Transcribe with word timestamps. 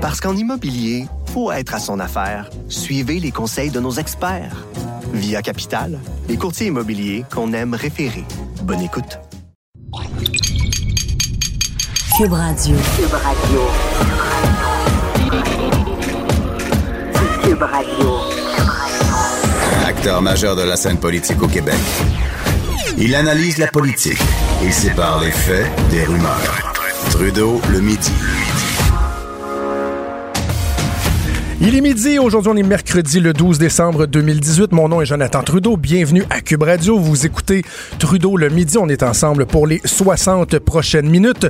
Parce 0.00 0.18
qu'en 0.18 0.34
immobilier, 0.34 1.06
faut 1.26 1.52
être 1.52 1.74
à 1.74 1.78
son 1.78 2.00
affaire. 2.00 2.48
Suivez 2.68 3.20
les 3.20 3.30
conseils 3.30 3.70
de 3.70 3.80
nos 3.80 3.92
experts. 3.92 4.64
Via 5.12 5.42
Capital, 5.42 5.98
les 6.26 6.38
courtiers 6.38 6.68
immobiliers 6.68 7.26
qu'on 7.30 7.52
aime 7.52 7.74
référer. 7.74 8.24
Bonne 8.62 8.80
écoute. 8.80 9.18
Cube 12.16 12.32
Radio. 12.32 12.76
Cube 12.96 13.12
Radio. 13.12 13.60
Cube 17.42 17.62
Radio. 17.62 18.20
Acteur 19.86 20.22
majeur 20.22 20.56
de 20.56 20.62
la 20.62 20.76
scène 20.76 20.98
politique 20.98 21.42
au 21.42 21.48
Québec. 21.48 21.78
Il 22.96 23.14
analyse 23.14 23.58
la 23.58 23.66
politique 23.66 24.20
et 24.64 24.70
sépare 24.70 25.20
les 25.20 25.30
faits 25.30 25.66
des 25.90 26.04
rumeurs. 26.04 26.72
Trudeau 27.10 27.60
le 27.70 27.80
midi. 27.80 28.12
Il 31.62 31.76
est 31.76 31.82
midi, 31.82 32.18
aujourd'hui 32.18 32.50
on 32.50 32.56
est 32.56 32.62
mercredi 32.62 33.20
le 33.20 33.34
12 33.34 33.58
décembre 33.58 34.06
2018. 34.06 34.72
Mon 34.72 34.88
nom 34.88 35.02
est 35.02 35.06
Jonathan 35.06 35.42
Trudeau, 35.42 35.76
bienvenue 35.76 36.24
à 36.30 36.40
Cube 36.40 36.62
Radio. 36.62 36.98
Vous 36.98 37.26
écoutez 37.26 37.64
Trudeau 37.98 38.38
le 38.38 38.48
midi, 38.48 38.78
on 38.78 38.88
est 38.88 39.02
ensemble 39.02 39.44
pour 39.44 39.66
les 39.66 39.82
60 39.84 40.58
prochaines 40.58 41.10
minutes. 41.10 41.48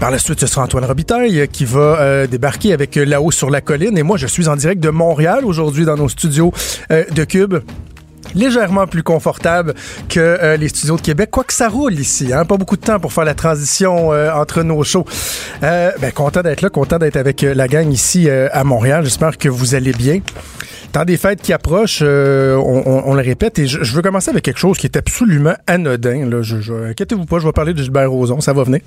Par 0.00 0.10
la 0.10 0.18
suite, 0.18 0.40
ce 0.40 0.46
sera 0.46 0.62
Antoine 0.62 0.86
Robitaille 0.86 1.48
qui 1.48 1.66
va 1.66 2.00
euh, 2.00 2.26
débarquer 2.26 2.72
avec 2.72 2.96
là-haut 2.96 3.30
sur 3.30 3.50
la 3.50 3.60
colline. 3.60 3.98
Et 3.98 4.02
moi, 4.02 4.16
je 4.16 4.26
suis 4.26 4.48
en 4.48 4.56
direct 4.56 4.82
de 4.82 4.88
Montréal 4.88 5.44
aujourd'hui 5.44 5.84
dans 5.84 5.96
nos 5.96 6.08
studios 6.08 6.50
euh, 6.90 7.04
de 7.14 7.24
Cube 7.24 7.56
légèrement 8.34 8.86
plus 8.86 9.02
confortable 9.02 9.74
que 10.08 10.20
euh, 10.20 10.56
les 10.56 10.68
studios 10.68 10.96
de 10.96 11.00
Québec. 11.00 11.30
Quoique 11.30 11.52
ça 11.52 11.68
roule 11.68 11.94
ici, 11.94 12.32
hein? 12.32 12.44
pas 12.44 12.56
beaucoup 12.56 12.76
de 12.76 12.82
temps 12.82 13.00
pour 13.00 13.12
faire 13.12 13.24
la 13.24 13.34
transition 13.34 14.12
euh, 14.12 14.32
entre 14.32 14.62
nos 14.62 14.82
shows. 14.82 15.04
Euh, 15.62 15.90
ben, 16.00 16.12
content 16.12 16.42
d'être 16.42 16.62
là, 16.62 16.70
content 16.70 16.98
d'être 16.98 17.16
avec 17.16 17.42
la 17.42 17.68
gang 17.68 17.90
ici 17.90 18.28
à 18.30 18.64
Montréal. 18.64 19.04
J'espère 19.04 19.38
que 19.38 19.48
vous 19.48 19.74
allez 19.74 19.92
bien. 19.92 20.20
Tant 20.92 21.04
des 21.04 21.16
fêtes 21.16 21.42
qui 21.42 21.52
approchent, 21.52 22.02
on, 22.02 23.14
le 23.14 23.22
répète, 23.22 23.58
et 23.58 23.66
je, 23.66 23.94
veux 23.94 24.02
commencer 24.02 24.30
avec 24.30 24.44
quelque 24.44 24.58
chose 24.58 24.78
qui 24.78 24.86
est 24.86 24.96
absolument 24.96 25.54
anodin. 25.66 26.28
Là. 26.28 26.42
Je, 26.42 26.60
je, 26.60 26.90
inquiétez-vous 26.90 27.26
pas, 27.26 27.38
je 27.38 27.46
vais 27.46 27.52
parler 27.52 27.74
de 27.74 27.82
Gilbert 27.82 28.10
Rozon, 28.10 28.40
ça 28.40 28.52
va 28.52 28.62
venir. 28.62 28.80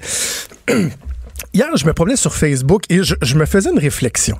Hier, 1.53 1.67
je 1.75 1.85
me 1.85 1.93
promenais 1.93 2.15
sur 2.15 2.33
Facebook 2.33 2.83
et 2.89 3.03
je, 3.03 3.15
je 3.21 3.35
me 3.35 3.45
faisais 3.45 3.69
une 3.69 3.79
réflexion. 3.79 4.37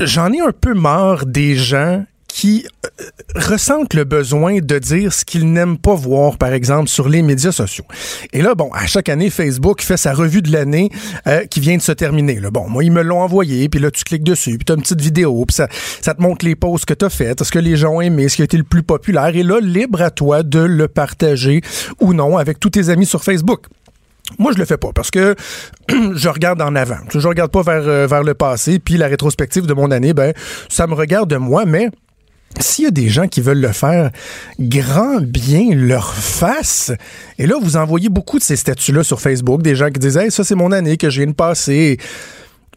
J'en 0.00 0.32
ai 0.32 0.40
un 0.40 0.52
peu 0.52 0.74
marre 0.74 1.26
des 1.26 1.56
gens 1.56 2.04
qui 2.36 2.66
euh, 2.84 3.04
ressentent 3.34 3.94
le 3.94 4.04
besoin 4.04 4.58
de 4.58 4.78
dire 4.78 5.10
ce 5.14 5.24
qu'ils 5.24 5.50
n'aiment 5.50 5.78
pas 5.78 5.94
voir, 5.94 6.36
par 6.36 6.52
exemple, 6.52 6.90
sur 6.90 7.08
les 7.08 7.22
médias 7.22 7.50
sociaux. 7.50 7.86
Et 8.34 8.42
là, 8.42 8.54
bon, 8.54 8.70
à 8.74 8.84
chaque 8.86 9.08
année, 9.08 9.30
Facebook 9.30 9.80
fait 9.80 9.96
sa 9.96 10.12
revue 10.12 10.42
de 10.42 10.52
l'année 10.52 10.90
euh, 11.26 11.46
qui 11.46 11.60
vient 11.60 11.78
de 11.78 11.80
se 11.80 11.92
terminer. 11.92 12.38
Là. 12.38 12.50
Bon, 12.50 12.68
moi, 12.68 12.84
ils 12.84 12.92
me 12.92 13.00
l'ont 13.00 13.22
envoyé, 13.22 13.70
puis 13.70 13.80
là, 13.80 13.90
tu 13.90 14.04
cliques 14.04 14.22
dessus, 14.22 14.58
puis 14.58 14.66
tu 14.66 14.72
as 14.72 14.74
une 14.74 14.82
petite 14.82 15.00
vidéo, 15.00 15.46
puis 15.46 15.54
ça, 15.54 15.66
te 16.14 16.20
montre 16.20 16.44
les 16.44 16.56
posts 16.56 16.84
que 16.84 16.92
tu 16.92 17.06
as 17.06 17.08
faites, 17.08 17.42
ce 17.42 17.50
que 17.50 17.58
les 17.58 17.74
gens 17.74 17.94
ont 17.94 18.00
aimé, 18.02 18.28
ce 18.28 18.36
qui 18.36 18.42
a 18.42 18.44
été 18.44 18.58
le 18.58 18.64
plus 18.64 18.82
populaire. 18.82 19.34
Et 19.34 19.42
là, 19.42 19.58
libre 19.58 20.02
à 20.02 20.10
toi 20.10 20.42
de 20.42 20.60
le 20.60 20.88
partager 20.88 21.62
ou 22.00 22.12
non 22.12 22.36
avec 22.36 22.60
tous 22.60 22.68
tes 22.68 22.90
amis 22.90 23.06
sur 23.06 23.24
Facebook. 23.24 23.64
Moi, 24.38 24.52
je 24.52 24.58
le 24.58 24.66
fais 24.66 24.76
pas 24.76 24.92
parce 24.94 25.10
que 25.10 25.34
je 25.88 26.28
regarde 26.28 26.60
en 26.60 26.74
avant. 26.74 26.98
Je 27.14 27.26
regarde 27.26 27.50
pas 27.50 27.62
vers, 27.62 27.88
euh, 27.88 28.06
vers 28.06 28.24
le 28.24 28.34
passé. 28.34 28.78
Puis 28.78 28.98
la 28.98 29.06
rétrospective 29.06 29.64
de 29.64 29.72
mon 29.72 29.90
année, 29.90 30.12
ben, 30.12 30.34
ça 30.68 30.86
me 30.86 30.92
regarde 30.92 31.30
de 31.30 31.36
moi, 31.36 31.64
mais 31.64 31.88
s'il 32.60 32.84
y 32.84 32.88
a 32.88 32.90
des 32.90 33.08
gens 33.08 33.28
qui 33.28 33.40
veulent 33.40 33.60
le 33.60 33.72
faire 33.72 34.10
grand 34.58 35.20
bien 35.20 35.74
leur 35.74 36.14
face, 36.14 36.92
et 37.38 37.46
là, 37.46 37.56
vous 37.60 37.76
envoyez 37.76 38.08
beaucoup 38.08 38.38
de 38.38 38.44
ces 38.44 38.56
statuts-là 38.56 39.04
sur 39.04 39.20
Facebook, 39.20 39.62
des 39.62 39.74
gens 39.74 39.90
qui 39.90 40.00
disent 40.00 40.16
Hey, 40.16 40.30
ça, 40.30 40.44
c'est 40.44 40.54
mon 40.54 40.72
année 40.72 40.96
que 40.96 41.10
je 41.10 41.20
viens 41.20 41.30
de 41.30 41.36
passer. 41.36 41.98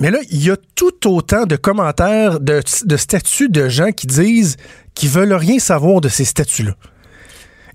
Mais 0.02 0.11
là, 0.11 0.19
il 0.30 0.44
y 0.44 0.49
a 0.49 0.58
tout 0.75 1.08
autant 1.08 1.45
de 1.45 1.55
commentaires, 1.55 2.39
de, 2.39 2.61
de 2.86 2.97
statuts 2.97 3.49
de 3.49 3.67
gens 3.67 3.91
qui 3.91 4.08
disent 4.08 4.55
qu'ils 4.95 5.09
veulent 5.09 5.33
rien 5.33 5.59
savoir 5.59 6.02
de 6.02 6.09
ces 6.09 6.25
statuts-là. 6.25 6.75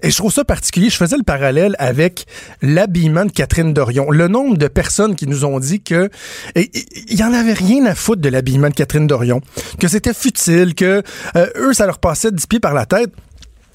Et 0.03 0.11
je 0.11 0.17
trouve 0.17 0.33
ça 0.33 0.45
particulier. 0.45 0.91
Je 0.91 0.97
faisais 0.97 1.17
le 1.17 1.23
parallèle 1.23 1.77
avec 1.79 2.27
l'habillement 2.63 3.25
de 3.25 3.33
Catherine 3.33 3.73
Dorion. 3.73 4.11
Le 4.11 4.29
nombre 4.29 4.57
de 4.57 4.69
personnes 4.69 5.17
qui 5.17 5.27
nous 5.27 5.45
ont 5.45 5.61
dit 5.61 5.83
que 5.83 6.11
il 6.57 7.19
y 7.19 7.25
en 7.25 7.33
avait 7.33 7.53
rien 7.53 7.87
à 7.87 7.95
foutre 7.95 8.21
de 8.21 8.29
l'habillement 8.29 8.69
de 8.69 8.75
Catherine 8.75 9.07
Dorion, 9.07 9.41
que 9.79 9.89
c'était 9.89 10.15
futile, 10.15 10.75
que 10.75 11.03
euh, 11.37 11.47
eux 11.57 11.73
ça 11.73 11.87
leur 11.87 11.99
passait 11.99 12.33
dix 12.33 12.47
pieds 12.47 12.61
par 12.61 12.75
la 12.75 12.87
tête 12.87 13.11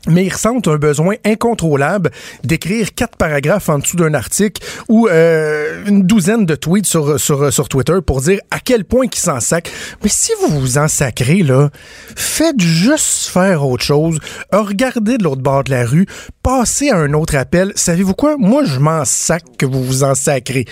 mais 0.07 0.25
ils 0.25 0.33
ressentent 0.33 0.67
un 0.67 0.77
besoin 0.77 1.15
incontrôlable 1.25 2.11
d'écrire 2.43 2.93
quatre 2.93 3.17
paragraphes 3.17 3.69
en 3.69 3.79
dessous 3.79 3.97
d'un 3.97 4.13
article 4.13 4.65
ou 4.87 5.07
euh, 5.07 5.83
une 5.85 6.03
douzaine 6.03 6.45
de 6.45 6.55
tweets 6.55 6.85
sur, 6.85 7.19
sur, 7.19 7.51
sur 7.51 7.69
Twitter 7.69 7.97
pour 8.05 8.21
dire 8.21 8.39
à 8.51 8.59
quel 8.59 8.85
point 8.85 9.05
ils 9.11 9.19
s'en 9.19 9.39
sacrent. 9.39 9.71
Mais 10.03 10.09
si 10.09 10.31
vous 10.41 10.59
vous 10.59 10.77
en 10.77 10.87
sacrez, 10.87 11.43
là, 11.43 11.69
faites 12.15 12.59
juste 12.59 13.29
faire 13.29 13.65
autre 13.65 13.83
chose. 13.83 14.19
Regardez 14.51 15.17
de 15.17 15.23
l'autre 15.23 15.41
bord 15.41 15.63
de 15.63 15.71
la 15.71 15.85
rue, 15.85 16.05
passez 16.43 16.89
à 16.89 16.97
un 16.97 17.13
autre 17.13 17.35
appel. 17.35 17.73
Savez-vous 17.75 18.13
quoi? 18.13 18.37
Moi, 18.37 18.63
je 18.65 18.79
m'en 18.79 19.05
sac 19.05 19.43
que 19.57 19.65
vous 19.65 19.83
vous 19.83 20.03
en 20.03 20.15
sacrez. 20.15 20.65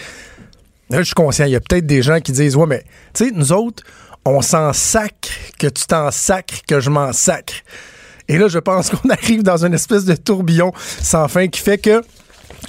Là, 0.90 1.00
je 1.00 1.04
suis 1.04 1.16
conscient, 1.16 1.46
il 1.46 1.52
y 1.52 1.56
a 1.56 1.60
peut-être 1.60 1.86
des 1.86 2.02
gens 2.02 2.22
qui 2.22 2.32
disent, 2.32 2.56
ouais, 2.56 2.66
mais, 2.66 2.84
tu 3.14 3.26
sais, 3.26 3.32
nous 3.34 3.52
autres, 3.52 3.84
on 4.24 4.42
s'en 4.42 4.72
sacre 4.72 5.30
que 5.60 5.68
tu 5.68 5.86
t'en 5.86 6.12
sacres, 6.12 6.62
que 6.68 6.80
je 6.80 6.90
m'en 6.90 7.12
sacre. 7.12 7.56
Et 8.28 8.38
là, 8.38 8.48
je 8.48 8.60
pense 8.60 8.90
qu'on 8.92 9.10
arrive 9.10 9.44
dans 9.44 9.66
une 9.66 9.74
espèce 9.74 10.06
de 10.06 10.16
tourbillon 10.16 10.72
sans 11.02 11.28
fin 11.28 11.48
qui 11.48 11.62
fait 11.62 11.78
que 11.78 12.02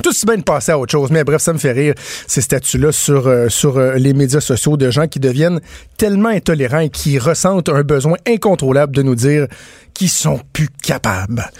tout 0.02 0.12
si 0.12 0.26
bien 0.26 0.36
de 0.36 0.42
passer 0.42 0.72
à 0.72 0.78
autre 0.78 0.92
chose. 0.92 1.10
Mais 1.10 1.24
bref, 1.24 1.40
ça 1.40 1.52
me 1.52 1.58
fait 1.58 1.72
rire, 1.72 1.94
ces 2.26 2.40
statuts-là 2.40 2.92
sur, 2.92 3.26
euh, 3.26 3.48
sur 3.48 3.78
euh, 3.78 3.94
les 3.94 4.12
médias 4.12 4.40
sociaux 4.40 4.76
de 4.76 4.90
gens 4.90 5.06
qui 5.06 5.20
deviennent 5.20 5.60
tellement 5.96 6.28
intolérants 6.28 6.80
et 6.80 6.90
qui 6.90 7.18
ressentent 7.18 7.68
un 7.68 7.82
besoin 7.82 8.16
incontrôlable 8.26 8.94
de 8.94 9.02
nous 9.02 9.14
dire 9.14 9.46
qu'ils 9.94 10.10
sont 10.10 10.40
plus 10.52 10.68
capables. 10.82 11.50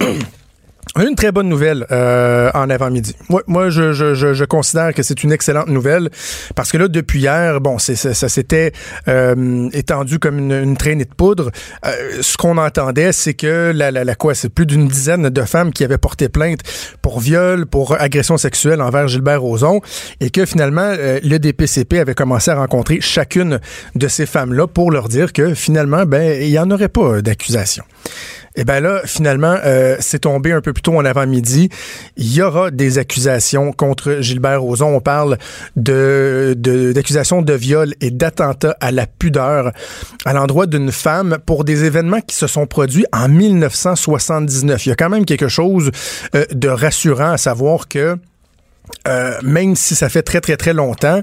Une 0.94 1.14
très 1.14 1.32
bonne 1.32 1.48
nouvelle 1.48 1.84
euh, 1.90 2.50
en 2.54 2.70
avant-midi. 2.70 3.16
Moi, 3.28 3.42
moi 3.48 3.68
je, 3.68 3.92
je, 3.92 4.14
je, 4.14 4.44
considère 4.44 4.94
que 4.94 5.02
c'est 5.02 5.24
une 5.24 5.32
excellente 5.32 5.68
nouvelle 5.68 6.08
parce 6.54 6.70
que 6.70 6.78
là, 6.78 6.88
depuis 6.88 7.20
hier, 7.20 7.60
bon, 7.60 7.78
ça, 7.78 8.14
s'était 8.14 8.72
euh, 9.08 9.68
étendu 9.72 10.18
comme 10.18 10.38
une, 10.38 10.76
traînée 10.76 11.04
de 11.04 11.12
poudre. 11.14 11.50
Euh, 11.84 11.90
ce 12.22 12.36
qu'on 12.38 12.56
entendait, 12.56 13.12
c'est 13.12 13.34
que 13.34 13.72
la, 13.74 13.90
la, 13.90 14.04
la 14.04 14.14
quoi, 14.14 14.34
c'est 14.34 14.48
plus 14.48 14.64
d'une 14.64 14.88
dizaine 14.88 15.28
de 15.28 15.42
femmes 15.42 15.72
qui 15.72 15.84
avaient 15.84 15.98
porté 15.98 16.28
plainte 16.28 16.60
pour 17.02 17.20
viol, 17.20 17.66
pour 17.66 18.00
agression 18.00 18.38
sexuelle 18.38 18.80
envers 18.80 19.08
Gilbert 19.08 19.42
Rozon, 19.42 19.80
et 20.20 20.30
que 20.30 20.46
finalement, 20.46 20.94
euh, 20.96 21.18
le 21.22 21.38
DPCP 21.38 21.98
avait 21.98 22.14
commencé 22.14 22.50
à 22.50 22.54
rencontrer 22.54 23.00
chacune 23.00 23.60
de 23.96 24.08
ces 24.08 24.24
femmes-là 24.24 24.66
pour 24.66 24.90
leur 24.90 25.08
dire 25.08 25.32
que 25.32 25.52
finalement, 25.52 26.06
ben, 26.06 26.40
il 26.40 26.48
y 26.48 26.58
en 26.58 26.70
aurait 26.70 26.88
pas 26.88 27.20
d'accusation. 27.20 27.84
Eh 28.58 28.64
bien 28.64 28.80
là, 28.80 29.02
finalement, 29.04 29.56
euh, 29.64 29.96
c'est 30.00 30.20
tombé 30.20 30.52
un 30.52 30.62
peu 30.62 30.72
plus 30.72 30.82
tôt 30.82 30.96
en 30.96 31.04
avant-midi. 31.04 31.68
Il 32.16 32.34
y 32.34 32.40
aura 32.40 32.70
des 32.70 32.96
accusations 32.98 33.72
contre 33.72 34.18
Gilbert 34.20 34.62
Rozon. 34.62 34.96
On 34.96 35.00
parle 35.00 35.36
de 35.76 36.54
d'accusations 36.56 37.42
de, 37.42 37.52
viol 37.52 37.92
et 38.00 38.10
d'attentat 38.10 38.76
à 38.80 38.90
la 38.92 39.06
pudeur 39.06 39.72
à 40.24 40.32
l'endroit 40.32 40.66
d'une 40.66 40.90
femme 40.90 41.38
pour 41.44 41.64
des 41.64 41.84
événements 41.84 42.20
qui 42.20 42.34
se 42.34 42.46
sont 42.46 42.66
produits 42.66 43.06
en 43.12 43.28
1979. 43.28 44.86
Il 44.86 44.88
y 44.88 44.92
a 44.92 44.96
quand 44.96 45.10
même 45.10 45.26
quelque 45.26 45.48
chose 45.48 45.90
euh, 46.34 46.44
de 46.52 46.68
rassurant 46.68 47.32
à 47.32 47.38
savoir 47.38 47.88
que 47.88 48.16
euh, 49.08 49.38
même 49.42 49.76
si 49.76 49.94
ça 49.94 50.08
fait 50.08 50.22
très 50.22 50.40
très 50.40 50.56
très 50.56 50.72
longtemps, 50.72 51.20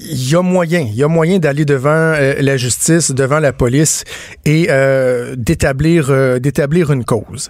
il 0.00 0.30
y 0.30 0.34
a 0.34 0.42
moyen, 0.42 0.80
il 0.80 0.94
y 0.94 1.02
a 1.02 1.08
moyen 1.08 1.38
d'aller 1.38 1.64
devant 1.64 1.90
euh, 1.90 2.34
la 2.40 2.56
justice, 2.56 3.12
devant 3.12 3.38
la 3.38 3.52
police 3.52 4.04
et 4.44 4.68
euh, 4.70 5.34
d'établir 5.36 6.10
euh, 6.10 6.38
d'établir 6.38 6.92
une 6.92 7.04
cause. 7.04 7.48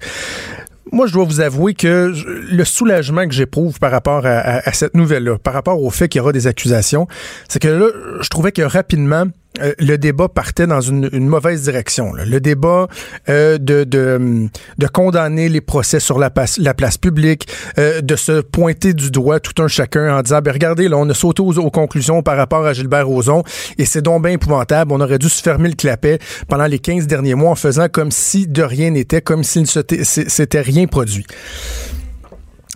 Moi, 0.92 1.08
je 1.08 1.12
dois 1.12 1.24
vous 1.24 1.40
avouer 1.40 1.74
que 1.74 2.12
le 2.48 2.64
soulagement 2.64 3.26
que 3.26 3.34
j'éprouve 3.34 3.80
par 3.80 3.90
rapport 3.90 4.24
à, 4.24 4.68
à 4.68 4.72
cette 4.72 4.94
nouvelle-là, 4.94 5.36
par 5.38 5.52
rapport 5.52 5.82
au 5.82 5.90
fait 5.90 6.08
qu'il 6.08 6.20
y 6.20 6.22
aura 6.22 6.30
des 6.30 6.46
accusations, 6.46 7.08
c'est 7.48 7.58
que 7.58 7.66
là, 7.66 7.86
je 8.20 8.28
trouvais 8.28 8.52
que 8.52 8.62
rapidement, 8.62 9.24
euh, 9.60 9.72
le 9.78 9.96
débat 9.96 10.28
partait 10.28 10.66
dans 10.66 10.80
une, 10.80 11.08
mauvaise 11.28 11.62
direction. 11.62 12.12
Le 12.12 12.40
débat 12.40 12.88
euh, 13.28 13.58
de, 13.58 13.84
de, 13.84 14.86
condamner 14.92 15.48
les 15.48 15.60
procès 15.60 16.00
sur 16.00 16.18
la, 16.18 16.30
place, 16.30 16.58
la 16.58 16.74
place 16.74 16.98
publique, 16.98 17.48
euh, 17.78 18.00
de 18.00 18.16
se 18.16 18.40
pointer 18.40 18.94
du 18.94 19.10
doigt 19.10 19.40
tout 19.40 19.62
un 19.62 19.68
chacun 19.68 20.16
en 20.16 20.22
disant, 20.22 20.40
ben 20.40 20.52
regardez, 20.52 20.88
là, 20.88 20.96
on 20.96 21.08
a 21.08 21.14
sauté 21.14 21.42
aux, 21.42 21.70
conclusions 21.70 22.22
par 22.22 22.36
rapport 22.36 22.64
à 22.64 22.72
Gilbert 22.72 23.06
Rozon 23.06 23.42
et 23.78 23.84
c'est 23.84 24.02
donc 24.02 24.22
bien 24.22 24.32
épouvantable. 24.32 24.92
On 24.92 25.00
aurait 25.00 25.18
dû 25.18 25.28
se 25.28 25.42
fermer 25.42 25.68
le 25.68 25.74
clapet 25.74 26.18
pendant 26.48 26.66
les 26.66 26.78
15 26.78 27.06
derniers 27.06 27.34
mois 27.34 27.50
en 27.50 27.56
faisant 27.56 27.88
comme 27.88 28.10
si 28.10 28.46
de 28.46 28.62
rien 28.62 28.90
n'était, 28.90 29.20
comme 29.20 29.44
s'il 29.44 29.62
ne 29.62 30.04
s'était 30.04 30.60
rien 30.60 30.86
produit. 30.86 31.26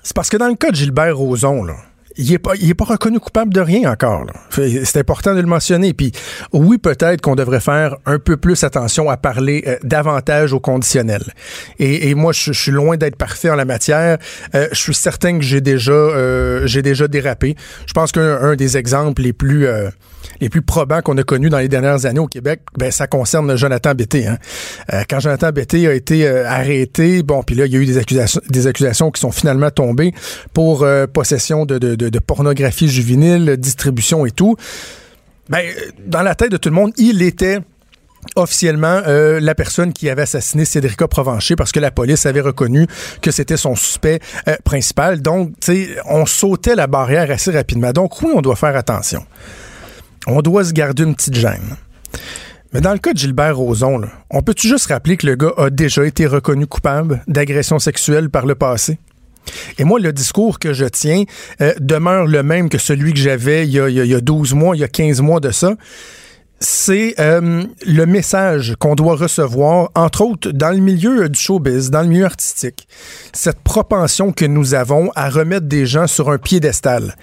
C'est 0.02 0.14
parce 0.14 0.28
que 0.28 0.36
dans 0.36 0.48
le 0.48 0.54
cas 0.54 0.70
de 0.70 0.76
Gilbert 0.76 1.16
Rozon, 1.16 1.62
là, 1.62 1.76
il 2.16 2.32
est 2.32 2.38
pas, 2.38 2.84
reconnu 2.84 3.20
coupable 3.20 3.52
de 3.52 3.60
rien 3.60 3.90
encore. 3.90 4.26
C'est 4.50 4.96
important 4.96 5.34
de 5.34 5.40
le 5.40 5.46
mentionner. 5.46 5.92
Puis 5.92 6.12
oui, 6.52 6.78
peut-être 6.78 7.20
qu'on 7.20 7.34
devrait 7.34 7.60
faire 7.60 7.96
un 8.06 8.18
peu 8.18 8.36
plus 8.36 8.64
attention 8.64 9.10
à 9.10 9.16
parler 9.16 9.64
euh, 9.66 9.76
davantage 9.82 10.52
au 10.52 10.60
conditionnel. 10.60 11.22
Et, 11.78 12.10
et 12.10 12.14
moi, 12.14 12.32
je, 12.32 12.52
suis 12.52 12.72
loin 12.72 12.96
d'être 12.96 13.16
parfait 13.16 13.50
en 13.50 13.56
la 13.56 13.64
matière. 13.64 14.18
Euh, 14.54 14.68
je 14.72 14.78
suis 14.78 14.94
certain 14.94 15.38
que 15.38 15.44
j'ai 15.44 15.60
déjà, 15.60 15.92
euh, 15.92 16.66
j'ai 16.66 16.82
déjà 16.82 17.08
dérapé. 17.08 17.56
Je 17.86 17.92
pense 17.92 18.12
qu'un 18.12 18.56
des 18.56 18.76
exemples 18.76 19.22
les 19.22 19.32
plus 19.32 19.66
les 20.40 20.48
plus 20.48 20.62
probants 20.62 21.00
qu'on 21.02 21.16
a 21.18 21.22
connus 21.22 21.50
dans 21.50 21.58
les 21.58 21.68
dernières 21.68 22.06
années 22.06 22.20
au 22.20 22.26
Québec, 22.26 22.60
ben 22.76 22.90
ça 22.90 23.06
concerne 23.06 23.56
Jonathan 23.56 23.94
Betté. 23.94 24.26
Hein. 24.26 24.38
Euh, 24.92 25.02
quand 25.08 25.20
Jonathan 25.20 25.50
Betté 25.50 25.86
a 25.86 25.94
été 25.94 26.26
euh, 26.26 26.48
arrêté, 26.48 27.22
bon, 27.22 27.42
puis 27.42 27.54
là 27.56 27.66
il 27.66 27.72
y 27.72 27.76
a 27.76 27.78
eu 27.78 27.86
des 27.86 27.98
accusations, 27.98 28.40
des 28.48 28.66
accusations 28.66 29.10
qui 29.10 29.20
sont 29.20 29.32
finalement 29.32 29.70
tombées 29.70 30.12
pour 30.52 30.82
euh, 30.82 31.06
possession 31.06 31.66
de, 31.66 31.78
de, 31.78 32.18
pornographie 32.18 32.88
juvénile, 32.88 33.56
distribution 33.56 34.26
et 34.26 34.30
tout. 34.30 34.56
Ben 35.48 35.64
dans 36.06 36.22
la 36.22 36.34
tête 36.34 36.52
de 36.52 36.56
tout 36.56 36.68
le 36.68 36.74
monde, 36.74 36.92
il 36.96 37.22
était 37.22 37.58
officiellement 38.36 39.00
la 39.06 39.54
personne 39.54 39.94
qui 39.94 40.10
avait 40.10 40.22
assassiné 40.22 40.66
Cédrica 40.66 41.08
Provencher 41.08 41.56
parce 41.56 41.72
que 41.72 41.80
la 41.80 41.90
police 41.90 42.26
avait 42.26 42.42
reconnu 42.42 42.86
que 43.22 43.30
c'était 43.30 43.56
son 43.56 43.74
suspect 43.74 44.20
principal. 44.62 45.22
Donc, 45.22 45.52
tu 45.58 45.72
sais, 45.72 45.96
on 46.04 46.26
sautait 46.26 46.74
la 46.74 46.86
barrière 46.86 47.30
assez 47.30 47.50
rapidement. 47.50 47.92
Donc, 47.92 48.20
oui, 48.20 48.30
on 48.34 48.42
doit 48.42 48.56
faire 48.56 48.76
attention. 48.76 49.24
On 50.26 50.42
doit 50.42 50.64
se 50.64 50.72
garder 50.72 51.02
une 51.04 51.14
petite 51.14 51.34
gêne. 51.34 51.76
Mais 52.72 52.80
dans 52.80 52.92
le 52.92 52.98
cas 52.98 53.12
de 53.12 53.18
Gilbert 53.18 53.56
Rozon, 53.56 54.02
on 54.30 54.42
peut-tu 54.42 54.68
juste 54.68 54.86
rappeler 54.86 55.16
que 55.16 55.26
le 55.26 55.34
gars 55.34 55.52
a 55.56 55.70
déjà 55.70 56.04
été 56.04 56.26
reconnu 56.26 56.66
coupable 56.66 57.22
d'agression 57.26 57.78
sexuelle 57.78 58.30
par 58.30 58.46
le 58.46 58.54
passé? 58.54 58.98
Et 59.78 59.84
moi, 59.84 59.98
le 59.98 60.12
discours 60.12 60.58
que 60.58 60.72
je 60.72 60.84
tiens 60.84 61.24
euh, 61.60 61.72
demeure 61.80 62.26
le 62.26 62.42
même 62.42 62.68
que 62.68 62.78
celui 62.78 63.12
que 63.12 63.18
j'avais 63.18 63.66
il, 63.66 63.74
il, 63.74 64.06
y 64.06 64.14
a 64.14 64.20
12 64.20 64.54
mois, 64.54 64.76
il 64.76 64.80
y 64.80 64.84
a 64.84 64.88
15 64.88 65.20
mois 65.22 65.40
de 65.40 65.50
ça 65.50 65.74
c'est 66.60 67.14
euh, 67.18 67.64
le 67.86 68.04
message 68.04 68.76
qu'on 68.78 68.94
doit 68.94 69.16
recevoir, 69.16 69.90
entre 69.94 70.20
autres 70.20 70.50
dans 70.50 70.70
le 70.70 70.78
milieu 70.78 71.28
du 71.28 71.40
showbiz, 71.40 71.90
dans 71.90 72.02
le 72.02 72.08
milieu 72.08 72.26
artistique. 72.26 72.86
Cette 73.32 73.60
propension 73.60 74.32
que 74.32 74.44
nous 74.44 74.74
avons 74.74 75.10
à 75.16 75.30
remettre 75.30 75.66
des 75.66 75.86
gens 75.86 76.06
sur 76.06 76.30
un 76.30 76.38
piédestal. 76.38 77.16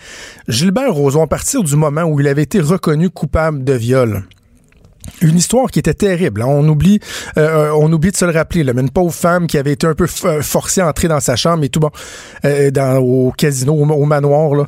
Gilbert 0.48 0.94
Rozon, 0.94 1.24
à 1.24 1.28
partir 1.28 1.64
du 1.64 1.76
moment 1.76 2.04
où 2.04 2.20
il 2.20 2.28
avait 2.28 2.44
été 2.44 2.60
reconnu 2.60 3.12
coupable 3.12 3.64
de 3.64 3.74
viol, 3.74 4.24
une 5.22 5.38
histoire 5.38 5.70
qui 5.70 5.80
était 5.80 5.94
terrible. 5.94 6.42
Hein. 6.42 6.48
On 6.48 6.68
oublie, 6.68 7.00
euh, 7.38 7.72
on 7.78 7.92
oublie 7.92 8.12
de 8.12 8.18
se 8.18 8.26
le 8.26 8.32
rappeler. 8.32 8.64
Là. 8.64 8.74
Mais 8.74 8.82
une 8.82 8.90
pauvre 8.90 9.14
femme 9.14 9.48
qui 9.48 9.58
avait 9.58 9.74
été 9.74 9.88
un 9.88 9.94
peu 9.94 10.08
forcée 10.08 10.82
à 10.82 10.88
entrer 10.88 11.08
dans 11.08 11.20
sa 11.20 11.36
chambre 11.36 11.64
et 11.64 11.70
tout 11.70 11.80
bon, 11.80 11.92
euh, 12.46 12.72
dans, 12.72 12.98
au 12.98 13.32
casino, 13.32 13.74
au, 13.74 14.06
manoir, 14.06 14.56
là, 14.56 14.66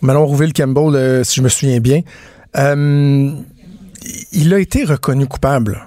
manoir 0.00 0.26
Rouville 0.26 0.52
Campbell, 0.52 0.94
euh, 0.94 1.24
si 1.24 1.36
je 1.36 1.42
me 1.42 1.48
souviens 1.48 1.80
bien. 1.80 2.02
Il 4.32 4.52
a 4.54 4.58
été 4.58 4.84
reconnu 4.84 5.26
coupable. 5.26 5.86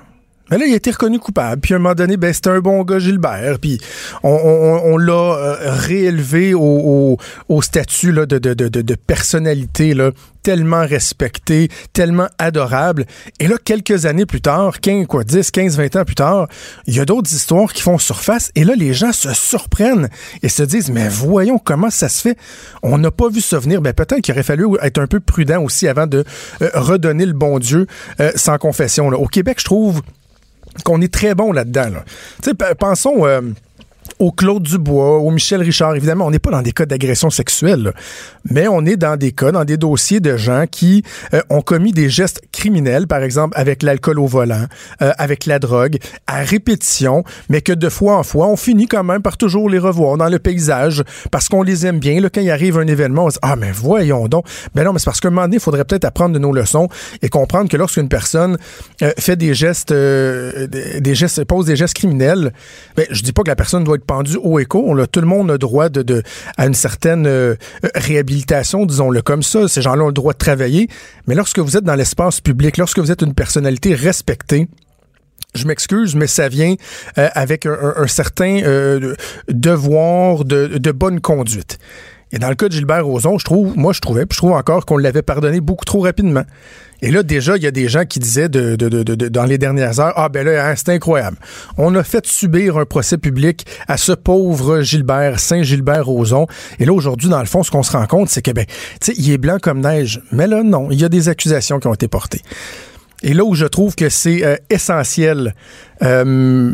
Mais 0.52 0.58
là, 0.58 0.66
il 0.66 0.74
a 0.74 0.76
été 0.76 0.92
reconnu 0.92 1.20
coupable. 1.20 1.62
Puis 1.62 1.74
à 1.74 1.78
un 1.78 1.80
moment 1.80 1.96
donné, 1.96 2.18
ben, 2.18 2.34
c'était 2.34 2.50
un 2.50 2.60
bon 2.60 2.84
gars, 2.84 3.00
Gilbert. 3.00 3.60
Puis 3.60 3.80
on, 4.24 4.98
l'a 4.98 5.14
euh, 5.14 5.56
réélevé 5.72 6.54
au, 6.54 7.18
statut 7.62 8.12
là, 8.12 8.26
de, 8.26 8.38
de, 8.38 8.54
de, 8.54 8.68
de, 8.68 8.96
personnalité 8.96 9.94
là, 9.94 10.12
tellement 10.44 10.86
respecté, 10.86 11.70
tellement 11.94 12.28
adorable. 12.38 13.06
Et 13.40 13.48
là, 13.48 13.58
quelques 13.64 14.06
années 14.06 14.26
plus 14.26 14.42
tard, 14.42 14.80
15, 14.80 15.06
quoi, 15.08 15.24
10, 15.24 15.52
15, 15.52 15.78
20 15.78 15.96
ans 15.98 16.06
plus 16.06 16.16
tard, 16.16 16.48
il 16.88 16.96
y 16.96 17.00
a 17.00 17.06
d'autres 17.06 17.32
histoires 17.32 17.72
qui 17.74 17.82
font 17.82 17.98
surface. 17.98 18.52
Et 18.56 18.64
là, 18.64 18.74
les 18.76 18.94
gens 18.94 19.12
se 19.12 19.34
surprennent 19.34 20.10
et 20.42 20.50
se 20.50 20.64
disent, 20.64 20.90
mais 20.90 21.08
voyons 21.10 21.60
comment 21.60 21.90
ça 21.90 22.10
se 22.10 22.22
fait. 22.22 22.38
On 22.84 22.98
n'a 22.98 23.12
pas 23.12 23.30
vu 23.30 23.42
ça 23.42 23.60
venir. 23.60 23.82
Ben, 23.82 23.94
peut-être 23.94 24.22
qu'il 24.22 24.34
aurait 24.34 24.44
fallu 24.44 24.66
être 24.82 25.00
un 25.00 25.08
peu 25.08 25.20
prudent 25.20 25.62
aussi 25.62 25.88
avant 25.88 26.08
de 26.08 26.24
euh, 26.62 26.70
redonner 26.74 27.26
le 27.26 27.34
bon 27.34 27.60
Dieu 27.60 27.88
euh, 28.20 28.32
sans 28.36 28.58
confession. 28.58 29.10
Là. 29.10 29.18
Au 29.18 29.28
Québec, 29.28 29.58
je 29.60 29.66
trouve 29.66 30.02
qu'on 30.84 31.02
est 31.02 31.14
très 31.14 31.36
bon 31.36 31.52
là-dedans. 31.52 31.90
Là. 31.90 32.76
Pensons... 32.76 33.26
Euh, 33.26 33.42
au 34.20 34.32
Claude 34.32 34.64
Dubois, 34.64 35.20
au 35.20 35.32
Michel 35.32 35.62
Richard. 35.62 35.96
Évidemment, 35.96 36.28
on 36.28 36.32
n'est 36.32 36.40
pas 36.40 36.52
dans 36.52 36.62
des 36.62 36.74
cas 36.74 36.86
d'agression 36.86 37.30
sexuelle, 37.30 37.94
mais 38.50 38.68
on 38.68 38.86
est 38.86 38.98
dans 38.98 39.16
des 39.16 39.32
cas, 39.32 39.52
dans 39.52 39.64
des 39.64 39.78
dossiers 39.78 40.20
de 40.20 40.36
gens 40.36 40.66
qui 40.70 41.04
euh, 41.34 41.42
ont 41.50 41.62
commis 41.62 41.94
des 41.94 42.10
gestes 42.10 42.42
criminels, 42.52 43.08
par 43.08 43.24
exemple 43.24 43.58
avec 43.58 43.82
l'alcool 43.82 44.20
au 44.20 44.28
volant, 44.28 44.66
euh, 45.02 45.12
avec 45.18 45.46
la 45.46 45.58
drogue, 45.58 45.98
à 46.28 46.42
répétition, 46.44 47.24
mais 47.48 47.62
que 47.62 47.72
de 47.72 47.88
fois 47.88 48.18
en 48.18 48.24
fois, 48.24 48.48
on 48.48 48.58
finit 48.58 48.88
quand 48.88 49.06
même 49.06 49.22
par 49.22 49.38
toujours 49.38 49.70
les 49.70 49.80
revoir 49.80 50.18
dans 50.18 50.28
le 50.28 50.38
paysage 50.38 51.04
parce 51.32 51.48
qu'on 51.48 51.64
les 51.64 51.86
aime 51.86 52.00
bien. 52.00 52.20
Là, 52.20 52.30
quand 52.30 52.42
il 52.42 52.52
arrive 52.52 52.78
un 52.78 52.88
événement, 52.88 53.26
on 53.26 53.30
se 53.30 53.36
dit 53.36 53.40
Ah, 53.42 53.56
mais 53.56 53.72
voyons 53.72 54.28
donc. 54.28 54.46
Ben 54.76 54.84
non, 54.84 54.92
mais 54.92 55.00
c'est 55.00 55.06
parce 55.06 55.22
qu'à 55.22 55.30
un 55.30 55.32
moment 55.32 55.44
donné, 55.44 55.58
il 55.58 55.62
faudrait 55.62 55.86
peut-être 55.86 56.06
apprendre 56.06 56.34
de 56.34 56.40
nos 56.40 56.52
leçons 56.52 56.90
et 57.22 57.30
comprendre 57.30 57.70
que 57.70 57.78
lorsqu'une 57.78 58.10
personne 58.10 58.58
euh, 59.02 59.12
fait 59.18 59.38
des 59.38 59.54
gestes, 59.54 59.94
des 59.94 61.16
gestes, 61.16 61.46
pose 61.46 61.66
des 61.66 61.78
gestes 61.78 61.96
criminels, 61.96 62.52
ben, 62.98 63.06
je 63.10 63.24
dis 63.24 63.32
pas 63.32 63.44
que 63.44 63.50
la 63.50 63.56
personne 63.56 63.86
doit 63.86 63.96
être 63.96 64.09
pendu 64.10 64.38
au 64.42 64.58
écho. 64.58 64.84
On 64.88 64.98
a, 64.98 65.06
tout 65.06 65.22
le 65.22 65.28
monde 65.28 65.52
a 65.52 65.60
droit 65.60 65.90
de, 65.90 66.24
à 66.58 66.66
une 66.66 66.74
certaine 66.74 67.28
euh, 67.28 67.56
réhabilitation, 67.94 68.88
disons-le 68.88 69.22
comme 69.22 69.44
ça. 69.44 69.68
Ces 69.68 69.84
gens-là 69.84 70.04
ont 70.04 70.08
le 70.08 70.14
droit 70.14 70.34
de 70.34 70.40
travailler. 70.40 70.88
Mais 71.28 71.36
lorsque 71.36 71.60
vous 71.60 71.78
êtes 71.78 71.84
dans 71.84 71.94
l'espace 71.94 72.42
public, 72.42 72.78
lorsque 72.78 72.98
vous 72.98 73.12
êtes 73.12 73.22
une 73.22 73.36
personnalité 73.36 73.94
respectée, 73.94 74.68
je 75.54 75.68
m'excuse, 75.68 76.16
mais 76.16 76.26
ça 76.26 76.50
vient 76.50 76.74
euh, 77.20 77.30
avec 77.34 77.68
un, 77.68 78.08
certain 78.08 78.62
euh, 78.64 79.14
devoir 79.48 80.44
de, 80.44 80.80
de 80.80 80.92
bonne 80.92 81.22
conduite. 81.22 81.78
Et 82.32 82.40
dans 82.40 82.50
le 82.50 82.56
cas 82.56 82.68
de 82.68 82.74
Gilbert 82.74 83.06
Rozon, 83.06 83.38
je 83.38 83.46
trouve, 83.46 83.78
moi 83.78 83.94
je 83.94 84.02
trouvais, 84.02 84.26
puis 84.26 84.36
je 84.36 84.40
trouve 84.40 84.54
encore 84.54 84.88
qu'on 84.88 84.98
l'avait 84.98 85.22
pardonné 85.22 85.62
beaucoup 85.62 85.86
trop 85.86 86.02
rapidement. 86.02 86.46
Et 87.02 87.12
là, 87.12 87.24
déjà, 87.24 87.58
il 87.58 87.64
y 87.64 87.68
a 87.68 87.72
des 87.72 87.88
gens 87.88 88.06
qui 88.06 88.20
disaient 88.20 88.50
dans 88.50 89.46
les 89.46 89.58
dernières 89.58 90.00
heures, 90.00 90.14
ah 90.16 90.30
ben 90.30 90.46
là, 90.46 90.68
hein, 90.68 90.74
c'est 90.76 90.90
incroyable. 90.90 91.38
On 91.78 91.96
a 91.96 92.04
fait 92.04 92.26
subir 92.26 92.78
un 92.78 92.86
procès 92.86 93.18
public 93.18 93.66
à 93.88 93.98
ce 93.98 94.12
pauvre 94.12 94.82
Gilbert, 94.82 95.40
Saint-Gilbert 95.40 96.06
Rozon. 96.06 96.48
Et 96.80 96.86
là, 96.86 96.94
aujourd'hui, 96.94 97.30
dans 97.30 97.40
le 97.40 97.46
fond, 97.46 97.64
ce 97.64 97.72
qu'on 97.72 97.84
se 97.84 97.92
rend 97.92 98.06
compte, 98.06 98.30
c'est 98.30 98.42
que, 98.42 98.52
ben, 98.52 98.66
tu 98.66 98.74
sais, 99.02 99.14
il 99.18 99.32
est 99.32 99.38
blanc 99.38 99.58
comme 99.62 99.80
neige. 99.80 100.22
Mais 100.32 100.48
là, 100.48 100.64
non, 100.64 100.90
il 100.92 101.00
y 101.00 101.06
a 101.06 101.10
des 101.10 101.30
accusations 101.30 101.80
qui 101.80 101.88
ont 101.88 101.94
été 101.94 102.08
portées. 102.08 102.42
Et 103.22 103.34
là 103.34 103.44
où 103.44 103.54
je 103.54 103.66
trouve 103.66 103.96
que 103.96 104.10
c'est 104.10 104.46
euh, 104.46 104.56
essentiel, 104.70 105.54
euh, 106.04 106.72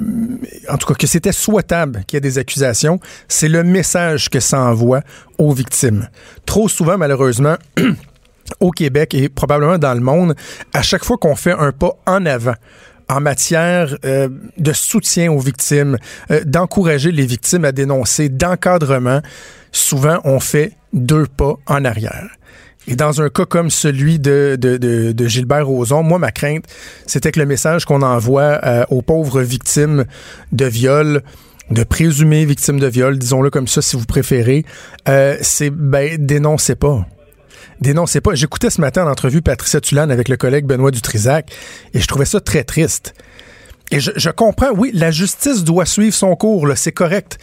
en 0.69 0.77
tout 0.77 0.87
cas 0.87 0.93
que 0.93 1.07
c'était 1.07 1.31
souhaitable 1.31 2.03
qu'il 2.05 2.17
y 2.17 2.19
ait 2.19 2.21
des 2.21 2.37
accusations, 2.37 2.99
c'est 3.27 3.47
le 3.47 3.63
message 3.63 4.29
que 4.29 4.39
ça 4.39 4.61
envoie 4.61 5.01
aux 5.39 5.53
victimes. 5.53 6.07
Trop 6.45 6.69
souvent, 6.69 6.97
malheureusement, 6.97 7.55
au 8.59 8.71
Québec 8.71 9.13
et 9.13 9.29
probablement 9.29 9.77
dans 9.77 9.93
le 9.93 10.01
monde, 10.01 10.35
à 10.73 10.81
chaque 10.81 11.03
fois 11.03 11.17
qu'on 11.17 11.35
fait 11.35 11.53
un 11.53 11.71
pas 11.71 11.93
en 12.05 12.25
avant, 12.25 12.55
en 13.09 13.21
matière 13.21 13.97
euh, 14.05 14.29
de 14.57 14.73
soutien 14.73 15.31
aux 15.31 15.39
victimes, 15.39 15.97
euh, 16.31 16.41
d'encourager 16.45 17.11
les 17.11 17.25
victimes 17.25 17.65
à 17.65 17.71
dénoncer, 17.71 18.29
d'encadrement, 18.29 19.21
souvent 19.71 20.19
on 20.23 20.39
fait 20.39 20.73
deux 20.93 21.25
pas 21.25 21.55
en 21.67 21.85
arrière. 21.85 22.29
Et 22.87 22.95
dans 22.95 23.19
un 23.21 23.29
cas 23.29 23.45
comme 23.45 23.71
celui 23.71 24.19
de, 24.19 24.57
de, 24.59 24.77
de, 24.77 25.27
Gilbert 25.27 25.65
Rozon, 25.65 26.03
moi, 26.03 26.19
ma 26.19 26.31
crainte, 26.31 26.65
c'était 27.07 27.31
que 27.31 27.39
le 27.39 27.47
message 27.47 27.83
qu'on 27.85 28.03
envoie 28.03 28.59
euh, 28.63 28.85
aux 28.91 29.01
pauvres 29.01 29.41
victimes 29.41 30.05
de 30.51 30.65
viol, 30.65 31.23
de 31.71 31.83
présumées 31.83 32.45
victimes 32.45 32.79
de 32.79 32.85
viol, 32.85 33.17
disons-le 33.17 33.49
comme 33.49 33.67
ça 33.67 33.81
si 33.81 33.95
vous 33.95 34.05
préférez, 34.05 34.65
c'est 35.41 35.71
ben 35.71 36.17
dénoncez 36.19 36.75
pas 36.75 37.07
dénoncez 37.81 38.21
pas. 38.21 38.35
J'écoutais 38.35 38.69
ce 38.69 38.81
matin 38.81 39.05
l'entrevue 39.05 39.41
Patricia 39.41 39.81
Tulane 39.81 40.11
avec 40.11 40.29
le 40.29 40.37
collègue 40.37 40.65
Benoît 40.65 40.91
Dutrisac 40.91 41.51
et 41.93 41.99
je 41.99 42.07
trouvais 42.07 42.25
ça 42.25 42.39
très 42.39 42.63
triste. 42.63 43.13
Et 43.91 43.99
je, 43.99 44.29
comprends, 44.31 44.71
oui, 44.75 44.89
la 44.93 45.11
justice 45.11 45.63
doit 45.63 45.85
suivre 45.85 46.15
son 46.15 46.35
cours, 46.35 46.67
c'est 46.75 46.91
correct. 46.91 47.37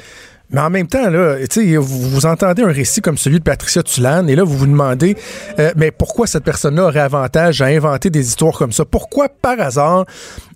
Mais 0.51 0.61
en 0.61 0.69
même 0.69 0.87
temps, 0.87 1.09
là, 1.09 1.37
vous, 1.79 2.11
vous 2.11 2.27
entendez 2.27 2.63
un 2.63 2.73
récit 2.73 3.01
comme 3.01 3.17
celui 3.17 3.39
de 3.39 3.45
Patricia 3.45 3.83
Tulane 3.83 4.29
et 4.29 4.37
là, 4.37 4.45
vous 4.45 4.59
vous 4.59 4.67
demandez, 4.67 5.17
euh, 5.59 5.73
mais 5.77 5.91
pourquoi 5.91 6.27
cette 6.27 6.45
personne-là 6.45 6.85
aurait 6.85 7.01
avantage 7.01 7.63
à 7.63 7.67
inventer 7.67 8.11
des 8.11 8.27
histoires 8.27 8.59
comme 8.59 8.73
ça? 8.73 8.85
Pourquoi, 8.85 9.31
par 9.31 9.59
hasard, 9.61 10.05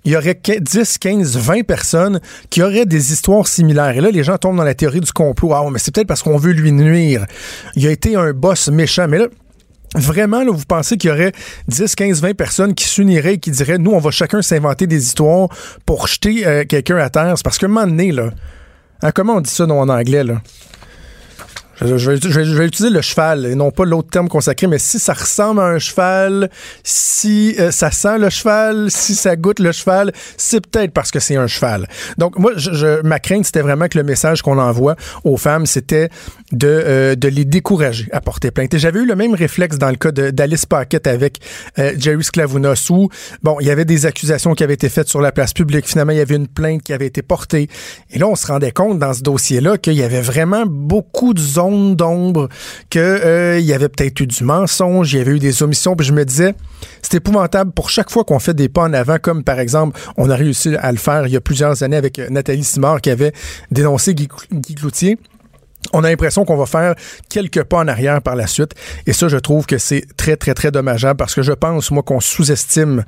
il 0.04 0.12
y 0.12 0.16
aurait 0.16 0.38
10, 0.60 0.98
15, 0.98 1.38
20 1.38 1.64
personnes 1.64 2.20
qui 2.50 2.62
auraient 2.62 2.84
des 2.84 3.12
histoires 3.12 3.48
similaires? 3.48 3.96
Et 3.96 4.02
là, 4.02 4.10
les 4.10 4.22
gens 4.22 4.36
tombent 4.36 4.58
dans 4.58 4.64
la 4.64 4.74
théorie 4.74 5.00
du 5.00 5.12
complot. 5.12 5.54
Ah, 5.54 5.66
mais 5.72 5.78
c'est 5.78 5.94
peut-être 5.94 6.08
parce 6.08 6.22
qu'on 6.22 6.36
veut 6.36 6.52
lui 6.52 6.72
nuire. 6.72 7.24
Il 7.74 7.86
a 7.86 7.90
été 7.90 8.16
un 8.16 8.32
boss 8.32 8.68
méchant. 8.68 9.06
Mais 9.08 9.18
là, 9.18 9.28
Vraiment, 9.96 10.44
là, 10.44 10.52
vous 10.52 10.64
pensez 10.66 10.98
qu'il 10.98 11.08
y 11.08 11.12
aurait 11.12 11.32
10, 11.68 11.94
15, 11.94 12.20
20 12.20 12.34
personnes 12.34 12.74
qui 12.74 12.86
s'uniraient 12.86 13.34
et 13.34 13.38
qui 13.38 13.50
diraient 13.50 13.78
Nous, 13.78 13.92
on 13.92 13.98
va 13.98 14.10
chacun 14.10 14.42
s'inventer 14.42 14.86
des 14.86 15.02
histoires 15.02 15.48
pour 15.86 16.06
jeter 16.06 16.46
euh, 16.46 16.64
quelqu'un 16.68 16.98
à 16.98 17.08
terre? 17.08 17.32
C'est 17.36 17.42
parce 17.42 17.56
qu'à 17.56 17.66
un 17.66 17.70
moment 17.70 17.86
donné, 17.86 18.12
là, 18.12 18.30
hein, 19.02 19.10
comment 19.12 19.36
on 19.36 19.40
dit 19.40 19.50
ça 19.50 19.64
en 19.64 19.88
anglais, 19.88 20.22
là? 20.22 20.42
Je, 21.82 22.10
vais, 22.10 22.66
utiliser 22.66 22.88
le 22.88 23.02
cheval 23.02 23.44
et 23.44 23.54
non 23.54 23.70
pas 23.70 23.84
l'autre 23.84 24.08
terme 24.08 24.28
consacré, 24.28 24.66
mais 24.66 24.78
si 24.78 24.98
ça 24.98 25.12
ressemble 25.12 25.60
à 25.60 25.64
un 25.64 25.78
cheval, 25.78 26.48
si 26.82 27.54
euh, 27.58 27.70
ça 27.70 27.90
sent 27.90 28.18
le 28.18 28.30
cheval, 28.30 28.90
si 28.90 29.14
ça 29.14 29.36
goûte 29.36 29.58
le 29.58 29.72
cheval, 29.72 30.12
c'est 30.38 30.66
peut-être 30.66 30.92
parce 30.92 31.10
que 31.10 31.20
c'est 31.20 31.36
un 31.36 31.46
cheval. 31.46 31.86
Donc 32.16 32.38
moi, 32.38 32.52
ma 33.04 33.18
crainte, 33.18 33.44
c'était 33.44 33.60
vraiment 33.60 33.88
que 33.88 33.98
le 33.98 34.04
message 34.04 34.40
qu'on 34.40 34.58
envoie 34.58 34.96
aux 35.24 35.36
femmes, 35.36 35.66
c'était 35.66 36.08
de, 36.56 36.68
euh, 36.68 37.14
de 37.14 37.28
les 37.28 37.44
décourager 37.44 38.08
à 38.12 38.20
porter 38.20 38.50
plainte. 38.50 38.74
Et 38.74 38.78
j'avais 38.78 39.00
eu 39.00 39.06
le 39.06 39.16
même 39.16 39.34
réflexe 39.34 39.78
dans 39.78 39.90
le 39.90 39.96
cas 39.96 40.12
d'Alice 40.12 40.66
Paquette 40.66 41.06
avec 41.06 41.40
euh, 41.78 41.92
Jerry 41.98 42.24
Sklavounos 42.24 42.90
où, 42.90 43.08
bon, 43.42 43.56
il 43.60 43.66
y 43.66 43.70
avait 43.70 43.84
des 43.84 44.06
accusations 44.06 44.54
qui 44.54 44.64
avaient 44.64 44.74
été 44.74 44.88
faites 44.88 45.08
sur 45.08 45.20
la 45.20 45.32
place 45.32 45.52
publique. 45.52 45.86
Finalement, 45.86 46.12
il 46.12 46.18
y 46.18 46.22
avait 46.22 46.36
une 46.36 46.48
plainte 46.48 46.82
qui 46.82 46.92
avait 46.92 47.06
été 47.06 47.22
portée. 47.22 47.68
Et 48.10 48.18
là, 48.18 48.28
on 48.28 48.34
se 48.34 48.46
rendait 48.46 48.72
compte 48.72 48.98
dans 48.98 49.12
ce 49.12 49.22
dossier-là 49.22 49.78
qu'il 49.78 49.94
y 49.94 50.02
avait 50.02 50.20
vraiment 50.20 50.64
beaucoup 50.66 51.34
de 51.34 51.40
zones 51.40 51.66
zone 51.66 51.96
d'ombre, 51.96 52.48
que 52.90 52.98
euh, 52.98 53.60
y 53.60 53.72
avait 53.72 53.88
peut-être 53.88 54.20
eu 54.20 54.26
du 54.26 54.44
mensonge, 54.44 55.12
il 55.12 55.18
y 55.18 55.20
avait 55.20 55.32
eu 55.32 55.38
des 55.38 55.62
omissions, 55.62 55.96
puis 55.96 56.06
je 56.06 56.12
me 56.12 56.24
disais, 56.24 56.54
c'est 57.02 57.14
épouvantable 57.14 57.72
pour 57.72 57.90
chaque 57.90 58.10
fois 58.10 58.24
qu'on 58.24 58.38
fait 58.38 58.54
des 58.54 58.68
pas 58.68 58.82
en 58.82 58.92
avant, 58.92 59.16
comme 59.20 59.42
par 59.42 59.58
exemple, 59.58 59.98
on 60.16 60.30
a 60.30 60.36
réussi 60.36 60.76
à 60.76 60.92
le 60.92 60.98
faire 60.98 61.26
il 61.26 61.32
y 61.32 61.36
a 61.36 61.40
plusieurs 61.40 61.82
années 61.82 61.96
avec 61.96 62.18
euh, 62.18 62.28
Nathalie 62.30 62.64
Simard 62.64 63.00
qui 63.00 63.10
avait 63.10 63.32
dénoncé 63.70 64.14
Guy, 64.14 64.28
Guy 64.52 64.74
Cloutier 64.74 65.18
on 65.92 66.04
a 66.04 66.08
l'impression 66.08 66.44
qu'on 66.44 66.56
va 66.56 66.66
faire 66.66 66.94
quelques 67.28 67.62
pas 67.64 67.78
en 67.78 67.88
arrière 67.88 68.22
par 68.22 68.36
la 68.36 68.46
suite. 68.46 68.72
Et 69.06 69.12
ça, 69.12 69.28
je 69.28 69.36
trouve 69.36 69.66
que 69.66 69.78
c'est 69.78 70.04
très, 70.16 70.36
très, 70.36 70.54
très 70.54 70.70
dommageable 70.70 71.16
parce 71.16 71.34
que 71.34 71.42
je 71.42 71.52
pense, 71.52 71.90
moi, 71.90 72.02
qu'on 72.02 72.20
sous-estime 72.20 73.04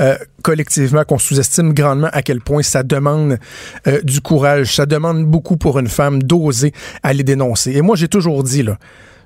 euh, 0.00 0.16
collectivement, 0.42 1.04
qu'on 1.04 1.18
sous-estime 1.18 1.72
grandement 1.72 2.10
à 2.12 2.22
quel 2.22 2.40
point 2.40 2.62
ça 2.62 2.82
demande 2.82 3.38
euh, 3.86 4.00
du 4.02 4.20
courage. 4.20 4.74
Ça 4.76 4.86
demande 4.86 5.24
beaucoup 5.24 5.56
pour 5.56 5.78
une 5.78 5.88
femme 5.88 6.22
d'oser 6.22 6.72
aller 7.02 7.22
dénoncer. 7.22 7.72
Et 7.72 7.82
moi, 7.82 7.96
j'ai 7.96 8.08
toujours 8.08 8.42
dit, 8.42 8.62
là, 8.62 8.76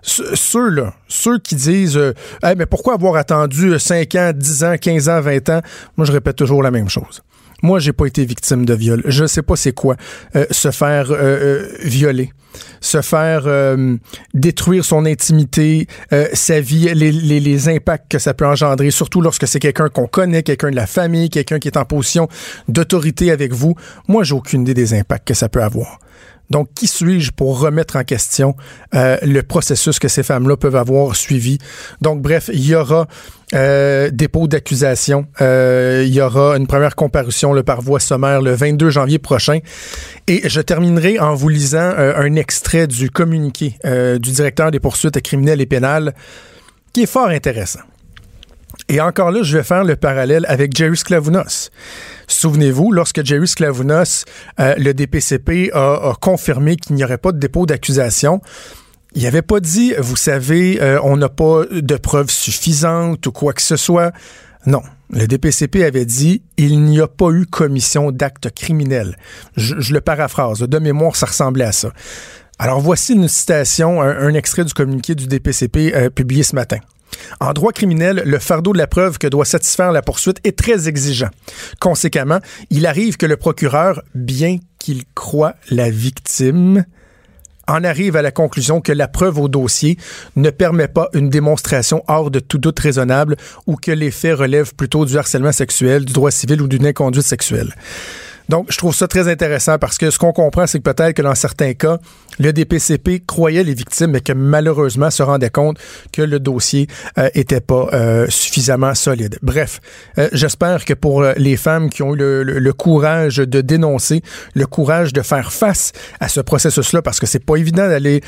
ceux 0.05 0.69
là, 0.69 0.93
ceux 1.09 1.39
qui 1.39 1.55
disent 1.55 1.97
euh, 1.97 2.13
mais 2.57 2.67
pourquoi 2.67 2.95
avoir 2.95 3.17
attendu 3.17 3.79
5 3.79 4.15
ans, 4.17 4.33
10 4.35 4.65
ans, 4.65 4.75
15 4.79 5.09
ans, 5.09 5.21
20 5.21 5.49
ans, 5.49 5.61
moi 5.97 6.07
je 6.07 6.13
répète 6.13 6.37
toujours 6.37 6.63
la 6.63 6.71
même 6.71 6.91
chose. 6.91 7.23
Moi, 7.65 7.79
j'ai 7.79 7.95
pas 7.95 8.05
été 8.05 8.27
victime 8.27 8.67
de 8.67 8.75
viol. 8.75 9.03
Je 9.07 9.25
sais 9.25 9.41
pas 9.41 9.57
c'est 9.57 9.73
quoi 9.73 9.97
euh, 10.37 10.45
se 10.51 10.71
faire 10.71 11.11
euh, 11.11 11.17
euh, 11.17 11.69
violer, 11.83 12.31
se 12.83 13.01
faire 13.01 13.49
détruire 14.35 14.85
son 14.85 15.07
intimité, 15.07 15.87
sa 16.35 16.61
vie, 16.61 16.93
les, 16.95 17.11
les, 17.11 17.41
les, 17.41 17.69
impacts 17.71 18.11
que 18.11 18.19
ça 18.19 18.35
peut 18.35 18.47
engendrer, 18.47 18.91
surtout 18.91 19.23
lorsque 19.23 19.49
c'est 19.49 19.61
quelqu'un 19.61 19.89
qu'on 19.89 20.07
connaît, 20.07 20.43
quelqu'un 20.43 20.71
de 20.71 20.77
la 20.77 20.87
famille, 20.87 21.31
quelqu'un 21.31 21.59
qui 21.59 21.69
est 21.69 21.79
en 21.79 21.87
position 21.87 22.29
d'autorité 22.69 23.31
avec 23.31 23.55
vous. 23.55 23.75
Moi, 24.09 24.25
j'ai 24.25 24.35
aucune 24.35 24.61
idée 24.61 24.75
des 24.75 24.93
impacts 24.93 25.27
que 25.27 25.35
ça 25.35 25.49
peut 25.49 25.63
avoir. 25.63 26.01
Donc, 26.51 26.69
qui 26.75 26.87
suis-je 26.87 27.33
pour 27.33 27.61
remettre 27.61 27.97
en 27.97 28.05
question 28.05 28.55
euh, 28.95 29.17
le 29.23 29.43
processus 29.43 29.99
que 29.99 30.09
ces 30.09 30.23
femmes-là 30.23 30.57
peuvent 30.57 30.77
avoir 30.77 31.17
suivi? 31.17 31.59
Donc, 32.01 32.21
bref, 32.23 32.51
il 32.53 32.67
y 32.67 32.75
aura 32.75 33.07
euh, 33.55 34.11
dépôt 34.13 34.47
d'accusation. 34.47 35.27
Euh, 35.41 36.05
il 36.07 36.15
y 36.15 36.21
aura 36.21 36.57
une 36.57 36.67
première 36.67 36.97
comparution 36.97 37.53
le 37.53 37.63
par 37.63 37.81
voie 37.81 38.01
sommaire 38.01 38.43
le 38.43 38.53
22 38.53 38.91
janvier 38.91 39.19
prochain. 39.19 39.61
Et 40.27 40.49
je 40.49 40.61
terminerai 40.61 41.19
en 41.19 41.35
vous 41.35 41.49
lisant 41.49 41.95
un 41.97 42.35
extrait 42.37 42.87
du 42.87 43.11
communiqué 43.11 43.77
du 43.85 44.31
directeur 44.31 44.71
des 44.71 44.81
poursuites 44.81 45.21
criminelles 45.21 45.61
et 45.61 45.67
pénales 45.67 46.15
qui 46.93 47.03
est 47.03 47.07
fort 47.07 47.29
intéressant. 47.29 47.81
Et 48.89 49.01
encore 49.01 49.31
là, 49.31 49.43
je 49.43 49.57
vais 49.57 49.65
faire 49.65 49.85
le 49.85 49.97
parallèle 49.97 50.45
avec 50.49 50.77
Jerry 50.77 50.97
Sklavounos. 50.97 51.71
Souvenez-vous, 52.27 52.93
lorsque 52.93 53.25
Jerry 53.25 53.49
Sklavounos, 53.49 54.25
euh, 54.61 54.75
le 54.77 54.93
DPCP, 54.93 55.71
a, 55.73 56.15
confirmé 56.21 56.77
qu'il 56.77 56.97
n'y 56.97 57.05
aurait 57.05 57.19
pas 57.19 57.33
de 57.33 57.39
dépôt 57.39 57.67
d'accusation, 57.67 58.41
il 59.15 59.23
n'avait 59.23 59.43
pas 59.43 59.61
dit, 59.61 59.95
vous 59.99 60.17
savez, 60.17 60.83
euh, 60.83 60.99
on 61.03 61.17
n'a 61.17 61.29
pas 61.29 61.65
de 61.71 61.97
preuves 61.97 62.31
suffisantes 62.31 63.27
ou 63.27 63.33
quoi 63.33 63.53
que 63.53 63.63
ce 63.63 63.77
soit. 63.77 64.13
Non. 64.67 64.83
Le 65.11 65.27
DPCP 65.27 65.85
avait 65.85 66.07
dit, 66.07 66.43
il 66.57 66.83
n'y 66.83 67.01
a 67.01 67.07
pas 67.07 67.31
eu 67.31 67.47
commission 67.47 68.11
d'actes 68.11 68.51
criminels. 68.51 69.17
Je, 69.57 69.93
le 69.93 70.01
paraphrase. 70.01 70.61
De 70.61 70.79
mémoire, 70.79 71.15
ça 71.15 71.27
ressemblait 71.27 71.67
à 71.67 71.73
ça. 71.73 71.93
Alors 72.59 72.81
voici 72.81 73.15
une 73.15 73.29
citation, 73.29 74.01
un, 74.01 74.35
extrait 74.35 74.65
du 74.65 74.73
communiqué 74.73 75.15
du 75.15 75.27
DPCP 75.27 75.93
euh, 75.95 76.11
publié 76.11 76.43
ce 76.43 76.55
matin. 76.55 76.79
En 77.41 77.53
droit 77.53 77.73
criminel, 77.73 78.23
le 78.25 78.39
fardeau 78.39 78.73
de 78.73 78.79
la 78.79 78.87
preuve 78.87 79.19
que 79.19 79.27
doit 79.27 79.45
satisfaire 79.45 79.93
la 79.93 80.03
poursuite 80.03 80.41
est 80.45 80.59
très 80.59 80.89
exigeant. 80.89 81.31
Conséquemment, 81.81 82.39
il 82.71 82.87
arrive 82.87 83.17
que 83.17 83.27
le 83.27 83.37
procureur, 83.37 84.03
bien 84.15 84.59
qu'il 84.79 85.05
croit 85.15 85.55
la 85.71 85.91
victime, 85.91 86.85
en 87.67 87.85
arrive 87.85 88.17
à 88.17 88.23
la 88.23 88.31
conclusion 88.31 88.81
que 88.81 88.93
la 88.93 89.09
preuve 89.09 89.39
au 89.39 89.49
dossier 89.49 89.99
ne 90.37 90.51
permet 90.51 90.89
pas 90.89 91.09
une 91.15 91.31
démonstration 91.31 92.05
hors 92.09 92.31
de 92.31 92.39
tout 92.39 92.59
doute 92.59 92.79
raisonnable 92.79 93.37
ou 93.67 93.77
que 93.77 93.91
les 93.91 94.11
faits 94.11 94.37
relèvent 94.39 94.75
plutôt 94.75 95.07
du 95.07 95.17
harcèlement 95.17 95.53
sexuel, 95.53 96.05
du 96.05 96.13
droit 96.13 96.31
civil 96.31 96.61
ou 96.61 96.69
d'une 96.69 96.87
inconduite 96.87 97.25
sexuelle. 97.25 97.75
Donc, 98.49 98.67
je 98.71 98.77
trouve 98.77 98.95
ça 98.95 99.09
très 99.09 99.29
intéressant 99.29 99.79
parce 99.79 99.99
que 99.99 100.11
ce 100.11 100.19
qu'on 100.19 100.33
comprend, 100.33 100.67
c'est 100.67 100.79
que 100.79 100.91
peut-être 100.91 101.17
que 101.17 101.23
dans 101.23 101.35
certains 101.35 101.75
cas, 101.75 101.99
le 102.39 102.53
DPCP 102.53 103.23
croyait 103.27 103.65
les 103.65 103.75
victimes, 103.75 104.11
mais 104.11 104.21
que 104.21 104.33
malheureusement 104.33 105.11
se 105.11 105.23
rendait 105.23 105.51
compte 105.51 105.79
que 106.13 106.23
le 106.23 106.41
dossier 106.41 106.89
euh, 107.19 107.29
était 107.35 107.61
pas 107.61 107.89
euh, 107.93 108.27
suffisamment 108.29 108.95
solide. 108.95 109.39
Bref, 109.43 109.81
euh, 110.19 110.29
j'espère 110.33 110.85
que 110.85 110.95
pour 110.95 111.23
les 111.37 111.57
femmes 111.57 111.91
qui 111.91 112.03
ont 112.03 112.15
eu 112.15 112.19
le, 112.19 112.43
le, 112.43 112.73
courage 112.73 113.37
de 113.37 113.61
dénoncer, 113.61 114.23
le 114.55 114.67
courage 114.67 115.13
de 115.13 115.23
faire 115.23 115.53
face 115.53 115.93
à 116.21 116.29
ce 116.29 116.41
processus-là, 116.41 117.03
parce 117.03 117.21
que 117.21 117.27
c'est 117.27 117.45
pas 117.45 117.57
évident 117.57 117.89
d'aller 117.89 118.21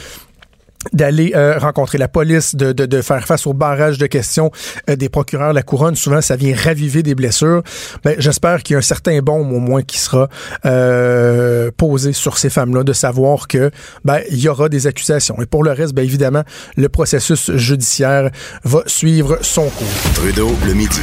d'aller 0.93 1.33
euh, 1.35 1.59
rencontrer 1.59 1.99
la 1.99 2.09
police, 2.09 2.55
de, 2.55 2.73
de, 2.73 2.87
de, 2.87 3.03
faire 3.03 3.27
face 3.27 3.47
au 3.47 3.53
barrage 3.53 3.99
de 3.99 4.07
questions 4.07 4.51
euh, 4.89 4.97
des 4.97 5.09
procureurs 5.09 5.53
la 5.53 5.63
couronne. 5.63 5.97
Souvent, 5.97 6.21
ça 6.21 6.37
vient 6.37 6.55
raviver 6.57 7.03
des 7.03 7.15
blessures. 7.15 7.63
Ben, 8.05 8.17
J'espère 8.19 8.63
qu'il 8.63 8.75
y 8.75 8.77
a 8.77 8.79
un 8.79 8.83
certain 8.83 9.21
baume 9.21 9.53
au 9.53 9.61
moins 9.61 9.83
qui 9.83 9.99
sera 9.99 10.29
euh, 10.65 11.71
posé 11.77 12.13
sur 12.13 12.39
ces 12.39 12.51
femmes-là, 12.51 12.85
de 12.85 12.93
savoir 12.93 13.49
que 13.49 13.71
ben, 14.05 14.21
il 14.31 14.39
y 14.39 14.49
aura 14.49 14.69
des 14.69 14.87
accusations. 14.87 15.37
Et 15.41 15.47
pour 15.47 15.65
le 15.65 15.73
reste, 15.73 15.95
ben, 15.95 16.05
évidemment, 16.05 16.43
le 16.77 16.89
processus 16.89 17.53
judiciaire 17.57 18.31
va 18.65 18.83
suivre 18.87 19.39
son 19.43 19.69
cours. 19.69 19.87
Trudeau, 20.15 20.51
le 20.67 20.75
midi. 20.75 21.03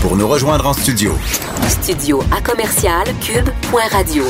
Pour 0.00 0.16
nous 0.16 0.28
rejoindre 0.28 0.66
en 0.66 0.72
studio. 0.72 1.16
Studio 1.68 2.22
à 2.30 2.40
commercial 2.40 3.04
cube.radio. 3.20 4.24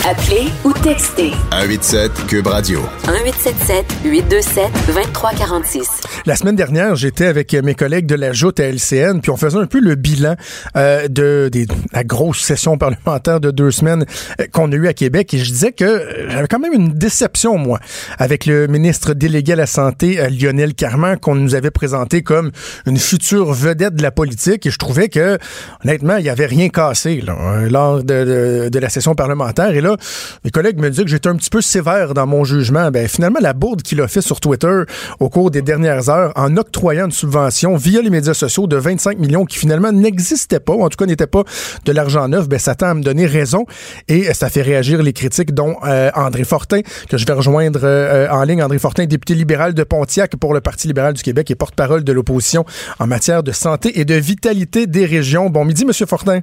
Appelez 0.00 0.48
ou 0.64 0.72
textez. 0.72 1.30
187 1.52 2.26
Cube 2.26 2.46
Radio. 2.48 2.80
1877 3.06 3.86
827 4.04 4.70
2346. 4.88 5.88
La 6.26 6.34
semaine 6.34 6.56
dernière, 6.56 6.96
j'étais 6.96 7.26
avec 7.26 7.52
mes 7.52 7.74
collègues 7.74 8.06
de 8.06 8.16
la 8.16 8.32
Joute 8.32 8.58
à 8.58 8.64
LCN, 8.64 9.20
puis 9.20 9.30
on 9.30 9.36
faisait 9.36 9.58
un 9.58 9.66
peu 9.66 9.78
le 9.78 9.94
bilan 9.94 10.34
euh, 10.76 11.06
de, 11.06 11.48
la 11.92 12.02
grosse 12.02 12.40
session 12.40 12.78
parlementaire 12.78 13.38
de 13.38 13.52
deux 13.52 13.70
semaines 13.70 14.04
euh, 14.40 14.46
qu'on 14.50 14.72
a 14.72 14.74
eue 14.74 14.88
à 14.88 14.92
Québec. 14.92 15.34
Et 15.34 15.38
je 15.38 15.50
disais 15.50 15.72
que 15.72 15.84
euh, 15.84 16.30
j'avais 16.30 16.48
quand 16.48 16.58
même 16.58 16.72
une 16.72 16.94
déception, 16.94 17.56
moi, 17.56 17.78
avec 18.18 18.46
le 18.46 18.66
ministre 18.66 19.14
délégué 19.14 19.52
à 19.52 19.56
la 19.56 19.66
Santé, 19.66 20.18
Lionel 20.30 20.74
Carman, 20.74 21.16
qu'on 21.16 21.36
nous 21.36 21.54
avait 21.54 21.70
présenté 21.70 22.22
comme 22.22 22.50
une 22.86 22.98
future 22.98 23.52
vedette 23.52 23.94
de 23.94 24.02
la 24.02 24.10
politique. 24.10 24.66
Et 24.66 24.70
je 24.70 24.78
trouvais 24.78 25.08
que, 25.08 25.38
honnêtement, 25.84 26.16
il 26.16 26.24
n'y 26.24 26.30
avait 26.30 26.46
rien 26.46 26.70
cassé 26.70 27.20
là, 27.20 27.68
lors 27.68 28.02
de, 28.02 28.68
de 28.68 28.78
la 28.78 28.88
session 28.88 29.14
parlementaire. 29.14 29.70
Et 29.74 29.81
là, 29.82 29.96
mes 30.44 30.50
collègues 30.50 30.78
me 30.80 30.88
disaient 30.90 31.04
que 31.04 31.10
j'étais 31.10 31.28
un 31.28 31.36
petit 31.36 31.50
peu 31.50 31.60
sévère 31.60 32.14
dans 32.14 32.26
mon 32.26 32.44
jugement. 32.44 32.90
Ben, 32.90 33.08
finalement, 33.08 33.40
la 33.40 33.52
bourde 33.52 33.82
qu'il 33.82 34.00
a 34.00 34.08
fait 34.08 34.22
sur 34.22 34.40
Twitter 34.40 34.82
au 35.20 35.28
cours 35.28 35.50
des 35.50 35.62
dernières 35.62 36.08
heures 36.08 36.32
en 36.36 36.56
octroyant 36.56 37.06
une 37.06 37.12
subvention 37.12 37.76
via 37.76 38.00
les 38.00 38.10
médias 38.10 38.34
sociaux 38.34 38.66
de 38.66 38.76
25 38.76 39.18
millions 39.18 39.44
qui 39.44 39.58
finalement 39.58 39.92
n'existaient 39.92 40.60
pas, 40.60 40.72
ou 40.72 40.82
en 40.82 40.88
tout 40.88 40.96
cas 40.96 41.06
n'étaient 41.06 41.26
pas 41.26 41.42
de 41.84 41.92
l'argent 41.92 42.28
neuf, 42.28 42.48
ben, 42.48 42.58
ça 42.58 42.74
tend 42.74 42.88
à 42.88 42.94
me 42.94 43.02
donner 43.02 43.26
raison 43.26 43.66
et 44.08 44.32
ça 44.34 44.48
fait 44.48 44.62
réagir 44.62 45.02
les 45.02 45.12
critiques 45.12 45.52
dont 45.52 45.76
euh, 45.84 46.10
André 46.14 46.44
Fortin, 46.44 46.80
que 47.08 47.16
je 47.16 47.26
vais 47.26 47.32
rejoindre 47.32 47.80
euh, 47.82 48.28
en 48.30 48.42
ligne. 48.44 48.62
André 48.62 48.78
Fortin, 48.78 49.06
député 49.06 49.34
libéral 49.34 49.74
de 49.74 49.82
Pontiac 49.82 50.36
pour 50.36 50.54
le 50.54 50.60
Parti 50.60 50.86
libéral 50.86 51.14
du 51.14 51.22
Québec 51.22 51.50
et 51.50 51.54
porte-parole 51.54 52.04
de 52.04 52.12
l'opposition 52.12 52.64
en 52.98 53.06
matière 53.06 53.42
de 53.42 53.52
santé 53.52 53.98
et 53.98 54.04
de 54.04 54.14
vitalité 54.14 54.86
des 54.86 55.06
régions. 55.06 55.50
Bon 55.50 55.64
midi, 55.64 55.84
Monsieur 55.84 56.06
Fortin. 56.06 56.40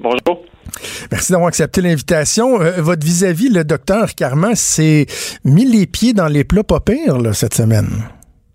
Bonjour. 0.00 0.49
Merci 1.10 1.32
d'avoir 1.32 1.48
accepté 1.48 1.80
l'invitation. 1.80 2.60
Euh, 2.60 2.80
votre 2.80 3.04
vis-à-vis, 3.04 3.48
le 3.48 3.64
docteur 3.64 4.14
Carman, 4.14 4.54
s'est 4.54 5.06
mis 5.44 5.64
les 5.64 5.86
pieds 5.86 6.12
dans 6.12 6.28
les 6.28 6.44
plats 6.44 6.64
pas 6.64 6.80
pires 6.80 7.34
cette 7.34 7.54
semaine. 7.54 8.04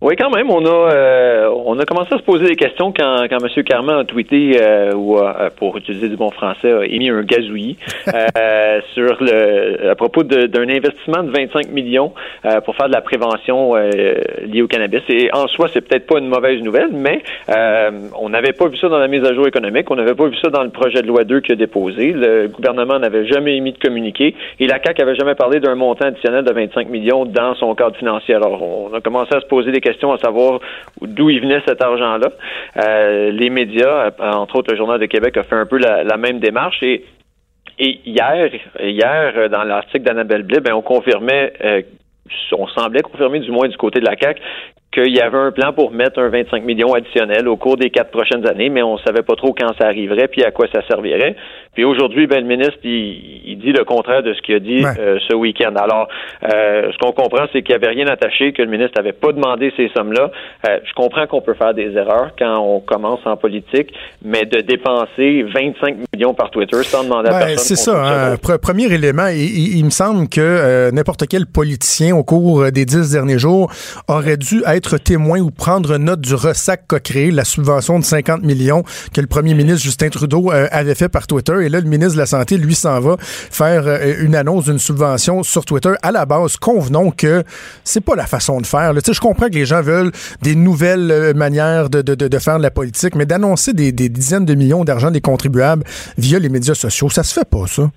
Oui, 0.01 0.15
quand 0.17 0.29
même. 0.29 0.51
On 0.51 0.65
a 0.65 0.91
euh, 0.91 1.49
on 1.65 1.79
a 1.79 1.85
commencé 1.85 2.13
à 2.13 2.17
se 2.17 2.23
poser 2.23 2.45
des 2.45 2.57
questions 2.57 2.91
quand, 2.91 3.27
quand 3.29 3.37
M. 3.41 3.63
Carman 3.63 3.99
a 3.99 4.03
tweeté 4.03 4.57
euh, 4.61 4.93
ou 4.93 5.17
pour 5.55 5.77
utiliser 5.77 6.09
du 6.09 6.17
bon 6.17 6.31
français 6.31 6.71
a 6.71 6.83
émis 6.85 7.09
un 7.09 7.21
gazouillis 7.21 7.77
sur 8.93 9.17
le 9.21 9.89
à 9.89 9.95
propos 9.95 10.23
d'un 10.23 10.69
investissement 10.69 11.23
de 11.23 11.31
25 11.31 11.71
millions 11.71 12.13
pour 12.65 12.75
faire 12.75 12.87
de 12.87 12.93
la 12.93 13.01
prévention 13.01 13.75
liée 13.75 14.61
au 14.61 14.67
cannabis. 14.67 15.01
Et 15.09 15.29
en 15.33 15.47
soi, 15.47 15.69
c'est 15.73 15.81
peut-être 15.81 16.07
pas 16.07 16.19
une 16.19 16.27
mauvaise 16.27 16.61
nouvelle, 16.61 16.89
mais 16.91 17.23
on 18.19 18.29
n'avait 18.29 18.53
pas 18.53 18.67
vu 18.67 18.77
ça 18.77 18.89
dans 18.89 18.99
la 18.99 19.07
mise 19.07 19.23
à 19.23 19.33
jour 19.33 19.47
économique, 19.47 19.89
on 19.89 19.95
n'avait 19.95 20.13
pas 20.13 20.27
vu 20.27 20.35
ça 20.41 20.49
dans 20.49 20.63
le 20.63 20.71
projet 20.71 21.01
de 21.01 21.07
loi 21.07 21.23
2 21.23 21.39
qui 21.39 21.53
a 21.53 21.55
déposé. 21.55 22.11
Le 22.11 22.47
gouvernement 22.47 22.99
n'avait 22.99 23.25
jamais 23.25 23.55
émis 23.55 23.71
de 23.71 23.79
communiqué 23.79 24.35
et 24.59 24.67
la 24.67 24.79
CAC 24.79 24.99
avait 24.99 25.15
jamais 25.15 25.35
parlé 25.35 25.59
d'un 25.59 25.75
montant 25.75 26.05
additionnel 26.05 26.43
de 26.43 26.51
25 26.51 26.89
millions 26.89 27.25
dans 27.25 27.55
son 27.55 27.73
cadre 27.75 27.95
financier. 27.95 28.35
Alors, 28.35 28.61
on 28.61 28.93
a 28.93 28.99
commencé 29.01 29.33
à 29.33 29.39
se 29.39 29.45
poser 29.45 29.71
des 29.71 29.81
questions 29.85 30.11
à 30.11 30.17
savoir 30.17 30.59
d'où 31.01 31.29
il 31.29 31.41
venait 31.41 31.61
cet 31.67 31.81
argent-là. 31.81 32.29
Euh, 32.83 33.31
les 33.31 33.49
médias, 33.49 34.07
euh, 34.07 34.31
entre 34.33 34.57
autres 34.57 34.71
le 34.71 34.77
Journal 34.77 34.99
de 34.99 35.05
Québec, 35.05 35.37
a 35.37 35.43
fait 35.43 35.55
un 35.55 35.65
peu 35.65 35.77
la, 35.77 36.17
même 36.17 36.39
démarche 36.39 36.81
et 36.83 37.05
hier, 37.77 38.49
hier, 38.79 39.33
euh, 39.37 39.49
dans 39.49 39.63
l'article 39.63 40.03
d'Annabelle 40.03 40.43
Blib, 40.43 40.63
ben, 40.63 40.73
on 40.73 40.81
confirmait, 40.81 41.53
on 42.51 42.67
semblait 42.67 43.01
confirmer 43.01 43.39
du 43.39 43.51
moins 43.51 43.67
du 43.67 43.77
côté 43.77 43.99
de 43.99 44.05
la 44.05 44.15
CAC 44.15 44.41
qu'il 44.95 45.13
y 45.13 45.19
avait 45.19 45.37
un 45.37 45.51
plan 45.51 45.73
pour 45.73 45.91
mettre 45.91 46.19
un 46.19 46.29
25 46.29 46.63
millions 46.63 46.93
additionnel 46.93 47.47
au 47.47 47.57
cours 47.57 47.75
des 47.75 47.89
quatre 47.89 48.11
prochaines 48.11 48.47
années, 48.47 48.69
mais 48.69 48.81
on 48.81 48.97
savait 48.99 49.23
pas 49.23 49.35
trop 49.35 49.53
quand 49.53 49.73
ça 49.79 49.87
arriverait 49.87 50.29
puis 50.29 50.43
à 50.43 50.51
quoi 50.51 50.67
ça 50.73 50.81
servirait. 50.87 51.35
Puis 51.73 51.83
aujourd'hui, 51.83 52.25
ben, 52.25 52.39
le 52.39 52.47
ministre, 52.47 52.79
il, 52.83 53.57
dit 53.61 53.73
le 53.73 53.83
contraire 53.83 54.23
de 54.23 54.33
ce 54.33 54.41
qu'il 54.41 54.55
a 54.55 54.59
dit 54.59 54.83
euh, 54.85 55.19
ce 55.27 55.35
week-end. 55.35 55.73
Alors, 55.75 56.07
euh, 56.43 56.91
ce 56.91 56.97
qu'on 56.97 57.11
comprend, 57.11 57.45
c'est 57.51 57.61
qu'il 57.63 57.75
n'y 57.75 57.83
avait 57.83 57.93
rien 57.93 58.07
attaché, 58.07 58.53
que 58.53 58.61
le 58.61 58.69
ministre 58.69 58.93
n'avait 58.95 59.11
pas 59.11 59.33
demandé 59.33 59.73
ces 59.75 59.89
sommes-là. 59.89 60.31
Euh, 60.67 60.79
je 60.85 60.93
comprends 60.93 61.27
qu'on 61.27 61.41
peut 61.41 61.53
faire 61.53 61.73
des 61.73 61.91
erreurs 61.91 62.31
quand 62.39 62.59
on 62.59 62.79
commence 62.79 63.19
en 63.25 63.35
politique, 63.35 63.93
mais 64.23 64.45
de 64.45 64.61
dépenser 64.61 65.43
25 65.53 65.97
millions 66.13 66.33
par 66.33 66.49
Twitter 66.49 66.81
sans 66.83 67.03
demander 67.03 67.29
à 67.29 67.39
personne. 67.39 67.57
C'est 67.57 67.75
ça. 67.75 68.31
Hein. 68.31 68.37
premier 68.61 68.85
élément, 68.85 69.27
il, 69.27 69.77
il, 69.77 69.83
me 69.83 69.89
semble 69.89 70.29
que 70.29 70.91
n'importe 70.91 71.27
quel 71.27 71.45
politicien 71.45 72.15
au 72.15 72.23
cours 72.23 72.71
des 72.71 72.85
dix 72.85 73.11
derniers 73.11 73.39
jours 73.39 73.69
aurait 74.07 74.37
dû 74.37 74.61
être 74.65 74.84
témoin 74.97 75.39
ou 75.39 75.51
prendre 75.51 75.97
note 75.97 76.21
du 76.21 76.35
ressac 76.35 76.87
qu'a 76.87 76.99
créé 76.99 77.31
la 77.31 77.45
subvention 77.45 77.99
de 77.99 78.03
50 78.03 78.43
millions 78.43 78.83
que 79.13 79.21
le 79.21 79.27
premier 79.27 79.53
ministre 79.53 79.83
Justin 79.83 80.09
Trudeau 80.09 80.51
avait 80.51 80.95
fait 80.95 81.09
par 81.09 81.27
Twitter 81.27 81.55
et 81.61 81.69
là, 81.69 81.79
le 81.79 81.87
ministre 81.87 82.13
de 82.13 82.19
la 82.19 82.25
Santé, 82.25 82.57
lui, 82.57 82.75
s'en 82.75 82.99
va 82.99 83.17
faire 83.19 83.83
euh, 83.87 84.15
une 84.19 84.35
annonce 84.35 84.65
d'une 84.65 84.79
subvention 84.79 85.43
sur 85.43 85.65
Twitter. 85.65 85.93
À 86.01 86.11
la 86.11 86.25
base, 86.25 86.57
convenons 86.57 87.11
que 87.11 87.43
c'est 87.83 88.01
pas 88.01 88.15
la 88.15 88.25
façon 88.25 88.61
de 88.61 88.65
faire. 88.65 88.93
je 88.93 89.19
comprends 89.19 89.47
que 89.47 89.53
les 89.53 89.65
gens 89.65 89.81
veulent 89.81 90.11
des 90.41 90.55
nouvelles 90.55 91.11
euh, 91.11 91.33
manières 91.33 91.89
de, 91.89 92.01
de, 92.01 92.15
de, 92.15 92.39
faire 92.39 92.57
de 92.57 92.63
la 92.63 92.71
politique, 92.71 93.15
mais 93.15 93.25
d'annoncer 93.25 93.73
des, 93.73 93.91
des 93.91 94.09
dizaines 94.09 94.45
de 94.45 94.55
millions 94.55 94.83
d'argent 94.83 95.11
des 95.11 95.21
contribuables 95.21 95.83
via 96.17 96.39
les 96.39 96.49
médias 96.49 96.75
sociaux, 96.75 97.09
ça 97.09 97.23
se 97.23 97.33
fait 97.33 97.49
pas, 97.49 97.67
ça. 97.67 97.89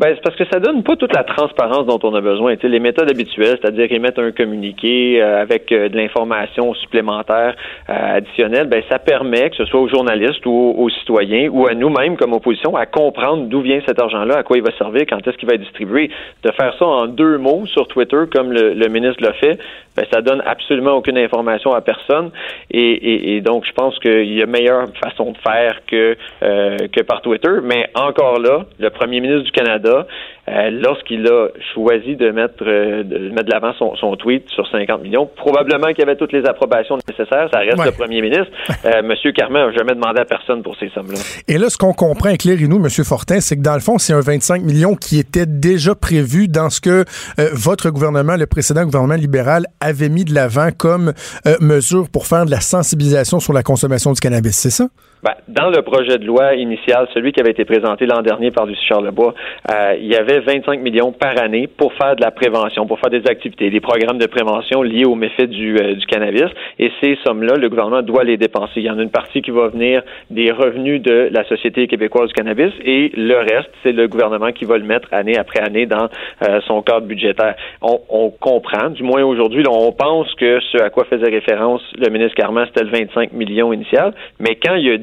Ben, 0.00 0.14
c'est 0.14 0.22
parce 0.22 0.36
que 0.36 0.46
ça 0.50 0.60
donne 0.60 0.82
pas 0.82 0.96
toute 0.96 1.14
la 1.14 1.24
transparence 1.24 1.84
dont 1.84 1.98
on 2.04 2.14
a 2.14 2.22
besoin. 2.22 2.54
les 2.62 2.80
méthodes 2.80 3.10
habituelles, 3.10 3.58
c'est-à-dire 3.60 3.92
émettre 3.92 4.18
un 4.18 4.32
communiqué 4.32 5.20
euh, 5.20 5.42
avec 5.42 5.70
euh, 5.72 5.90
de 5.90 5.96
l'information 5.98 6.72
supplémentaire 6.72 7.54
euh, 7.90 8.16
additionnelle, 8.16 8.66
ben, 8.66 8.82
ça 8.88 8.98
permet 8.98 9.50
que 9.50 9.56
ce 9.56 9.66
soit 9.66 9.78
aux 9.78 9.90
journalistes 9.90 10.46
ou 10.46 10.74
aux, 10.78 10.88
citoyens 10.88 11.50
ou 11.50 11.66
à 11.66 11.74
nous-mêmes 11.74 12.16
comme 12.16 12.32
opposition 12.32 12.76
à 12.76 12.86
comprendre 12.86 13.44
d'où 13.48 13.60
vient 13.60 13.82
cet 13.86 14.00
argent-là, 14.00 14.38
à 14.38 14.42
quoi 14.42 14.56
il 14.56 14.62
va 14.62 14.72
servir, 14.78 15.02
quand 15.06 15.18
est-ce 15.28 15.36
qu'il 15.36 15.46
va 15.46 15.56
être 15.56 15.60
distribué. 15.60 16.10
De 16.44 16.50
faire 16.52 16.74
ça 16.78 16.86
en 16.86 17.06
deux 17.06 17.36
mots 17.36 17.66
sur 17.66 17.86
Twitter, 17.86 18.22
comme 18.32 18.52
le, 18.52 18.72
le 18.72 18.88
ministre 18.88 19.22
l'a 19.22 19.34
fait, 19.34 19.58
ben, 19.98 20.06
ça 20.10 20.22
donne 20.22 20.42
absolument 20.46 20.92
aucune 20.92 21.18
information 21.18 21.74
à 21.74 21.82
personne. 21.82 22.30
Et, 22.70 22.80
et, 22.80 23.36
et 23.36 23.40
donc, 23.42 23.66
je 23.66 23.72
pense 23.72 23.98
qu'il 23.98 24.32
y 24.32 24.42
a 24.42 24.46
meilleure 24.46 24.86
façon 25.04 25.32
de 25.32 25.38
faire 25.38 25.82
que, 25.86 26.16
que 26.40 27.02
par 27.02 27.20
Twitter. 27.20 27.50
Mais 27.62 27.90
encore 27.94 28.38
là, 28.38 28.64
le 28.78 28.88
premier 28.88 29.20
ministre 29.20 29.44
du 29.44 29.50
Canada 29.50 29.89
euh, 29.90 30.70
lorsqu'il 30.70 31.26
a 31.26 31.48
choisi 31.74 32.16
de 32.16 32.30
mettre 32.30 32.64
euh, 32.66 33.04
de 33.04 33.28
mettre 33.28 33.44
de 33.44 33.50
l'avant 33.52 33.72
son, 33.74 34.16
tweet 34.16 34.48
sur 34.50 34.66
50 34.68 35.02
millions, 35.02 35.28
probablement 35.36 35.88
qu'il 35.88 36.00
y 36.00 36.02
avait 36.02 36.16
toutes 36.16 36.32
les 36.32 36.44
approbations 36.44 36.98
nécessaires. 37.08 37.48
Ça 37.52 37.60
reste 37.60 37.84
le 37.84 37.92
premier 37.92 38.20
ministre. 38.20 38.50
Euh, 38.84 39.02
Monsieur 39.02 39.32
Carmen 39.32 39.66
n'a 39.66 39.72
jamais 39.72 39.94
demandé 39.94 40.20
à 40.20 40.24
personne 40.24 40.62
pour 40.62 40.74
ces 40.76 40.88
sommes-là. 40.90 41.18
Et 41.48 41.58
là, 41.58 41.68
ce 41.68 41.76
qu'on 41.76 41.92
comprend, 41.92 42.30
éclairez-nous, 42.30 42.78
Monsieur 42.78 43.04
Fortin, 43.04 43.40
c'est 43.40 43.56
que 43.56 43.62
dans 43.62 43.74
le 43.74 43.80
fond, 43.80 43.98
c'est 43.98 44.14
un 44.14 44.20
25 44.20 44.62
millions 44.62 44.94
qui 44.94 45.18
était 45.18 45.44
déjà 45.44 45.94
prévu 45.94 46.48
dans 46.48 46.70
ce 46.70 46.80
que 46.80 47.04
votre 47.52 47.90
gouvernement, 47.90 48.36
le 48.36 48.46
précédent 48.46 48.84
gouvernement 48.84 49.16
libéral, 49.16 49.66
avait 49.80 50.08
mis 50.08 50.24
de 50.24 50.34
l'avant 50.34 50.70
comme 50.76 51.12
mesure 51.60 52.08
pour 52.10 52.26
faire 52.26 52.46
de 52.46 52.50
la 52.50 52.60
sensibilisation 52.60 53.38
sur 53.38 53.52
la 53.52 53.62
consommation 53.62 54.12
du 54.12 54.20
cannabis. 54.20 54.56
C'est 54.56 54.70
ça? 54.70 54.86
Ben, 55.22 55.34
dans 55.48 55.68
le 55.68 55.82
projet 55.82 56.16
de 56.16 56.24
loi 56.24 56.54
initial, 56.54 57.06
celui 57.12 57.32
qui 57.32 57.40
avait 57.40 57.50
été 57.50 57.66
présenté 57.66 58.06
l'an 58.06 58.22
dernier 58.22 58.50
par 58.50 58.64
Lucie 58.64 58.86
Charlebois, 58.86 59.34
euh, 59.70 59.94
il 60.00 60.06
y 60.06 60.16
avait 60.16 60.40
25 60.40 60.80
millions 60.80 61.12
par 61.12 61.38
année 61.38 61.66
pour 61.66 61.92
faire 61.92 62.16
de 62.16 62.22
la 62.22 62.30
prévention, 62.30 62.86
pour 62.86 62.98
faire 63.00 63.10
des 63.10 63.26
activités, 63.28 63.68
des 63.68 63.80
programmes 63.80 64.16
de 64.16 64.26
prévention 64.26 64.82
liés 64.82 65.04
aux 65.04 65.16
méfaits 65.16 65.50
du, 65.50 65.76
euh, 65.76 65.94
du 65.94 66.06
cannabis. 66.06 66.46
Et 66.78 66.90
ces 67.02 67.18
sommes-là, 67.26 67.56
le 67.56 67.68
gouvernement 67.68 68.00
doit 68.00 68.24
les 68.24 68.38
dépenser. 68.38 68.72
Il 68.76 68.84
y 68.84 68.90
en 68.90 68.98
a 68.98 69.02
une 69.02 69.10
partie 69.10 69.42
qui 69.42 69.50
va 69.50 69.68
venir 69.68 70.02
des 70.30 70.50
revenus 70.52 71.02
de 71.02 71.28
la 71.30 71.44
Société 71.44 71.86
québécoise 71.86 72.28
du 72.28 72.34
cannabis 72.34 72.72
et 72.82 73.12
le 73.14 73.36
reste, 73.36 73.70
c'est 73.82 73.92
le 73.92 74.08
gouvernement 74.08 74.52
qui 74.52 74.64
va 74.64 74.78
le 74.78 74.84
mettre 74.84 75.08
année 75.12 75.36
après 75.36 75.60
année 75.60 75.84
dans 75.84 76.08
euh, 76.48 76.60
son 76.66 76.80
cadre 76.80 77.06
budgétaire. 77.06 77.56
On, 77.82 78.00
on, 78.08 78.30
comprend, 78.30 78.88
du 78.88 79.02
moins 79.02 79.22
aujourd'hui, 79.22 79.64
on 79.68 79.92
pense 79.92 80.34
que 80.36 80.60
ce 80.72 80.78
à 80.78 80.88
quoi 80.88 81.04
faisait 81.04 81.30
référence 81.30 81.82
le 81.98 82.08
ministre 82.08 82.34
Carman, 82.36 82.66
c'était 82.68 82.84
le 82.84 82.90
25 82.90 83.32
millions 83.32 83.72
initial, 83.72 84.14
mais 84.38 84.56
quand 84.56 84.76
il 84.76 84.90
a 84.90 84.96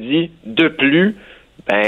de 0.44 0.68
plus, 0.68 1.16
ben, 1.68 1.84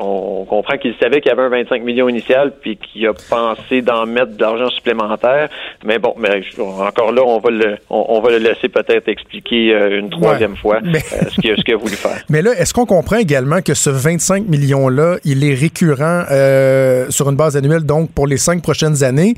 on 0.00 0.44
comprend 0.44 0.76
qu'il 0.76 0.92
savait 1.00 1.20
qu'il 1.20 1.30
y 1.30 1.32
avait 1.32 1.42
un 1.42 1.48
25 1.48 1.84
millions 1.84 2.08
initial, 2.08 2.52
puis 2.60 2.76
qu'il 2.76 3.06
a 3.06 3.12
pensé 3.12 3.80
d'en 3.80 4.06
mettre 4.06 4.36
de 4.36 4.40
l'argent 4.40 4.68
supplémentaire. 4.70 5.48
Mais 5.84 6.00
bon, 6.00 6.14
mais 6.18 6.42
encore 6.58 7.12
là, 7.12 7.22
on 7.24 7.38
va 7.38 7.50
le, 7.50 7.76
on, 7.90 8.20
va 8.20 8.30
le 8.30 8.38
laisser 8.38 8.68
peut-être 8.68 9.08
expliquer 9.08 9.72
euh, 9.72 10.00
une 10.00 10.10
troisième 10.10 10.56
fois 10.56 10.80
euh, 10.84 10.98
ce 11.30 11.40
qu'il 11.40 11.74
a, 11.74 11.76
voulu 11.76 11.94
faire. 11.94 12.24
Mais 12.28 12.42
là, 12.42 12.52
est-ce 12.58 12.74
qu'on 12.74 12.86
comprend 12.86 13.16
également 13.16 13.60
que 13.60 13.74
ce 13.74 13.90
25 13.90 14.48
millions-là, 14.48 15.18
il 15.24 15.44
est 15.44 15.54
récurrent 15.54 16.24
euh, 16.32 17.06
sur 17.10 17.30
une 17.30 17.36
base 17.36 17.56
annuelle, 17.56 17.84
donc 17.84 18.10
pour 18.10 18.26
les 18.26 18.38
cinq 18.38 18.62
prochaines 18.62 19.04
années, 19.04 19.34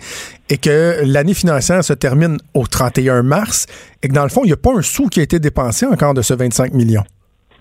et 0.48 0.56
que 0.56 1.00
l'année 1.04 1.34
financière 1.34 1.84
se 1.84 1.92
termine 1.92 2.38
au 2.54 2.66
31 2.66 3.22
mars, 3.22 3.66
et 4.02 4.08
que 4.08 4.14
dans 4.14 4.22
le 4.22 4.30
fond, 4.30 4.42
il 4.44 4.46
n'y 4.46 4.52
a 4.54 4.56
pas 4.56 4.72
un 4.72 4.82
sou 4.82 5.08
qui 5.08 5.20
a 5.20 5.22
été 5.22 5.38
dépensé 5.38 5.84
encore 5.84 6.14
de 6.14 6.22
ce 6.22 6.32
25 6.32 6.72
millions? 6.72 7.04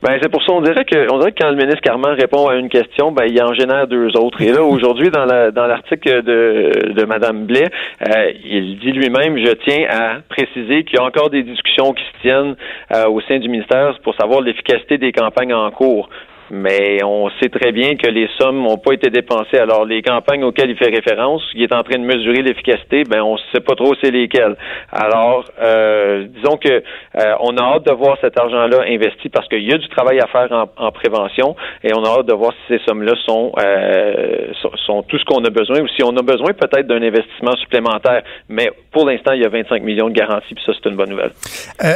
Ben 0.06 0.20
c'est 0.22 0.30
pour 0.30 0.44
ça 0.44 0.52
on 0.52 0.62
dirait 0.62 0.86
que 0.86 1.12
on 1.12 1.18
dirait 1.18 1.32
que 1.32 1.41
quand 1.41 1.50
le 1.50 1.56
ministre 1.56 1.82
Carman 1.82 2.13
répond 2.13 2.48
à 2.48 2.58
une 2.58 2.70
question, 2.70 3.12
ben 3.12 3.26
il 3.28 3.41
en 3.41 3.56
génère 3.56 3.88
deux 3.88 4.15
autres. 4.15 4.39
Et 4.39 4.52
là 4.52 4.62
aujourd'hui 4.76 5.10
dans 5.10 5.26
la 5.26 5.50
dans 5.50 5.65
l'article 5.65 6.22
de 6.22 6.94
de 6.94 7.06
Madame 7.06 7.48
Blais, 7.48 7.72
euh, 8.08 8.32
il 8.44 8.78
dit 8.78 8.91
lui-même 8.91 9.36
je 9.39 9.52
tiens 9.65 9.88
à 9.89 10.20
préciser 10.30 10.84
qu'il 10.84 11.00
y 11.00 11.02
a 11.02 11.04
encore 11.04 11.32
des 11.32 11.41
discussions 11.41 11.94
qui 11.94 12.04
se 12.04 12.22
tiennent 12.22 12.56
euh, 12.94 13.08
au 13.08 13.20
sein 13.22 13.39
du 13.39 13.50
ministère 13.50 13.98
pour 14.04 14.13
savoir 14.13 14.41
l'efficacité 14.41 15.00
des 15.00 15.12
campagnes 15.12 15.56
en 15.56 15.72
cours 15.72 16.08
mais 16.52 17.04
on 17.04 17.30
sait 17.42 17.50
très 17.50 17.72
bien 17.72 17.96
que 17.96 18.08
les 18.08 18.30
sommes 18.40 18.62
n'ont 18.62 18.78
pas 18.78 18.94
été 18.94 19.10
dépensées. 19.10 19.58
Alors, 19.58 19.86
les 19.86 20.02
campagnes 20.02 20.44
auxquelles 20.44 20.70
il 20.70 20.78
fait 20.78 20.94
référence, 20.94 21.42
il 21.56 21.64
est 21.64 21.74
en 21.74 21.84
train 21.84 21.98
de 21.98 22.06
mesurer 22.06 22.42
l'efficacité, 22.42 23.04
ben 23.04 23.22
on 23.22 23.34
ne 23.34 23.40
sait 23.54 23.62
pas 23.62 23.76
trop 23.76 23.94
c'est 24.02 24.12
lesquelles. 24.12 24.56
Alors, 24.92 25.46
euh, 25.62 26.28
disons 26.36 26.58
que 26.58 26.70
euh, 26.70 27.34
on 27.42 27.58
a 27.58 27.62
hâte 27.62 27.86
de 27.86 27.94
voir 27.94 28.18
cet 28.22 28.40
argent-là 28.40 28.84
investi 28.88 29.30
parce 29.30 29.48
qu'il 29.48 29.64
y 29.64 29.74
a 29.74 29.78
du 29.78 29.88
travail 29.90 30.20
à 30.20 30.28
faire 30.28 30.68
en, 30.78 30.92
prévention 30.92 31.56
et 31.84 31.92
on 31.94 32.04
a 32.04 32.20
hâte 32.20 32.28
de 32.28 32.34
voir 32.34 32.54
si 32.54 32.76
ces 32.78 32.86
sommes-là 32.86 33.14
sont, 33.26 33.52
euh, 33.60 34.48
sont, 34.86 35.04
tout 35.04 35.18
ce 35.18 35.26
qu'on 35.26 35.44
a 35.44 35.50
besoin 35.50 35.82
ou 35.82 35.88
si 35.88 36.04
on 36.04 36.16
a 36.16 36.22
besoin 36.22 36.54
peut-être 36.54 36.88
d'un 36.88 37.02
investissement 37.02 37.56
supplémentaire. 37.58 38.24
Mais 38.50 38.72
pour 38.92 39.06
l'instant, 39.06 39.34
il 39.34 39.42
y 39.42 39.46
a 39.46 39.50
25 39.50 39.84
millions 39.84 40.10
de 40.10 40.14
garanties, 40.14 40.54
puis 40.54 40.64
ça, 40.66 40.74
c'est 40.74 40.90
une 40.90 40.96
bonne 40.96 41.10
nouvelle. 41.10 41.32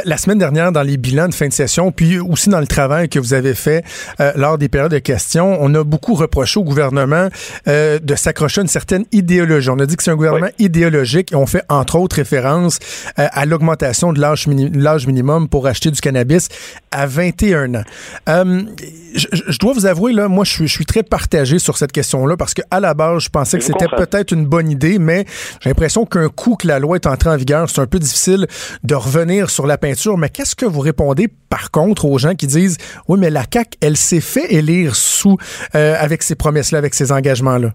la 0.04 0.16
semaine 0.16 0.38
dernière, 0.38 0.72
dans 0.72 0.82
les 0.82 0.96
bilans 0.96 1.28
de 1.28 1.34
fin 1.34 1.48
de 1.48 1.52
session, 1.52 1.92
puis 1.92 2.18
aussi 2.18 2.50
dans 2.50 2.60
le 2.60 2.66
travail 2.66 3.08
que 3.08 3.18
vous 3.18 3.34
avez 3.34 3.54
fait, 3.54 3.82
lors 4.40 4.58
des 4.58 4.68
périodes 4.68 4.90
de 4.92 4.98
questions, 4.98 5.58
on 5.60 5.72
a 5.74 5.84
beaucoup 5.84 6.14
reproché 6.14 6.58
au 6.58 6.64
gouvernement 6.64 7.28
euh, 7.68 7.98
de 7.98 8.14
s'accrocher 8.14 8.60
à 8.60 8.62
une 8.62 8.68
certaine 8.68 9.04
idéologie. 9.12 9.68
On 9.70 9.78
a 9.78 9.86
dit 9.86 9.96
que 9.96 10.02
c'est 10.02 10.10
un 10.10 10.16
gouvernement 10.16 10.50
idéologique 10.58 11.32
et 11.32 11.36
on 11.36 11.46
fait 11.46 11.62
entre 11.68 11.96
autres 11.96 12.16
référence 12.16 12.78
euh, 13.18 13.28
à 13.30 13.46
l'augmentation 13.46 14.12
de 14.12 14.20
l'âge 14.20 15.06
minimum 15.06 15.48
pour 15.48 15.66
acheter 15.66 15.90
du 15.90 16.00
cannabis 16.00 16.48
à 16.90 17.06
21 17.06 17.74
ans. 17.74 17.84
Euh, 18.28 18.62
je, 19.14 19.58
dois 19.58 19.72
vous 19.72 19.86
avouer, 19.86 20.12
là, 20.12 20.28
moi, 20.28 20.44
je 20.44 20.52
suis, 20.52 20.68
je 20.68 20.72
suis 20.72 20.86
très 20.86 21.02
partagé 21.02 21.58
sur 21.58 21.76
cette 21.76 21.92
question-là 21.92 22.36
parce 22.36 22.54
qu'à 22.54 22.80
la 22.80 22.94
base, 22.94 23.24
je 23.24 23.28
pensais 23.28 23.58
que 23.58 23.64
c'était 23.64 23.88
peut-être 23.96 24.32
une 24.32 24.46
bonne 24.46 24.70
idée, 24.70 24.98
mais 24.98 25.26
j'ai 25.60 25.70
l'impression 25.70 26.06
qu'un 26.06 26.28
coup 26.28 26.56
que 26.56 26.66
la 26.66 26.78
loi 26.78 26.96
est 26.96 27.06
entrée 27.06 27.30
en 27.30 27.36
vigueur, 27.36 27.68
c'est 27.68 27.80
un 27.80 27.86
peu 27.86 27.98
difficile 27.98 28.46
de 28.84 28.94
revenir 28.94 29.50
sur 29.50 29.66
la 29.66 29.78
peinture. 29.78 30.16
Mais 30.16 30.28
qu'est-ce 30.28 30.54
que 30.54 30.66
vous 30.66 30.80
répondez, 30.80 31.28
par 31.48 31.70
contre, 31.70 32.04
aux 32.04 32.18
gens 32.18 32.34
qui 32.34 32.46
disent, 32.46 32.78
oui, 33.08 33.18
mais 33.18 33.30
la 33.30 33.44
CAQ, 33.52 33.76
elle 33.80 33.96
s'est 33.96 34.20
fait 34.30 34.52
élire 34.52 34.94
sous, 34.96 35.36
euh, 35.74 35.94
avec 35.98 36.22
ces 36.22 36.36
promesses-là, 36.36 36.78
avec 36.78 36.94
ces 36.94 37.12
engagements-là? 37.12 37.70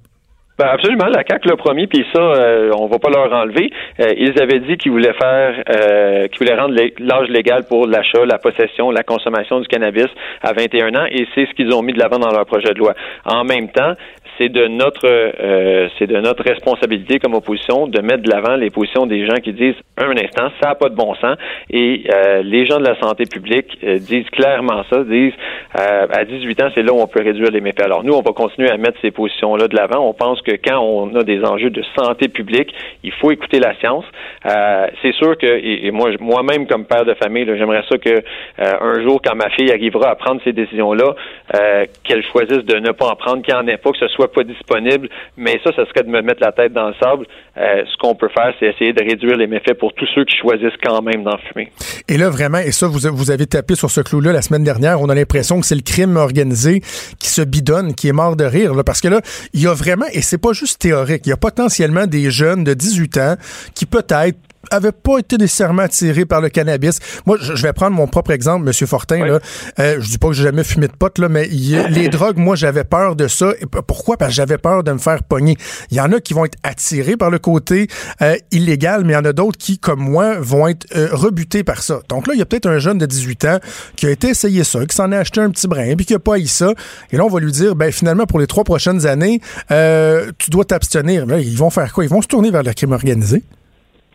Ben 0.58 0.68
absolument, 0.68 1.08
la 1.08 1.26
CAC 1.26 1.44
l'a 1.44 1.58
promis, 1.58 1.86
puis 1.86 2.06
ça, 2.14 2.22
euh, 2.22 2.72
on 2.80 2.88
va 2.88 2.98
pas 2.98 3.10
leur 3.10 3.30
enlever. 3.34 3.72
Euh, 4.00 4.14
ils 4.16 4.42
avaient 4.42 4.62
dit 4.62 4.78
qu'ils 4.78 4.94
voulaient 4.94 5.14
faire, 5.14 5.62
euh, 5.70 6.28
qu'ils 6.30 6.40
voulaient 6.40 6.58
rendre 6.58 6.74
l'âge 7.00 7.28
légal 7.28 7.66
pour 7.68 7.86
l'achat, 7.88 8.24
la 8.26 8.38
possession, 8.38 8.90
la 8.90 9.04
consommation 9.04 9.60
du 9.60 9.68
cannabis 9.68 10.08
à 10.42 10.54
21 10.54 10.96
ans, 10.96 11.08
et 11.12 11.28
c'est 11.36 11.46
ce 11.46 11.54
qu'ils 11.56 11.74
ont 11.74 11.82
mis 11.82 11.92
de 11.92 12.00
l'avant 12.00 12.20
dans 12.20 12.32
leur 12.32 12.46
projet 12.46 12.74
de 12.74 12.80
loi. 12.80 12.94
En 13.26 13.44
même 13.44 13.68
temps, 13.70 13.96
c'est 14.38 14.50
de 14.50 14.68
notre 14.68 15.06
euh, 15.06 15.88
c'est 15.98 16.08
de 16.08 16.20
notre 16.20 16.44
responsabilité 16.44 17.20
comme 17.20 17.34
opposition 17.34 17.88
de 17.88 18.02
mettre 18.02 18.24
de 18.24 18.30
l'avant 18.30 18.56
les 18.56 18.70
positions 18.70 19.06
des 19.06 19.26
gens 19.26 19.38
qui 19.38 19.54
disent 19.54 19.76
un 19.98 20.12
instant 20.12 20.52
ça 20.62 20.70
n'a 20.70 20.76
pas 20.76 20.90
de 20.90 20.96
bon 20.96 21.14
sens. 21.16 21.38
Et 21.70 22.04
euh, 22.14 22.42
les 22.44 22.66
gens 22.66 22.80
de 22.80 22.86
la 22.86 23.00
santé 23.00 23.26
publique 23.26 23.78
euh, 23.84 23.98
disent 23.98 24.30
clairement 24.32 24.84
ça 24.90 25.04
disent 25.04 25.34
à 25.74 26.24
18 26.24 26.62
ans 26.64 26.70
c'est 26.74 26.84
là 26.84 26.94
où 26.94 27.00
on 27.00 27.08
peut 27.08 27.22
réduire 27.22 27.52
les 27.52 27.62
méfaits. 27.62 27.82
Alors 27.82 28.04
nous 28.04 28.14
on 28.14 28.22
va 28.22 28.32
continuer 28.32 28.70
à 28.70 28.78
mettre 28.78 29.00
ces 29.02 29.12
positions 29.12 29.56
là 29.56 29.68
de 29.68 29.76
l'avant. 29.76 30.08
On 30.08 30.14
pense 30.14 30.42
que 30.42 30.52
quand 30.52 30.80
on 30.80 31.16
a 31.16 31.24
des 31.24 31.44
enjeux 31.44 31.70
de 31.70 31.84
santé 31.98 32.28
publique, 32.28 32.74
il 33.04 33.12
faut 33.14 33.32
écouter 33.32 33.60
la 33.60 33.76
science. 33.80 34.06
Euh, 34.46 34.88
c'est 35.02 35.14
sûr 35.14 35.38
que, 35.38 35.46
et, 35.48 35.92
moi, 35.92 36.10
moi-même 36.20 36.68
comme 36.68 36.86
père 36.86 37.06
de 37.06 37.14
famille, 37.16 37.46
j'aimerais 37.46 37.84
ça 37.90 37.98
que 37.98 38.10
euh, 38.10 38.22
un 38.58 39.02
jour, 39.04 39.22
quand 39.24 39.36
ma 39.36 39.50
fille 39.50 39.72
arrivera 39.72 40.10
à 40.10 40.16
prendre 40.16 40.42
ces 40.44 40.54
décisions-là, 40.54 41.16
euh, 41.56 41.86
qu'elle 42.04 42.24
choisisse 42.24 42.64
de 42.66 42.78
ne 42.78 42.92
pas 42.92 43.08
en 43.08 43.16
prendre, 43.16 43.42
qu'il 43.42 43.54
n'y 43.54 43.60
en 43.60 43.68
ait 43.68 43.78
pas, 43.78 43.92
que 43.92 43.98
ce 43.98 44.08
soit 44.10 44.25
pas 44.28 44.44
disponible. 44.44 45.10
Mais 45.38 45.60
ça, 45.64 45.72
ce 45.76 45.86
serait 45.86 46.04
de 46.04 46.10
me 46.10 46.22
mettre 46.22 46.42
la 46.42 46.52
tête 46.52 46.74
dans 46.74 46.88
le 46.88 46.96
sable. 47.02 47.26
ce 47.56 47.98
qu'on 47.98 48.16
peut 48.16 48.30
faire, 48.30 48.54
c'est 48.60 48.68
essayer 48.68 48.94
de 48.94 49.04
réduire 49.04 49.38
les 49.38 49.48
méfaits 49.48 49.74
pour 49.74 49.94
tous 49.94 50.08
ceux 50.14 50.26
qui 50.26 50.36
choisissent 50.38 50.78
quand 50.84 51.02
même 51.02 51.24
d'en 51.24 51.38
fumer. 51.38 51.72
Et 52.08 52.18
là, 52.18 52.30
vraiment, 52.30 52.60
et 52.60 52.72
ça, 52.72 52.88
vous, 52.88 53.00
vous 53.14 53.32
avez 53.32 53.46
tapé 53.46 53.76
sur 53.76 53.90
ce 53.90 54.02
clou-là 54.02 54.32
la 54.32 54.42
semaine 54.42 54.64
dernière, 54.64 55.02
on 55.02 55.10
a 55.10 55.16
l'impression 55.16 55.60
que 55.60 55.66
c'est 55.66 55.76
le 55.76 55.82
crime 55.82 56.18
organisé 56.18 56.82
qui 57.20 57.30
se 57.30 57.42
bidonne, 57.42 57.94
qui 57.96 58.08
est 58.08 58.14
mort 58.14 58.36
de 58.36 58.46
rire, 58.46 58.74
parce 58.86 59.02
que 59.02 59.08
là, 59.08 59.22
il 59.54 59.62
y 59.62 59.68
a 59.68 59.74
vraiment, 59.74 60.06
et 60.14 60.22
c'est 60.22 60.42
pas 60.42 60.54
juste 60.54 60.82
théorique, 60.82 61.22
il 61.26 61.30
y 61.30 61.34
a 61.34 61.38
potentiellement 61.38 62.08
des 62.08 62.30
jeunes 62.30 62.64
de 62.64 62.74
18 62.74 63.18
ans 63.18 63.36
qui 63.74 63.86
peut-être 63.86 64.38
avait 64.72 64.92
pas 64.92 65.20
été 65.20 65.38
nécessairement 65.38 65.84
attiré 65.84 66.26
par 66.26 66.42
le 66.42 66.50
cannabis. 66.50 67.00
Moi, 67.26 67.38
je 67.40 67.62
vais 67.62 67.74
prendre 67.74 67.96
mon 67.96 68.08
propre 68.08 68.32
exemple, 68.32 68.66
Monsieur 68.66 68.88
Fortin. 68.88 69.26
Là. 69.26 69.40
Euh, 69.80 69.98
je 70.00 70.10
dis 70.10 70.18
pas 70.18 70.28
que 70.28 70.34
j'ai 70.34 70.44
jamais 70.44 70.64
fumé 70.64 70.88
de 70.88 70.94
pot, 70.94 71.18
là, 71.18 71.30
mais 71.30 71.48
les 71.48 72.10
drogues, 72.10 72.38
moi, 72.38 72.56
j'avais 72.56 72.84
peur 72.84 73.16
de 73.16 73.28
ça. 73.28 73.54
pourquoi? 73.88 74.18
Parce 74.18 74.32
que 74.32 74.36
j'avais 74.36 74.58
peur 74.58 74.84
de 74.84 74.92
me 74.92 74.98
faire 74.98 75.24
pogner. 75.24 75.58
Il 75.92 75.98
y 75.98 76.02
en 76.02 76.12
a 76.12 76.20
qui 76.20 76.34
vont 76.34 76.46
être 76.46 76.58
attirés 76.64 77.18
par 77.18 77.30
le 77.30 77.40
côté 77.40 77.88
euh, 78.22 78.36
illégal, 78.52 79.04
mais 79.04 79.14
il 79.14 79.16
y 79.16 79.20
en 79.20 79.26
a 79.26 79.34
d'autres 79.34 79.58
qui, 79.58 79.78
comme 79.78 80.00
moi, 80.00 80.36
vont 80.40 80.68
être 80.68 80.86
euh, 80.96 81.10
rebutés 81.12 81.64
par 81.64 81.82
ça. 81.82 82.00
Donc 82.10 82.28
là, 82.28 82.34
il 82.34 82.40
y 82.40 82.42
a 82.42 82.46
peut-être 82.46 82.68
un 82.68 82.80
jeune 82.80 82.98
de 82.98 83.06
18 83.06 83.46
ans 83.46 83.60
qui 83.96 84.06
a 84.06 84.10
été 84.10 84.30
essayé 84.30 84.64
ça, 84.64 84.86
qui 84.86 84.96
s'en 84.96 85.12
a 85.12 85.18
acheté 85.18 85.42
un 85.42 85.50
petit 85.50 85.68
brin, 85.68 85.96
puis 85.96 86.06
qui 86.06 86.14
a 86.14 86.20
pas 86.20 86.38
eu 86.38 86.48
ça. 86.48 86.74
Et 87.12 87.18
là, 87.18 87.26
on 87.26 87.30
va 87.30 87.40
lui 87.40 87.52
dire, 87.52 87.76
ben 87.76 87.92
finalement, 87.92 88.26
pour 88.26 88.40
les 88.40 88.48
trois 88.48 88.64
prochaines 88.64 89.06
années, 89.06 89.40
tu 89.70 90.50
dois 90.50 90.66
t'abstenir. 90.66 91.26
Ils 91.40 91.58
vont 91.58 91.70
faire 91.70 91.92
quoi? 91.94 92.04
Ils 92.04 92.10
vont 92.10 92.22
se 92.22 92.28
tourner 92.28 92.52
vers 92.52 92.64
le 92.64 92.74
crime 92.74 92.92
organisé. 92.92 93.44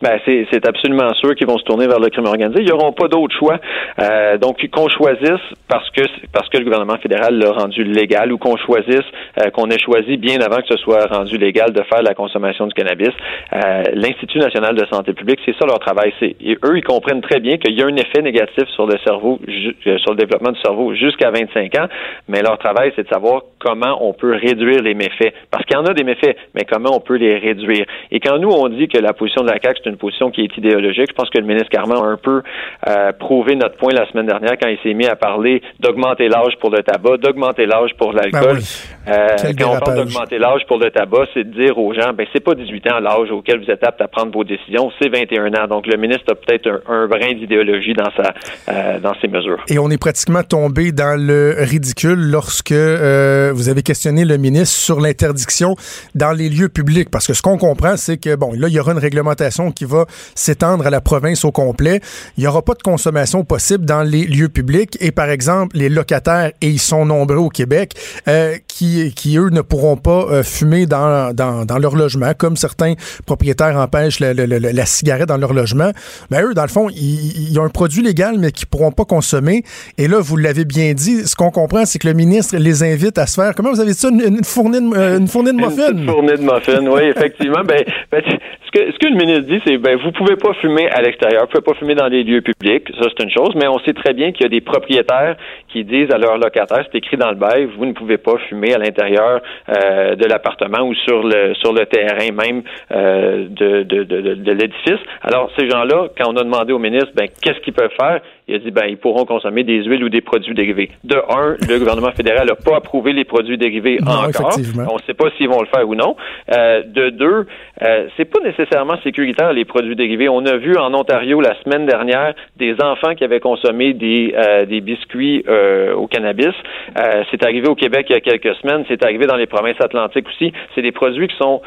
Ben, 0.01 0.19
c'est 0.25 0.67
absolument 0.67 1.13
sûr 1.13 1.35
qu'ils 1.35 1.47
vont 1.47 1.59
se 1.59 1.63
tourner 1.63 1.87
vers 1.87 1.99
le 1.99 2.09
crime 2.09 2.25
organisé. 2.25 2.61
Ils 2.61 2.69
n'auront 2.69 2.91
pas 2.91 3.07
d'autre 3.07 3.35
choix. 3.37 3.59
Euh, 3.99 4.37
donc, 4.37 4.65
qu'on 4.71 4.89
choisisse 4.89 5.41
parce 5.67 5.89
que 5.91 6.01
parce 6.33 6.49
que 6.49 6.57
le 6.57 6.63
gouvernement 6.63 6.97
fédéral 6.97 7.37
l'a 7.37 7.51
rendu 7.51 7.83
légal 7.83 8.31
ou 8.31 8.37
qu'on 8.37 8.57
choisisse 8.57 9.05
euh, 9.39 9.49
qu'on 9.51 9.69
ait 9.69 9.79
choisi 9.79 10.17
bien 10.17 10.39
avant 10.41 10.57
que 10.57 10.67
ce 10.69 10.77
soit 10.77 11.05
rendu 11.07 11.37
légal 11.37 11.71
de 11.71 11.81
faire 11.83 12.01
la 12.01 12.13
consommation 12.13 12.67
du 12.67 12.73
cannabis. 12.73 13.11
Euh, 13.53 13.83
L'Institut 13.93 14.39
national 14.39 14.75
de 14.75 14.85
santé 14.91 15.13
publique, 15.13 15.39
c'est 15.45 15.55
ça 15.57 15.65
leur 15.65 15.79
travail. 15.79 16.13
C'est 16.19 16.35
eux, 16.65 16.77
ils 16.77 16.83
comprennent 16.83 17.21
très 17.21 17.39
bien 17.39 17.57
qu'il 17.57 17.77
y 17.77 17.81
a 17.81 17.85
un 17.85 17.95
effet 17.95 18.21
négatif 18.21 18.67
sur 18.75 18.87
le 18.87 18.97
cerveau, 19.05 19.39
euh, 19.47 19.97
sur 19.99 20.11
le 20.11 20.17
développement 20.17 20.51
du 20.51 20.59
cerveau 20.61 20.93
jusqu'à 20.95 21.31
25 21.31 21.75
ans. 21.77 21.87
Mais 22.27 22.41
leur 22.41 22.57
travail, 22.57 22.91
c'est 22.95 23.03
de 23.03 23.09
savoir 23.09 23.41
comment 23.59 23.97
on 24.01 24.13
peut 24.13 24.35
réduire 24.35 24.81
les 24.81 24.93
méfaits. 24.93 25.33
Parce 25.51 25.65
qu'il 25.65 25.75
y 25.75 25.79
en 25.79 25.85
a 25.85 25.93
des 25.93 26.03
méfaits, 26.03 26.35
mais 26.55 26.65
comment 26.65 26.95
on 26.95 26.99
peut 26.99 27.17
les 27.17 27.37
réduire? 27.37 27.85
Et 28.11 28.19
quand 28.19 28.37
nous 28.39 28.49
on 28.49 28.67
dit 28.69 28.87
que 28.87 28.97
la 28.97 29.13
position 29.13 29.43
de 29.43 29.49
la 29.49 29.59
CAQ 29.61 29.90
une 29.91 29.97
position 29.97 30.31
qui 30.31 30.41
est 30.41 30.57
idéologique. 30.57 31.07
Je 31.09 31.13
pense 31.13 31.29
que 31.29 31.37
le 31.37 31.45
ministre 31.45 31.69
Carman 31.69 31.97
a 31.97 32.07
un 32.07 32.17
peu 32.17 32.41
euh, 32.87 33.11
prouvé 33.13 33.55
notre 33.55 33.75
point 33.75 33.93
la 33.93 34.09
semaine 34.09 34.25
dernière 34.25 34.57
quand 34.61 34.69
il 34.69 34.77
s'est 34.83 34.93
mis 34.93 35.05
à 35.05 35.15
parler 35.15 35.61
d'augmenter 35.79 36.27
l'âge 36.27 36.53
pour 36.59 36.69
le 36.69 36.81
tabac, 36.81 37.17
d'augmenter 37.17 37.65
l'âge 37.65 37.91
pour 37.97 38.13
l'alcool. 38.13 38.59
Ben 39.05 39.13
euh, 39.13 39.53
quand 39.57 39.75
on 39.75 39.79
parle 39.79 39.97
d'augmenter 39.97 40.37
l'âge 40.37 40.61
pour 40.67 40.77
le 40.77 40.89
tabac, 40.91 41.25
c'est 41.33 41.43
de 41.43 41.53
dire 41.53 41.77
aux 41.77 41.93
gens, 41.93 42.13
ben 42.13 42.25
c'est 42.33 42.43
pas 42.43 42.55
18 42.55 42.91
ans 42.91 42.99
l'âge 42.99 43.31
auquel 43.31 43.63
vous 43.63 43.69
êtes 43.69 43.83
apte 43.83 44.01
à 44.01 44.07
prendre 44.07 44.31
vos 44.31 44.43
décisions, 44.43 44.91
c'est 45.01 45.09
21 45.09 45.53
ans. 45.55 45.67
Donc 45.67 45.87
le 45.87 45.97
ministre 45.97 46.31
a 46.31 46.35
peut-être 46.35 46.81
un, 46.87 47.07
brin 47.07 47.33
d'idéologie 47.33 47.93
dans 47.93 48.09
sa 48.15 48.33
euh, 48.69 48.99
dans 48.99 49.13
ses 49.21 49.27
mesures. 49.27 49.63
Et 49.67 49.77
on 49.79 49.89
est 49.89 49.99
pratiquement 49.99 50.43
tombé 50.43 50.91
dans 50.91 51.19
le 51.19 51.55
ridicule 51.59 52.31
lorsque 52.31 52.71
vous 52.71 53.69
avez 53.69 53.83
questionné 53.83 54.25
le 54.25 54.37
ministre 54.37 54.75
sur 54.75 54.99
l'interdiction 54.99 55.75
dans 56.15 56.31
les 56.31 56.49
lieux 56.49 56.69
publics, 56.69 57.09
parce 57.11 57.27
que 57.27 57.33
ce 57.33 57.41
qu'on 57.41 57.57
comprend, 57.57 57.97
c'est 57.97 58.17
que 58.17 58.35
bon, 58.35 58.53
là 58.53 58.67
il 58.67 58.73
y 58.73 58.79
aura 58.79 58.93
une 58.93 58.99
réglementation 58.99 59.71
qui 59.71 59.80
qui 59.81 59.85
va 59.85 60.05
s'étendre 60.35 60.85
à 60.85 60.91
la 60.91 61.01
province 61.01 61.43
au 61.43 61.51
complet. 61.51 62.01
Il 62.37 62.41
n'y 62.41 62.47
aura 62.47 62.61
pas 62.61 62.75
de 62.75 62.83
consommation 62.83 63.43
possible 63.43 63.83
dans 63.83 64.03
les 64.03 64.27
lieux 64.27 64.49
publics 64.49 64.95
et 65.01 65.11
par 65.11 65.31
exemple 65.31 65.75
les 65.75 65.89
locataires 65.89 66.51
et 66.61 66.67
ils 66.67 66.79
sont 66.79 67.03
nombreux 67.03 67.37
au 67.37 67.49
Québec 67.49 67.93
euh, 68.27 68.57
qui 68.67 69.11
qui 69.15 69.37
eux 69.37 69.49
ne 69.49 69.61
pourront 69.61 69.97
pas 69.97 70.27
euh, 70.29 70.43
fumer 70.43 70.85
dans, 70.85 71.33
dans, 71.33 71.65
dans 71.65 71.79
leur 71.79 71.95
logement 71.95 72.31
comme 72.37 72.57
certains 72.57 72.93
propriétaires 73.25 73.75
empêchent 73.75 74.19
la 74.19 74.85
cigarette 74.85 75.29
dans 75.29 75.37
leur 75.37 75.53
logement. 75.53 75.91
Mais 76.29 76.43
eux 76.43 76.53
dans 76.53 76.61
le 76.61 76.67
fond 76.67 76.87
ils, 76.89 77.59
ont 77.59 77.63
un 77.63 77.69
produit 77.69 78.03
légal 78.03 78.35
mais 78.37 78.51
qui 78.51 78.67
pourront 78.67 78.91
pas 78.91 79.05
consommer 79.05 79.63
et 79.97 80.07
là 80.07 80.19
vous 80.19 80.37
l'avez 80.37 80.65
bien 80.65 80.93
dit 80.93 81.27
ce 81.27 81.35
qu'on 81.35 81.49
comprend 81.49 81.85
c'est 81.85 81.97
que 81.97 82.07
le 82.07 82.13
ministre 82.13 82.55
les 82.55 82.83
invite 82.83 83.17
à 83.17 83.25
se 83.25 83.41
faire 83.41 83.55
comment 83.55 83.71
vous 83.71 83.79
avez 83.79 83.93
dit 83.93 83.97
ça 83.97 84.09
une, 84.09 84.43
fournée 84.43 84.79
de 84.79 84.95
euh, 84.95 85.17
une 85.17 85.27
fournée 85.27 85.53
de 85.53 85.57
muffins? 85.57 85.91
Une 85.91 86.05
fournée 86.07 86.37
de 86.37 86.43
muffins 86.43 86.85
oui 86.85 87.01
effectivement 87.15 87.63
ben, 87.63 87.83
ben 88.11 88.21
ce 88.23 88.71
que 88.71 88.91
ce 88.91 88.99
que 88.99 89.07
le 89.07 89.17
ministre 89.17 89.47
dit 89.47 89.61
c'est 89.65 89.70
ben 89.77 89.97
vous 89.97 90.11
pouvez 90.11 90.35
pas 90.35 90.53
fumer 90.55 90.89
à 90.89 91.01
l'extérieur, 91.01 91.41
vous 91.43 91.47
pouvez 91.47 91.63
pas 91.63 91.73
fumer 91.73 91.95
dans 91.95 92.07
les 92.07 92.23
lieux 92.23 92.41
publics, 92.41 92.87
ça 92.99 93.07
c'est 93.09 93.23
une 93.23 93.31
chose, 93.31 93.53
mais 93.55 93.67
on 93.67 93.79
sait 93.79 93.93
très 93.93 94.13
bien 94.13 94.31
qu'il 94.31 94.43
y 94.43 94.45
a 94.45 94.49
des 94.49 94.61
propriétaires 94.61 95.35
qui 95.67 95.83
disent 95.83 96.11
à 96.11 96.17
leurs 96.17 96.37
locataires, 96.37 96.85
c'est 96.91 96.97
écrit 96.97 97.17
dans 97.17 97.29
le 97.29 97.35
bail, 97.35 97.67
vous 97.77 97.85
ne 97.85 97.93
pouvez 97.93 98.17
pas 98.17 98.37
fumer 98.49 98.73
à 98.73 98.77
l'intérieur 98.77 99.41
euh, 99.69 100.15
de 100.15 100.25
l'appartement 100.25 100.81
ou 100.81 100.93
sur 100.95 101.23
le 101.23 101.53
sur 101.55 101.73
le 101.73 101.85
terrain 101.85 102.31
même 102.31 102.63
euh, 102.91 103.47
de, 103.49 103.83
de, 103.83 104.03
de, 104.03 104.35
de 104.35 104.51
l'édifice. 104.51 104.99
Alors 105.21 105.51
ces 105.57 105.69
gens-là, 105.69 106.07
quand 106.17 106.31
on 106.33 106.37
a 106.37 106.43
demandé 106.43 106.73
au 106.73 106.79
ministre, 106.79 107.11
ben 107.15 107.27
qu'est-ce 107.41 107.59
qu'ils 107.59 107.73
peuvent 107.73 107.95
faire, 107.99 108.21
il 108.47 108.55
a 108.55 108.59
dit 108.59 108.71
ben 108.71 108.85
ils 108.87 108.97
pourront 108.97 109.25
consommer 109.25 109.63
des 109.63 109.83
huiles 109.83 110.03
ou 110.03 110.09
des 110.09 110.21
produits 110.21 110.53
dérivés. 110.53 110.91
De 111.03 111.15
un, 111.15 111.55
le 111.67 111.79
gouvernement 111.79 112.11
fédéral 112.11 112.47
n'a 112.47 112.55
pas 112.55 112.77
approuvé 112.77 113.13
les 113.13 113.23
produits 113.25 113.57
dérivés 113.57 113.99
encore. 114.01 114.57
On 114.89 114.95
ne 114.95 115.01
sait 115.05 115.13
pas 115.13 115.29
s'ils 115.37 115.47
vont 115.47 115.61
le 115.61 115.67
faire 115.67 115.87
ou 115.87 115.95
non. 115.95 116.15
Euh, 116.51 116.83
de 116.85 117.09
deux, 117.09 117.45
euh, 117.81 118.07
c'est 118.17 118.25
pas 118.25 118.39
nécessairement 118.43 118.97
sécuritaire 119.03 119.53
les 119.53 119.60
produits 119.65 119.95
dérivés. 119.95 120.29
On 120.29 120.45
a 120.45 120.57
vu 120.57 120.77
en 120.77 120.93
Ontario 120.93 121.41
la 121.41 121.55
semaine 121.63 121.85
dernière 121.85 122.33
des 122.57 122.75
enfants 122.81 123.15
qui 123.15 123.23
avaient 123.23 123.39
consommé 123.39 123.93
des, 123.93 124.33
euh, 124.37 124.65
des 124.65 124.81
biscuits 124.81 125.43
euh, 125.47 125.93
au 125.93 126.07
cannabis. 126.07 126.53
Euh, 126.97 127.23
c'est 127.31 127.43
arrivé 127.43 127.67
au 127.67 127.75
Québec 127.75 128.07
il 128.09 128.13
y 128.13 128.17
a 128.17 128.21
quelques 128.21 128.55
semaines. 128.57 128.83
C'est 128.87 129.03
arrivé 129.03 129.25
dans 129.25 129.37
les 129.37 129.47
provinces 129.47 129.79
atlantiques 129.79 130.27
aussi. 130.27 130.51
C'est 130.75 130.81
des 130.81 130.91
produits 130.91 131.27
qui 131.27 131.37
sont 131.37 131.61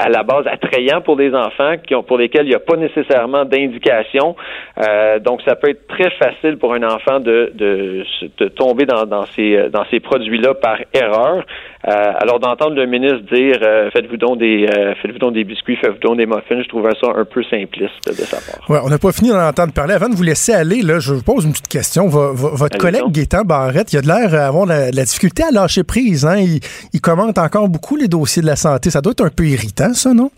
à 0.00 0.08
la 0.08 0.22
base 0.22 0.46
attrayants 0.46 1.02
pour 1.02 1.16
des 1.16 1.34
enfants 1.34 1.74
qui 1.86 1.94
ont, 1.94 2.02
pour 2.02 2.16
lesquels 2.16 2.46
il 2.46 2.50
n'y 2.50 2.54
a 2.54 2.60
pas 2.60 2.76
nécessairement 2.76 3.44
d'indication. 3.44 4.34
Euh, 4.78 5.18
donc, 5.18 5.42
ça 5.42 5.56
peut 5.56 5.68
être 5.68 5.86
très 5.88 6.10
facile 6.10 6.56
pour 6.56 6.72
un 6.72 6.82
enfant 6.82 7.20
de, 7.20 7.52
de, 7.54 8.04
de 8.38 8.48
tomber 8.48 8.86
dans, 8.86 9.04
dans 9.04 9.26
ces, 9.26 9.68
dans 9.70 9.84
ces 9.90 10.00
produits-là 10.00 10.54
par 10.54 10.78
erreur. 10.94 11.44
Euh, 11.88 12.12
alors, 12.18 12.40
d'entendre 12.40 12.74
le 12.76 12.86
ministre 12.86 13.20
dire 13.32 13.58
euh, 13.62 13.90
faites-vous 13.90 14.18
donc 14.18 14.38
des 14.38 14.66
faites-vous 15.00 15.18
donc 15.18 15.34
des 15.34 15.44
biscuits, 15.44 15.76
faites-vous 15.76 15.98
donc 15.98 16.18
des 16.18 16.26
muffins, 16.26 16.62
je 16.62 16.68
trouvais 16.68 16.90
ça 17.00 17.08
un 17.16 17.24
peu 17.24 17.42
simpliste 17.44 18.06
de 18.06 18.12
sa 18.12 18.36
part. 18.36 18.68
Ouais, 18.68 18.78
on 18.84 18.90
n'a 18.90 18.98
pas 18.98 19.12
fini 19.12 19.30
d'en 19.30 19.48
entendre 19.48 19.72
parler. 19.72 19.94
Avant 19.94 20.08
de 20.08 20.14
vous 20.14 20.22
laisser 20.22 20.52
aller, 20.52 20.82
là, 20.82 20.98
je 20.98 21.14
vous 21.14 21.22
pose 21.22 21.44
une 21.44 21.52
petite 21.52 21.68
question. 21.68 22.08
votre 22.08 22.76
collègue 22.76 23.04
Gaétan 23.10 23.44
Barrette, 23.44 23.92
il 23.92 23.98
a 23.98 24.02
de 24.02 24.06
l'air 24.06 24.30
d'avoir 24.30 24.66
la, 24.66 24.90
la, 24.90 25.04
difficulté 25.04 25.42
à 25.42 25.50
lâcher 25.50 25.84
prise. 25.84 26.26
Hein? 26.26 26.36
Il, 26.38 26.60
il 26.92 27.00
commente 27.00 27.38
encore 27.38 27.68
beaucoup 27.68 27.96
les 27.96 28.08
dossiers 28.08 28.42
de 28.42 28.46
la 28.46 28.56
santé. 28.56 28.90
Ça 28.90 29.00
doit 29.00 29.12
être 29.12 29.24
un 29.24 29.30
peu 29.30 29.46
irritant 29.46 29.94
ça, 29.94 30.12
non? 30.12 30.30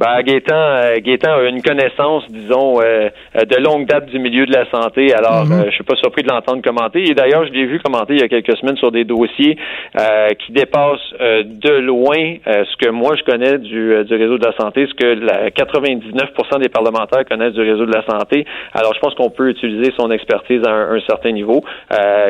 Ben, 0.00 0.22
Gaétan, 0.22 0.54
euh, 0.54 0.96
a 0.96 1.48
une 1.50 1.60
connaissance, 1.60 2.24
disons, 2.30 2.80
euh, 2.80 3.10
euh, 3.36 3.44
de 3.44 3.62
longue 3.62 3.84
date 3.84 4.06
du 4.06 4.18
milieu 4.18 4.46
de 4.46 4.52
la 4.52 4.64
santé. 4.70 5.12
Alors, 5.12 5.44
mhm. 5.44 5.66
je 5.66 5.72
suis 5.72 5.84
pas 5.84 5.96
surpris 5.96 6.22
de 6.22 6.28
l'entendre 6.28 6.62
commenter. 6.62 7.02
Et 7.10 7.12
d'ailleurs, 7.12 7.44
je 7.46 7.52
l'ai 7.52 7.66
vu 7.66 7.80
commenter 7.80 8.14
il 8.14 8.20
y 8.20 8.22
a 8.22 8.28
quelques 8.28 8.56
semaines 8.56 8.78
sur 8.78 8.90
des 8.90 9.04
dossiers 9.04 9.58
qui 10.38 10.52
dépassent 10.52 11.12
de 11.20 11.72
loin 11.80 12.36
ce 12.46 12.76
que 12.76 12.88
moi 12.88 13.14
je 13.16 13.24
connais 13.24 13.58
du, 13.58 13.92
réseau 13.92 14.38
de 14.38 14.44
la 14.44 14.56
santé, 14.56 14.86
ce 14.86 14.94
que 14.94 15.06
la 15.06 15.50
99% 15.50 16.60
des 16.60 16.68
parlementaires 16.68 17.24
connaissent 17.28 17.52
du 17.52 17.60
réseau 17.60 17.84
de 17.84 17.92
la 17.92 18.04
santé. 18.06 18.46
Alors, 18.72 18.94
je 18.94 19.00
pense 19.00 19.14
qu'on 19.14 19.30
peut 19.30 19.50
utiliser 19.50 19.92
son 19.98 20.10
expertise 20.10 20.62
à 20.66 20.70
un, 20.70 21.00
certain 21.00 21.32
niveau, 21.32 21.62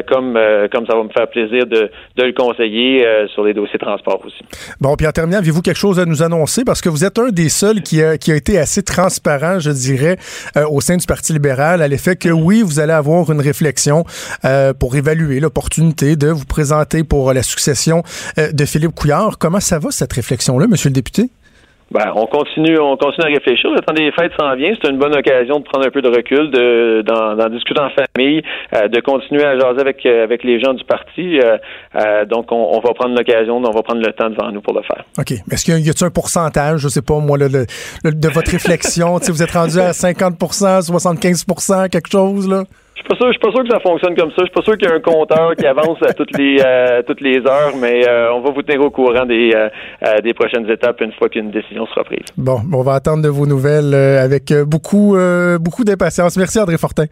comme 0.08 0.38
comme 0.72 0.86
ça 0.86 0.96
va 0.96 1.04
me 1.04 1.10
faire 1.10 1.28
plaisir 1.28 1.66
de, 1.66 1.90
de 2.16 2.22
le 2.22 2.32
conseiller 2.32 3.06
sur 3.34 3.44
les 3.44 3.54
dossiers 3.54 3.78
de 3.78 3.84
transport 3.84 4.20
aussi. 4.24 4.42
Bon, 4.80 4.96
puis 4.96 5.06
en 5.06 5.12
terminant, 5.12 5.38
avez-vous 5.38 5.62
quelque 5.62 5.78
chose 5.78 6.00
à 6.00 6.06
nous 6.06 6.22
annoncer? 6.22 6.64
Parce 6.64 6.80
que 6.80 6.88
vous 6.88 7.04
êtes 7.04 7.18
un 7.18 7.28
des 7.28 7.48
seul 7.60 7.82
qui 7.82 8.02
a, 8.02 8.16
qui 8.16 8.32
a 8.32 8.36
été 8.36 8.58
assez 8.58 8.82
transparent, 8.82 9.58
je 9.58 9.70
dirais, 9.70 10.16
euh, 10.56 10.66
au 10.68 10.80
sein 10.80 10.96
du 10.96 11.06
Parti 11.06 11.34
libéral, 11.34 11.82
à 11.82 11.88
l'effet 11.88 12.16
que 12.16 12.30
oui, 12.30 12.62
vous 12.62 12.80
allez 12.80 12.94
avoir 12.94 13.30
une 13.30 13.40
réflexion 13.40 14.04
euh, 14.46 14.72
pour 14.72 14.96
évaluer 14.96 15.40
l'opportunité 15.40 16.16
de 16.16 16.28
vous 16.28 16.46
présenter 16.46 17.04
pour 17.04 17.34
la 17.34 17.42
succession 17.42 18.02
euh, 18.38 18.50
de 18.52 18.64
Philippe 18.64 18.94
Couillard. 18.94 19.36
Comment 19.38 19.60
ça 19.60 19.78
va, 19.78 19.90
cette 19.90 20.14
réflexion-là, 20.14 20.66
monsieur 20.68 20.88
le 20.88 20.94
député? 20.94 21.30
Ben, 21.90 22.12
on 22.14 22.26
continue, 22.26 22.78
on 22.78 22.96
continue 22.96 23.26
à 23.26 23.34
réfléchir. 23.34 23.70
Le 23.70 23.80
temps 23.80 23.94
des 23.94 24.12
fêtes 24.12 24.32
s'en 24.38 24.54
vient. 24.54 24.72
C'est 24.80 24.90
une 24.90 24.98
bonne 24.98 25.16
occasion 25.16 25.58
de 25.58 25.64
prendre 25.64 25.86
un 25.86 25.90
peu 25.90 26.00
de 26.00 26.08
recul, 26.08 26.50
de, 26.50 27.02
d'en, 27.02 27.48
discuter 27.48 27.80
en 27.80 27.90
famille, 27.90 28.42
euh, 28.74 28.86
de 28.86 29.00
continuer 29.00 29.44
à 29.44 29.58
jaser 29.58 29.80
avec, 29.80 30.06
euh, 30.06 30.22
avec 30.22 30.44
les 30.44 30.60
gens 30.60 30.72
du 30.72 30.84
parti. 30.84 31.40
Euh, 31.40 32.24
donc, 32.26 32.52
on, 32.52 32.78
va 32.78 32.94
prendre 32.94 33.16
l'occasion, 33.16 33.56
on 33.56 33.62
va 33.62 33.82
prendre 33.82 34.02
le 34.06 34.12
temps 34.12 34.30
devant 34.30 34.52
nous 34.52 34.60
pour 34.60 34.74
le 34.74 34.82
faire. 34.82 35.04
OK. 35.18 35.32
Est-ce 35.50 35.64
qu'il 35.64 35.84
y 35.84 35.90
a, 35.90 36.06
un 36.06 36.10
pourcentage, 36.10 36.80
je 36.80 36.88
sais 36.88 37.02
pas, 37.02 37.18
moi, 37.18 37.36
le, 37.36 37.48
de 37.48 38.28
votre 38.28 38.52
réflexion? 38.52 39.18
si 39.22 39.32
vous 39.32 39.42
êtes 39.42 39.50
rendu 39.50 39.80
à 39.80 39.90
50% 39.90 40.90
75% 40.90 41.88
quelque 41.88 42.10
chose, 42.10 42.48
là? 42.48 42.64
Je 43.00 43.04
suis 43.04 43.08
pas 43.08 43.16
sûr, 43.16 43.26
je 43.28 43.32
suis 43.32 43.40
pas 43.40 43.50
sûr 43.50 43.62
que 43.62 43.70
ça 43.70 43.80
fonctionne 43.80 44.14
comme 44.14 44.30
ça. 44.30 44.36
Je 44.40 44.44
suis 44.44 44.52
pas 44.52 44.62
sûr 44.62 44.76
qu'il 44.76 44.88
y 44.88 44.92
a 44.92 44.94
un 44.94 45.00
compteur 45.00 45.56
qui 45.56 45.66
avance 45.66 45.98
à 46.02 46.12
toutes 46.12 46.36
les 46.36 46.60
euh, 46.64 47.02
toutes 47.06 47.22
les 47.22 47.38
heures, 47.38 47.74
mais 47.80 48.06
euh, 48.06 48.32
on 48.34 48.40
va 48.40 48.50
vous 48.50 48.62
tenir 48.62 48.82
au 48.82 48.90
courant 48.90 49.24
des 49.24 49.52
euh, 49.54 50.20
des 50.22 50.34
prochaines 50.34 50.68
étapes 50.70 51.00
une 51.00 51.12
fois 51.12 51.30
qu'une 51.30 51.50
décision 51.50 51.86
sera 51.86 52.04
prise. 52.04 52.26
Bon, 52.36 52.60
on 52.72 52.82
va 52.82 52.94
attendre 52.94 53.22
de 53.22 53.28
vos 53.28 53.46
nouvelles 53.46 53.94
avec 53.94 54.52
beaucoup 54.66 55.16
beaucoup 55.60 55.84
d'impatience. 55.84 56.36
Merci 56.36 56.60
André 56.60 56.76
Fortin. 56.76 57.06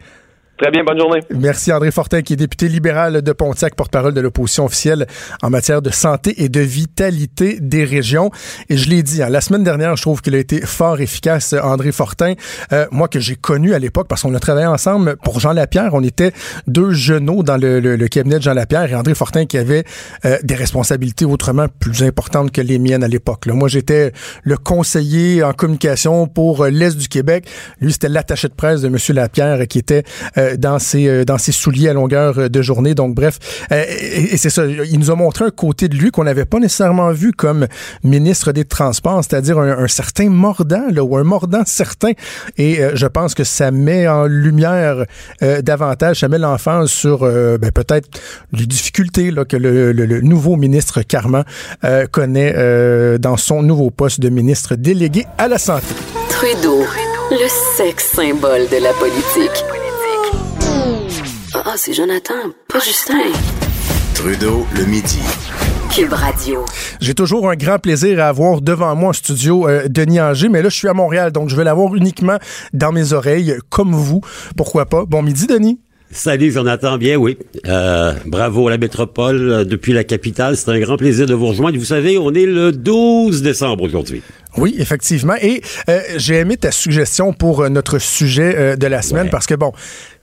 Très 0.59 0.71
bien, 0.71 0.83
bonne 0.83 0.99
journée. 0.99 1.21
Merci 1.33 1.71
André 1.71 1.89
Fortin, 1.89 2.21
qui 2.21 2.33
est 2.33 2.35
député 2.35 2.67
libéral 2.67 3.21
de 3.21 3.31
Pontiac, 3.31 3.75
porte-parole 3.75 4.13
de 4.13 4.19
l'opposition 4.19 4.65
officielle 4.65 5.07
en 5.41 5.49
matière 5.49 5.81
de 5.81 5.89
santé 5.89 6.43
et 6.43 6.49
de 6.49 6.59
vitalité 6.59 7.59
des 7.61 7.85
régions. 7.85 8.29
Et 8.67 8.75
je 8.75 8.89
l'ai 8.89 9.01
dit, 9.01 9.23
hein, 9.23 9.29
la 9.29 9.39
semaine 9.39 9.63
dernière, 9.63 9.95
je 9.95 10.01
trouve 10.01 10.21
qu'il 10.21 10.35
a 10.35 10.37
été 10.37 10.59
fort 10.59 10.99
efficace, 10.99 11.55
André 11.63 11.93
Fortin. 11.93 12.33
Euh, 12.73 12.87
moi, 12.91 13.07
que 13.07 13.21
j'ai 13.21 13.37
connu 13.37 13.73
à 13.73 13.79
l'époque, 13.79 14.09
parce 14.09 14.23
qu'on 14.23 14.33
a 14.35 14.39
travaillé 14.39 14.67
ensemble 14.67 15.15
pour 15.23 15.39
Jean 15.39 15.53
Lapierre, 15.53 15.91
on 15.93 16.03
était 16.03 16.33
deux 16.67 16.91
genoux 16.91 17.41
dans 17.41 17.55
le, 17.55 17.95
cabinet 18.07 18.39
de 18.39 18.43
Jean 18.43 18.53
Lapierre 18.53 18.91
et 18.91 18.95
André 18.95 19.15
Fortin 19.15 19.45
qui 19.45 19.57
avait 19.57 19.85
euh, 20.25 20.39
des 20.43 20.55
responsabilités 20.55 21.23
autrement 21.23 21.67
plus 21.79 22.03
importantes 22.03 22.51
que 22.51 22.59
les 22.59 22.79
miennes 22.79 23.05
à 23.05 23.07
l'époque. 23.07 23.47
Moi, 23.47 23.69
j'étais 23.69 24.11
le 24.43 24.57
conseiller 24.57 25.41
en 25.41 25.53
communication 25.53 26.27
pour 26.27 26.65
euh, 26.65 26.69
l'Est 26.69 26.97
du 26.97 27.07
Québec. 27.07 27.47
Lui, 27.79 27.93
c'était 27.93 28.09
l'attaché 28.09 28.49
de 28.49 28.53
presse 28.53 28.81
de 28.81 28.87
M. 28.87 28.97
Lapierre 29.15 29.65
qui 29.69 29.79
était 29.79 30.03
dans 30.57 30.79
ses 30.79 31.07
euh, 31.07 31.25
dans 31.25 31.37
ses 31.37 31.51
souliers 31.51 31.89
à 31.89 31.93
longueur 31.93 32.37
euh, 32.37 32.49
de 32.49 32.61
journée. 32.61 32.95
Donc 32.95 33.15
bref, 33.15 33.39
euh, 33.71 33.83
et, 33.87 34.37
c'est 34.37 34.49
ça. 34.49 34.65
Il 34.65 34.99
nous 34.99 35.11
a 35.11 35.15
montré 35.15 35.45
un 35.45 35.51
côté 35.51 35.87
de 35.87 35.95
lui 35.95 36.11
qu'on 36.11 36.23
n'avait 36.23 36.45
pas 36.45 36.59
nécessairement 36.59 37.11
vu 37.11 37.31
comme 37.31 37.67
ministre 38.03 38.51
des 38.51 38.65
Transports, 38.65 39.23
c'est-à-dire 39.23 39.59
un, 39.59 39.87
certain 39.87 40.29
mordant 40.29 40.85
là, 40.91 41.03
ou 41.03 41.17
un 41.17 41.23
mordant 41.23 41.63
certain. 41.65 42.11
Et 42.57 42.79
je 42.93 43.07
pense 43.07 43.33
que 43.33 43.43
ça 43.43 43.71
met 43.71 44.07
en 44.07 44.25
lumière 44.25 45.05
davantage, 45.41 46.19
ça 46.19 46.27
met 46.27 46.37
l'enfant 46.37 46.85
sur 46.87 47.19
ben, 47.19 47.71
peut-être 47.73 48.07
les 48.53 48.65
difficultés 48.65 49.33
que 49.47 49.57
le, 49.57 49.91
le, 49.91 50.21
nouveau 50.21 50.55
ministre 50.55 51.01
Carman 51.01 51.43
connaît 52.11 53.17
dans 53.19 53.37
son 53.37 53.63
nouveau 53.63 53.89
poste 53.89 54.19
de 54.19 54.29
ministre 54.29 54.75
délégué 54.75 55.25
à 55.37 55.47
la 55.47 55.57
santé. 55.57 55.87
Trudeau, 56.29 56.83
le 57.31 57.47
sexe 57.77 58.11
symbole 58.13 58.67
de 58.69 58.81
la 58.81 58.93
politique. 58.93 59.65
Ah, 61.65 61.73
c'est 61.75 61.91
Jonathan, 61.93 62.33
pas 62.69 62.79
Justin. 62.79 63.15
Trudeau, 64.15 64.65
le 64.77 64.85
midi. 64.85 65.19
Cube 65.93 66.13
Radio. 66.13 66.63
J'ai 67.01 67.13
toujours 67.13 67.49
un 67.49 67.55
grand 67.55 67.79
plaisir 67.79 68.21
à 68.21 68.29
avoir 68.29 68.61
devant 68.61 68.95
moi 68.95 69.09
en 69.09 69.13
studio 69.13 69.67
euh, 69.67 69.87
Denis 69.89 70.21
Anger, 70.21 70.47
mais 70.47 70.61
là, 70.61 70.69
je 70.69 70.75
suis 70.75 70.87
à 70.87 70.93
Montréal, 70.93 71.33
donc 71.33 71.49
je 71.49 71.57
vais 71.57 71.65
l'avoir 71.65 71.93
uniquement 71.95 72.37
dans 72.71 72.93
mes 72.93 73.11
oreilles, 73.11 73.55
comme 73.69 73.93
vous. 73.93 74.21
Pourquoi 74.55 74.85
pas? 74.85 75.03
Bon 75.05 75.21
midi, 75.21 75.47
Denis. 75.47 75.79
Salut 76.11 76.51
Jonathan, 76.51 76.97
bien 76.97 77.17
oui. 77.17 77.37
Euh, 77.67 78.13
bravo 78.25 78.67
à 78.67 78.71
la 78.71 78.77
métropole 78.77 79.51
euh, 79.51 79.63
depuis 79.65 79.91
la 79.91 80.05
capitale. 80.05 80.55
C'est 80.55 80.71
un 80.71 80.79
grand 80.79 80.95
plaisir 80.95 81.25
de 81.25 81.33
vous 81.33 81.47
rejoindre. 81.47 81.77
Vous 81.77 81.85
savez, 81.85 82.17
on 82.17 82.33
est 82.33 82.45
le 82.45 82.71
12 82.71 83.41
décembre 83.41 83.83
aujourd'hui. 83.83 84.21
Oui, 84.57 84.75
effectivement. 84.79 85.35
Et 85.39 85.61
j'ai 86.17 86.37
aimé 86.37 86.57
ta 86.57 86.71
suggestion 86.71 87.33
pour 87.33 87.69
notre 87.69 87.99
sujet 87.99 88.75
de 88.77 88.87
la 88.87 89.03
semaine 89.03 89.29
parce 89.29 89.45
que 89.45 89.53
bon, 89.53 89.71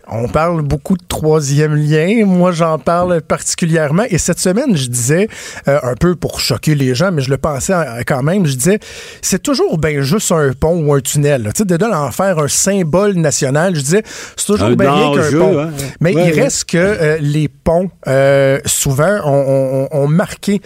on 0.09 0.29
parle 0.29 0.63
beaucoup 0.63 0.97
de 0.97 1.05
troisième 1.07 1.75
lien. 1.75 2.25
Moi, 2.25 2.53
j'en 2.53 2.79
parle 2.79 3.21
particulièrement. 3.21 4.05
Et 4.09 4.19
cette 4.19 4.39
semaine, 4.39 4.77
je 4.77 4.89
disais, 4.89 5.29
euh, 5.67 5.79
un 5.83 5.95
peu 5.95 6.15
pour 6.15 6.39
choquer 6.41 6.75
les 6.75 6.95
gens, 6.95 7.11
mais 7.11 7.23
je 7.23 7.31
le 7.31 7.39
pensais 7.39 7.75
quand 8.07 8.23
même, 8.23 8.47
je 8.47 8.55
disais, 8.55 8.79
c'est 9.21 9.43
toujours 9.43 9.79
bien 9.79 10.01
juste 10.03 10.31
un 10.31 10.53
pont 10.53 10.85
ou 10.85 10.95
un 10.95 11.01
tunnel. 11.01 11.51
Tu 11.55 11.59
sais, 11.59 11.65
de 11.65 11.85
en 11.87 12.11
faire 12.11 12.39
un 12.39 12.49
symbole 12.49 13.15
national, 13.15 13.75
je 13.75 13.81
disais, 13.81 14.03
c'est 14.37 14.47
toujours 14.47 14.77
bien 14.77 14.93
rien 14.93 15.13
qu'un 15.13 15.39
pont. 15.39 15.61
Hein. 15.61 15.71
Mais 16.01 16.13
il 16.13 16.41
reste 16.41 16.65
que 16.67 16.77
euh, 16.79 17.19
les 17.21 17.49
ponts, 17.49 17.91
euh, 18.07 18.59
souvent, 18.65 19.21
ont, 19.25 20.07
marqué 20.09 20.61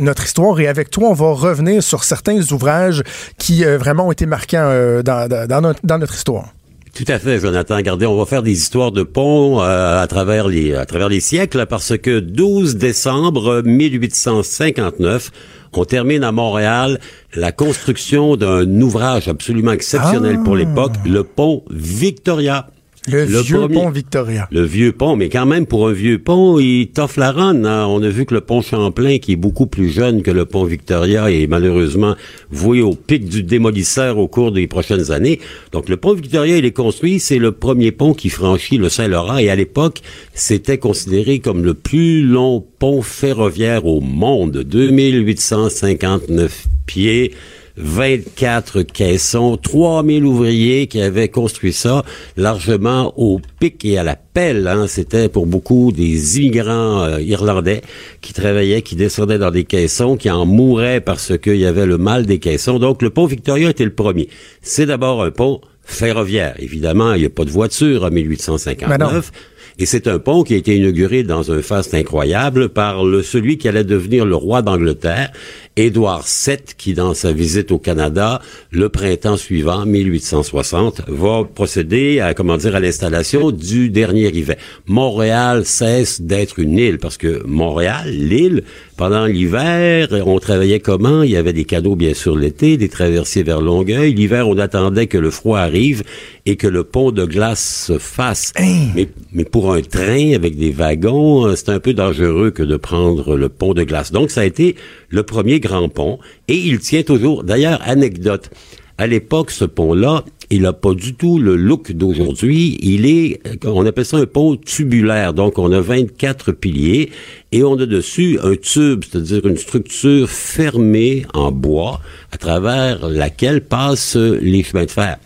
notre 0.00 0.24
histoire. 0.24 0.60
Et 0.60 0.68
avec 0.68 0.88
toi, 0.88 1.08
on 1.08 1.14
va 1.14 1.32
revenir 1.32 1.82
sur 1.82 2.04
certains 2.04 2.40
ouvrages 2.52 3.02
qui 3.38 3.64
vraiment 3.64 4.06
ont 4.06 4.12
été 4.12 4.24
marquants 4.24 5.02
dans 5.02 5.98
notre 5.98 6.14
histoire. 6.14 6.46
Tout 6.94 7.04
à 7.08 7.18
fait, 7.18 7.40
Jonathan. 7.40 7.74
Regardez, 7.74 8.06
on 8.06 8.16
va 8.16 8.24
faire 8.24 8.44
des 8.44 8.52
histoires 8.52 8.92
de 8.92 9.02
ponts 9.02 9.60
euh, 9.60 10.00
à 10.00 10.06
travers 10.06 10.46
les 10.46 10.74
à 10.74 10.86
travers 10.86 11.08
les 11.08 11.18
siècles 11.18 11.66
parce 11.66 11.98
que 11.98 12.20
12 12.20 12.76
décembre 12.76 13.62
1859, 13.64 15.32
on 15.72 15.84
termine 15.84 16.22
à 16.22 16.30
Montréal 16.30 17.00
la 17.34 17.50
construction 17.50 18.36
d'un 18.36 18.80
ouvrage 18.80 19.26
absolument 19.26 19.72
exceptionnel 19.72 20.38
pour 20.44 20.54
ah! 20.54 20.58
l'époque, 20.58 20.92
le 21.04 21.24
pont 21.24 21.64
Victoria. 21.68 22.68
Le, 23.06 23.24
vieux 23.24 23.68
pont 23.68 23.90
Victoria. 23.90 24.48
Le 24.50 24.64
vieux 24.64 24.92
pont, 24.92 25.14
mais 25.14 25.28
quand 25.28 25.44
même, 25.44 25.66
pour 25.66 25.88
un 25.88 25.92
vieux 25.92 26.18
pont, 26.18 26.58
il 26.58 26.88
t'offre 26.88 27.20
la 27.20 27.32
run. 27.32 27.64
Hein. 27.64 27.86
On 27.86 28.02
a 28.02 28.08
vu 28.08 28.24
que 28.24 28.32
le 28.32 28.40
pont 28.40 28.62
Champlain, 28.62 29.18
qui 29.18 29.32
est 29.32 29.36
beaucoup 29.36 29.66
plus 29.66 29.90
jeune 29.90 30.22
que 30.22 30.30
le 30.30 30.46
pont 30.46 30.64
Victoria, 30.64 31.30
est 31.30 31.46
malheureusement 31.46 32.16
voué 32.50 32.80
au 32.80 32.94
pic 32.94 33.28
du 33.28 33.42
démolisseur 33.42 34.16
au 34.16 34.26
cours 34.26 34.52
des 34.52 34.66
prochaines 34.66 35.10
années. 35.10 35.38
Donc, 35.72 35.90
le 35.90 35.98
pont 35.98 36.14
Victoria, 36.14 36.56
il 36.56 36.64
est 36.64 36.72
construit. 36.72 37.20
C'est 37.20 37.38
le 37.38 37.52
premier 37.52 37.92
pont 37.92 38.14
qui 38.14 38.30
franchit 38.30 38.78
le 38.78 38.88
Saint-Laurent. 38.88 39.36
Et 39.36 39.50
à 39.50 39.56
l'époque, 39.56 40.00
c'était 40.32 40.78
considéré 40.78 41.40
comme 41.40 41.62
le 41.62 41.74
plus 41.74 42.22
long 42.22 42.64
pont 42.78 43.02
ferroviaire 43.02 43.84
au 43.84 44.00
monde. 44.00 44.64
2859 44.66 46.68
pieds. 46.86 47.34
24 47.76 48.82
caissons, 48.82 49.56
3000 49.56 50.24
ouvriers 50.24 50.86
qui 50.86 51.00
avaient 51.00 51.28
construit 51.28 51.72
ça 51.72 52.04
largement 52.36 53.12
au 53.16 53.40
pic 53.58 53.84
et 53.84 53.98
à 53.98 54.04
la 54.04 54.16
pelle. 54.16 54.66
Hein. 54.68 54.86
C'était 54.86 55.28
pour 55.28 55.46
beaucoup 55.46 55.90
des 55.92 56.38
immigrants 56.38 57.02
euh, 57.02 57.20
irlandais 57.20 57.82
qui 58.20 58.32
travaillaient, 58.32 58.82
qui 58.82 58.94
descendaient 58.94 59.38
dans 59.38 59.50
des 59.50 59.64
caissons, 59.64 60.16
qui 60.16 60.30
en 60.30 60.46
mouraient 60.46 61.00
parce 61.00 61.36
qu'il 61.38 61.56
y 61.56 61.66
avait 61.66 61.86
le 61.86 61.98
mal 61.98 62.26
des 62.26 62.38
caissons. 62.38 62.78
Donc 62.78 63.02
le 63.02 63.10
pont 63.10 63.26
Victoria 63.26 63.70
était 63.70 63.84
le 63.84 63.94
premier. 63.94 64.28
C'est 64.62 64.86
d'abord 64.86 65.24
un 65.24 65.30
pont 65.30 65.60
ferroviaire. 65.82 66.54
Évidemment, 66.58 67.14
il 67.14 67.20
n'y 67.20 67.26
a 67.26 67.30
pas 67.30 67.44
de 67.44 67.50
voiture 67.50 68.04
en 68.04 68.10
1859. 68.10 69.32
Et 69.78 69.86
c'est 69.86 70.06
un 70.06 70.20
pont 70.20 70.44
qui 70.44 70.54
a 70.54 70.56
été 70.56 70.76
inauguré 70.76 71.24
dans 71.24 71.50
un 71.50 71.60
faste 71.60 71.94
incroyable 71.94 72.68
par 72.68 73.04
le, 73.04 73.22
celui 73.22 73.58
qui 73.58 73.68
allait 73.68 73.82
devenir 73.82 74.24
le 74.24 74.36
roi 74.36 74.62
d'Angleterre 74.62 75.32
Édouard 75.76 76.24
VII, 76.24 76.58
qui 76.78 76.94
dans 76.94 77.14
sa 77.14 77.32
visite 77.32 77.72
au 77.72 77.78
Canada, 77.78 78.40
le 78.70 78.88
printemps 78.88 79.36
suivant, 79.36 79.84
1860, 79.84 81.02
va 81.08 81.42
procéder 81.52 82.20
à, 82.20 82.32
comment 82.32 82.56
dire, 82.56 82.76
à 82.76 82.80
l'installation 82.80 83.50
du 83.50 83.90
dernier 83.90 84.28
rivet. 84.28 84.56
Montréal 84.86 85.66
cesse 85.66 86.20
d'être 86.20 86.60
une 86.60 86.78
île, 86.78 86.98
parce 86.98 87.16
que 87.16 87.42
Montréal, 87.44 88.08
l'île, 88.08 88.62
pendant 88.96 89.26
l'hiver, 89.26 90.08
on 90.24 90.38
travaillait 90.38 90.78
comment? 90.78 91.22
Il 91.24 91.30
y 91.32 91.36
avait 91.36 91.52
des 91.52 91.64
cadeaux, 91.64 91.96
bien 91.96 92.14
sûr, 92.14 92.36
l'été, 92.36 92.76
des 92.76 92.88
traversiers 92.88 93.42
vers 93.42 93.60
Longueuil. 93.60 94.14
L'hiver, 94.14 94.48
on 94.48 94.56
attendait 94.58 95.08
que 95.08 95.18
le 95.18 95.30
froid 95.30 95.58
arrive 95.58 96.04
et 96.46 96.54
que 96.54 96.68
le 96.68 96.84
pont 96.84 97.10
de 97.10 97.24
glace 97.24 97.86
se 97.88 97.98
fasse. 97.98 98.52
Hein? 98.56 98.90
Mais, 98.94 99.08
mais 99.32 99.44
pour 99.44 99.72
un 99.72 99.80
train 99.82 100.34
avec 100.34 100.56
des 100.56 100.70
wagons, 100.70 101.56
c'est 101.56 101.70
un 101.70 101.80
peu 101.80 101.92
dangereux 101.92 102.52
que 102.52 102.62
de 102.62 102.76
prendre 102.76 103.36
le 103.36 103.48
pont 103.48 103.74
de 103.74 103.82
glace. 103.82 104.12
Donc, 104.12 104.30
ça 104.30 104.42
a 104.42 104.44
été 104.44 104.76
le 105.08 105.24
premier 105.24 105.58
grand 105.64 105.88
pont, 105.88 106.18
et 106.48 106.56
il 106.56 106.78
tient 106.78 107.02
toujours. 107.02 107.42
D'ailleurs, 107.42 107.80
anecdote, 107.84 108.50
à 108.96 109.06
l'époque, 109.08 109.50
ce 109.50 109.64
pont-là, 109.64 110.24
il 110.50 110.62
n'a 110.62 110.72
pas 110.72 110.94
du 110.94 111.14
tout 111.14 111.38
le 111.40 111.56
look 111.56 111.90
d'aujourd'hui. 111.90 112.78
Il 112.80 113.06
est, 113.06 113.40
on 113.64 113.84
appelle 113.86 114.04
ça 114.04 114.18
un 114.18 114.26
pont 114.26 114.56
tubulaire. 114.56 115.34
Donc, 115.34 115.58
on 115.58 115.72
a 115.72 115.80
24 115.80 116.52
piliers 116.52 117.10
et 117.50 117.64
on 117.64 117.74
a 117.78 117.86
dessus 117.86 118.38
un 118.42 118.54
tube, 118.54 119.02
c'est-à-dire 119.02 119.46
une 119.46 119.56
structure 119.56 120.28
fermée 120.30 121.26
en 121.34 121.50
bois 121.50 122.00
à 122.30 122.36
travers 122.36 123.08
laquelle 123.08 123.62
passent 123.62 124.16
les 124.16 124.62
chemins 124.62 124.84
de 124.84 124.90
fer. 124.90 125.18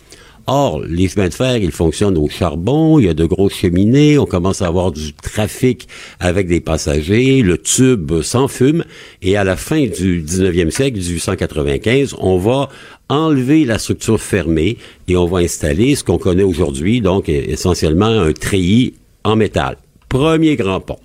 Or, 0.51 0.81
les 0.81 1.07
chemins 1.07 1.27
de 1.27 1.33
fer, 1.35 1.57
ils 1.57 1.71
fonctionnent 1.71 2.17
au 2.17 2.27
charbon, 2.27 2.97
il 2.97 3.05
y 3.05 3.09
a 3.09 3.13
de 3.13 3.25
grosses 3.25 3.53
cheminées, 3.53 4.17
on 4.17 4.25
commence 4.25 4.63
à 4.63 4.65
avoir 4.65 4.91
du 4.91 5.13
trafic 5.13 5.87
avec 6.19 6.47
des 6.47 6.59
passagers, 6.59 7.43
le 7.43 7.59
tube 7.59 8.23
s'enfume, 8.23 8.83
et 9.21 9.37
à 9.37 9.43
la 9.43 9.55
fin 9.55 9.85
du 9.85 10.23
19e 10.23 10.71
siècle, 10.71 10.97
1895, 10.97 12.15
on 12.17 12.39
va 12.39 12.69
enlever 13.09 13.63
la 13.63 13.77
structure 13.77 14.19
fermée 14.19 14.77
et 15.07 15.15
on 15.15 15.27
va 15.27 15.37
installer 15.37 15.93
ce 15.93 16.03
qu'on 16.03 16.17
connaît 16.17 16.41
aujourd'hui, 16.41 16.99
donc 16.99 17.29
essentiellement 17.29 18.07
un 18.07 18.33
treillis 18.33 18.95
en 19.23 19.35
métal. 19.35 19.77
Premier 20.09 20.55
grand 20.55 20.79
pont. 20.79 20.97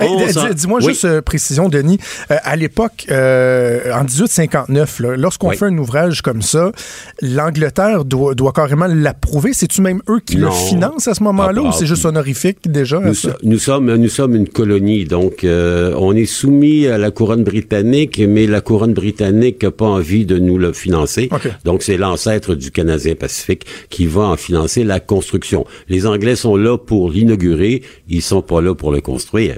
Hey, 0.00 0.08
dis- 0.26 0.54
Dis-moi 0.54 0.80
Oui. 0.82 0.88
juste 0.92 1.04
euh, 1.04 1.20
précision, 1.22 1.68
Denis. 1.68 1.98
Euh, 2.30 2.36
à 2.42 2.56
l'époque, 2.56 3.06
euh, 3.10 3.92
en 3.92 4.04
1859, 4.04 5.00
là, 5.00 5.16
lorsqu'on 5.16 5.48
Oui. 5.50 5.56
fait 5.56 5.66
un 5.66 5.78
ouvrage 5.78 6.22
comme 6.22 6.42
ça, 6.42 6.72
l'Angleterre 7.20 8.04
doit, 8.04 8.34
doit 8.34 8.52
carrément 8.52 8.86
l'approuver. 8.86 9.52
C'est-tu 9.52 9.80
même 9.82 10.00
eux 10.08 10.20
qui 10.24 10.36
Non. 10.36 10.46
le 10.48 10.52
financent 10.52 11.08
à 11.08 11.14
ce 11.14 11.22
moment-là 11.22 11.62
Ah, 11.64 11.68
ou 11.68 11.72
c'est 11.72 11.86
juste 11.86 12.04
honorifique 12.04 12.58
déjà? 12.70 12.98
Nous, 13.00 13.14
ça? 13.14 13.30
so- 13.32 13.36
nous 13.42 13.58
sommes 13.58 13.94
nous 13.94 14.08
sommes 14.08 14.34
une 14.34 14.48
colonie, 14.48 15.04
donc 15.04 15.44
on 15.44 16.14
est 16.16 16.26
soumis 16.26 16.86
à 16.86 16.98
la 16.98 17.10
couronne 17.10 17.44
britannique, 17.44 18.20
mais 18.26 18.46
la 18.46 18.60
couronne 18.60 18.92
britannique 18.94 19.62
n'a 19.62 19.70
pas 19.70 19.86
envie 19.86 20.24
de 20.26 20.38
nous 20.38 20.58
le 20.58 20.72
financer. 20.72 21.28
Donc 21.64 21.82
c'est 21.82 21.96
l'ancêtre 21.96 22.54
du 22.54 22.70
Canadien 22.70 23.14
Pacifique 23.14 23.66
qui 23.90 24.06
va 24.06 24.22
en 24.22 24.36
financer 24.36 24.84
la 24.84 25.00
construction. 25.00 25.64
Les 25.88 26.06
Anglais 26.06 26.36
sont 26.36 26.56
là 26.56 26.76
pour 26.78 27.10
l'inaugurer, 27.10 27.82
ils 28.08 28.22
sont 28.22 28.42
pas 28.42 28.60
là 28.60 28.74
pour 28.74 28.92
le 28.92 29.00
construire. 29.00 29.56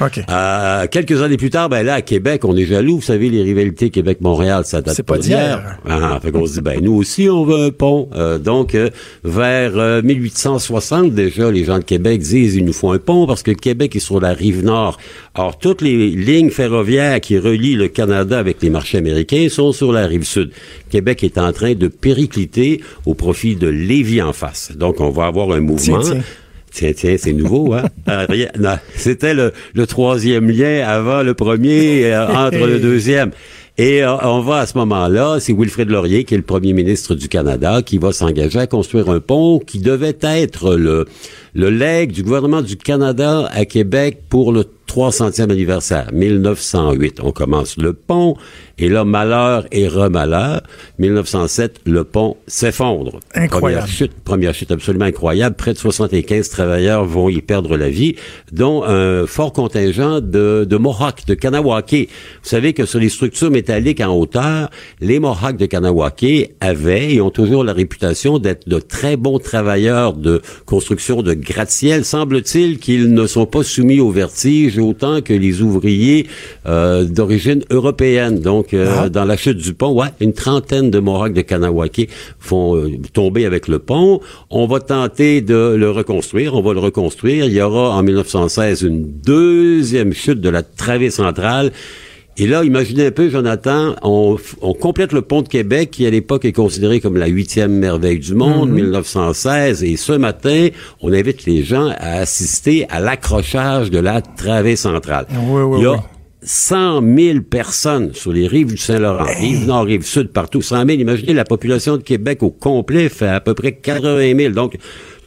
OK. 0.00 0.20
Euh, 0.28 0.86
quelques 0.90 1.20
années 1.22 1.36
plus 1.36 1.50
tard, 1.50 1.68
ben 1.68 1.82
là, 1.82 1.94
à 1.94 2.02
Québec, 2.02 2.44
on 2.44 2.56
est 2.56 2.64
jaloux. 2.64 2.96
Vous 2.96 3.02
savez, 3.02 3.28
les 3.28 3.42
rivalités 3.42 3.90
Québec-Montréal, 3.90 4.64
ça 4.64 4.80
date 4.82 5.02
pas 5.02 5.18
d'hier. 5.18 5.78
Ah, 5.88 6.18
fait 6.22 6.32
qu'on 6.32 6.46
se 6.46 6.54
dit, 6.54 6.60
ben 6.60 6.80
nous 6.82 6.94
aussi, 6.94 7.28
on 7.28 7.44
veut 7.44 7.66
un 7.66 7.70
pont. 7.70 8.08
Euh, 8.14 8.38
donc, 8.38 8.74
euh, 8.74 8.90
vers 9.24 9.76
euh, 9.76 10.02
1860, 10.02 11.12
déjà, 11.12 11.50
les 11.50 11.64
gens 11.64 11.78
de 11.78 11.84
Québec 11.84 12.20
disent, 12.20 12.56
il 12.56 12.64
nous 12.64 12.72
faut 12.72 12.90
un 12.90 12.98
pont 12.98 13.26
parce 13.26 13.42
que 13.42 13.50
Québec 13.50 13.96
est 13.96 14.00
sur 14.00 14.20
la 14.20 14.32
rive 14.32 14.64
nord. 14.64 14.98
Or, 15.34 15.58
toutes 15.58 15.80
les 15.80 16.10
lignes 16.10 16.50
ferroviaires 16.50 17.20
qui 17.20 17.38
relient 17.38 17.74
le 17.74 17.88
Canada 17.88 18.38
avec 18.38 18.62
les 18.62 18.70
marchés 18.70 18.98
américains 18.98 19.48
sont 19.48 19.72
sur 19.72 19.92
la 19.92 20.06
rive 20.06 20.24
sud. 20.24 20.50
Québec 20.90 21.24
est 21.24 21.38
en 21.38 21.52
train 21.52 21.74
de 21.74 21.88
péricliter 21.88 22.82
au 23.06 23.14
profit 23.14 23.56
de 23.56 23.68
Lévis 23.68 24.22
en 24.22 24.32
face. 24.32 24.72
Donc, 24.76 25.00
on 25.00 25.10
va 25.10 25.26
avoir 25.26 25.50
un 25.52 25.60
mouvement. 25.60 26.00
Tiens, 26.00 26.12
tiens. 26.12 26.22
Tiens, 26.72 26.92
tiens, 26.96 27.16
c'est 27.18 27.32
nouveau, 27.32 27.74
hein? 27.74 27.82
Rien- 28.28 28.48
non, 28.58 28.76
C'était 28.96 29.34
le, 29.34 29.52
le 29.74 29.86
troisième 29.86 30.50
lien 30.50 30.86
avant 30.86 31.22
le 31.22 31.34
premier, 31.34 32.06
euh, 32.06 32.26
entre 32.28 32.66
le 32.66 32.78
deuxième. 32.78 33.30
Et 33.78 34.02
euh, 34.02 34.16
on 34.22 34.40
va 34.40 34.58
à 34.58 34.66
ce 34.66 34.76
moment-là, 34.78 35.38
c'est 35.40 35.52
Wilfrid 35.52 35.88
Laurier, 35.90 36.24
qui 36.24 36.34
est 36.34 36.38
le 36.38 36.42
premier 36.42 36.72
ministre 36.72 37.14
du 37.14 37.28
Canada, 37.28 37.80
qui 37.82 37.96
va 37.98 38.12
s'engager 38.12 38.58
à 38.58 38.66
construire 38.66 39.08
un 39.10 39.20
pont 39.20 39.58
qui 39.58 39.78
devait 39.80 40.16
être 40.22 40.74
le, 40.76 41.06
le 41.54 41.70
legs 41.70 42.12
du 42.12 42.22
gouvernement 42.22 42.60
du 42.62 42.76
Canada 42.76 43.48
à 43.52 43.64
Québec 43.64 44.22
pour 44.28 44.52
le 44.52 44.64
300e 44.92 45.50
anniversaire, 45.50 46.10
1908. 46.12 47.20
On 47.22 47.32
commence 47.32 47.78
le 47.78 47.94
pont, 47.94 48.36
et 48.78 48.90
là, 48.90 49.04
malheur 49.04 49.66
et 49.72 49.88
remalheur, 49.88 50.60
1907, 50.98 51.80
le 51.86 52.04
pont 52.04 52.36
s'effondre. 52.46 53.20
Incroyable. 53.34 53.84
Première 53.84 53.86
chute, 53.86 54.12
première 54.22 54.54
chute 54.54 54.70
absolument 54.70 55.06
incroyable. 55.06 55.56
Près 55.56 55.72
de 55.72 55.78
75 55.78 56.50
travailleurs 56.50 57.06
vont 57.06 57.30
y 57.30 57.40
perdre 57.40 57.76
la 57.78 57.88
vie, 57.88 58.16
dont 58.50 58.84
un 58.84 59.26
fort 59.26 59.54
contingent 59.54 60.20
de, 60.20 60.66
de 60.68 60.76
Mohawks, 60.76 61.26
de 61.26 61.34
Kanawake. 61.34 62.08
Vous 62.42 62.48
savez 62.48 62.74
que 62.74 62.84
sur 62.84 62.98
les 62.98 63.08
structures 63.08 63.50
métalliques 63.50 64.00
en 64.00 64.14
hauteur, 64.14 64.68
les 65.00 65.20
Mohawks 65.20 65.56
de 65.56 65.66
Kanawake 65.66 66.50
avaient 66.60 67.14
et 67.14 67.20
ont 67.22 67.30
toujours 67.30 67.64
la 67.64 67.72
réputation 67.72 68.38
d'être 68.38 68.68
de 68.68 68.78
très 68.78 69.16
bons 69.16 69.38
travailleurs 69.38 70.12
de 70.12 70.42
construction 70.66 71.22
de 71.22 71.32
gratte-ciel. 71.32 72.04
Semble-t-il 72.04 72.78
qu'ils 72.78 73.14
ne 73.14 73.26
sont 73.26 73.46
pas 73.46 73.62
soumis 73.62 74.00
au 74.00 74.10
vertige 74.10 74.78
autant 74.82 75.20
que 75.22 75.32
les 75.32 75.62
ouvriers 75.62 76.26
euh, 76.66 77.04
d'origine 77.04 77.62
européenne. 77.70 78.40
Donc, 78.40 78.74
euh, 78.74 78.86
Ah. 79.04 79.08
dans 79.08 79.24
la 79.24 79.36
chute 79.36 79.58
du 79.58 79.72
pont, 79.74 79.92
ouais, 79.92 80.08
une 80.20 80.32
trentaine 80.32 80.90
de 80.90 80.98
Mohawks 80.98 81.32
de 81.34 81.40
Kanawake 81.42 82.08
vont 82.40 82.76
euh, 82.76 82.90
tomber 83.12 83.46
avec 83.46 83.68
le 83.68 83.78
pont. 83.78 84.20
On 84.50 84.66
va 84.66 84.80
tenter 84.80 85.40
de 85.40 85.74
le 85.76 85.90
reconstruire. 85.90 86.54
On 86.54 86.62
va 86.62 86.72
le 86.74 86.80
reconstruire. 86.80 87.46
Il 87.46 87.52
y 87.52 87.60
aura 87.60 87.90
en 87.96 88.02
1916 88.02 88.82
une 88.82 89.04
deuxième 89.24 90.12
chute 90.12 90.40
de 90.40 90.48
la 90.48 90.62
travée 90.62 91.10
centrale. 91.10 91.72
Et 92.38 92.46
là, 92.46 92.64
imaginez 92.64 93.06
un 93.06 93.10
peu, 93.10 93.28
Jonathan, 93.28 93.94
on, 94.02 94.38
on 94.62 94.72
complète 94.72 95.12
le 95.12 95.20
pont 95.20 95.42
de 95.42 95.48
Québec, 95.48 95.90
qui 95.90 96.06
à 96.06 96.10
l'époque 96.10 96.46
est 96.46 96.52
considéré 96.52 97.00
comme 97.00 97.18
la 97.18 97.26
huitième 97.26 97.72
merveille 97.72 98.18
du 98.18 98.34
monde, 98.34 98.70
1916. 98.70 99.84
Et 99.84 99.96
ce 99.96 100.12
matin, 100.12 100.68
on 101.02 101.12
invite 101.12 101.44
les 101.44 101.62
gens 101.62 101.88
à 101.98 102.20
assister 102.20 102.86
à 102.88 103.00
l'accrochage 103.00 103.90
de 103.90 103.98
la 103.98 104.22
travée 104.22 104.76
centrale. 104.76 105.26
Oui, 105.30 105.62
oui, 105.62 105.78
Il 105.80 105.82
y 105.82 105.86
a 105.86 105.92
oui. 105.92 105.98
100 106.44 107.02
000 107.16 107.40
personnes 107.42 108.14
sur 108.14 108.32
les 108.32 108.48
rives 108.48 108.68
du 108.68 108.76
Saint-Laurent, 108.76 109.26
rive 109.38 109.66
nord, 109.66 109.84
rive 109.84 110.02
sud, 110.02 110.32
partout. 110.32 110.62
100 110.62 110.86
000, 110.86 110.98
imaginez 110.98 111.34
la 111.34 111.44
population 111.44 111.98
de 111.98 112.02
Québec 112.02 112.42
au 112.42 112.50
complet 112.50 113.08
fait 113.08 113.28
à 113.28 113.40
peu 113.40 113.54
près 113.54 113.72
80 113.72 114.36
000. 114.36 114.52
Donc, 114.54 114.76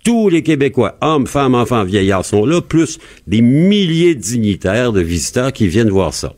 tous 0.05 0.29
les 0.29 0.43
Québécois, 0.43 0.97
hommes, 1.01 1.25
femmes, 1.25 1.55
enfants, 1.55 1.83
vieillards 1.83 2.23
sont 2.23 2.45
là, 2.45 2.61
plus 2.61 2.99
des 3.25 3.41
milliers 3.41 4.13
de 4.13 4.21
dignitaires, 4.21 4.93
de 4.93 5.01
visiteurs 5.01 5.51
qui 5.51 5.67
viennent 5.67 5.89
voir 5.89 6.13
ça. 6.13 6.33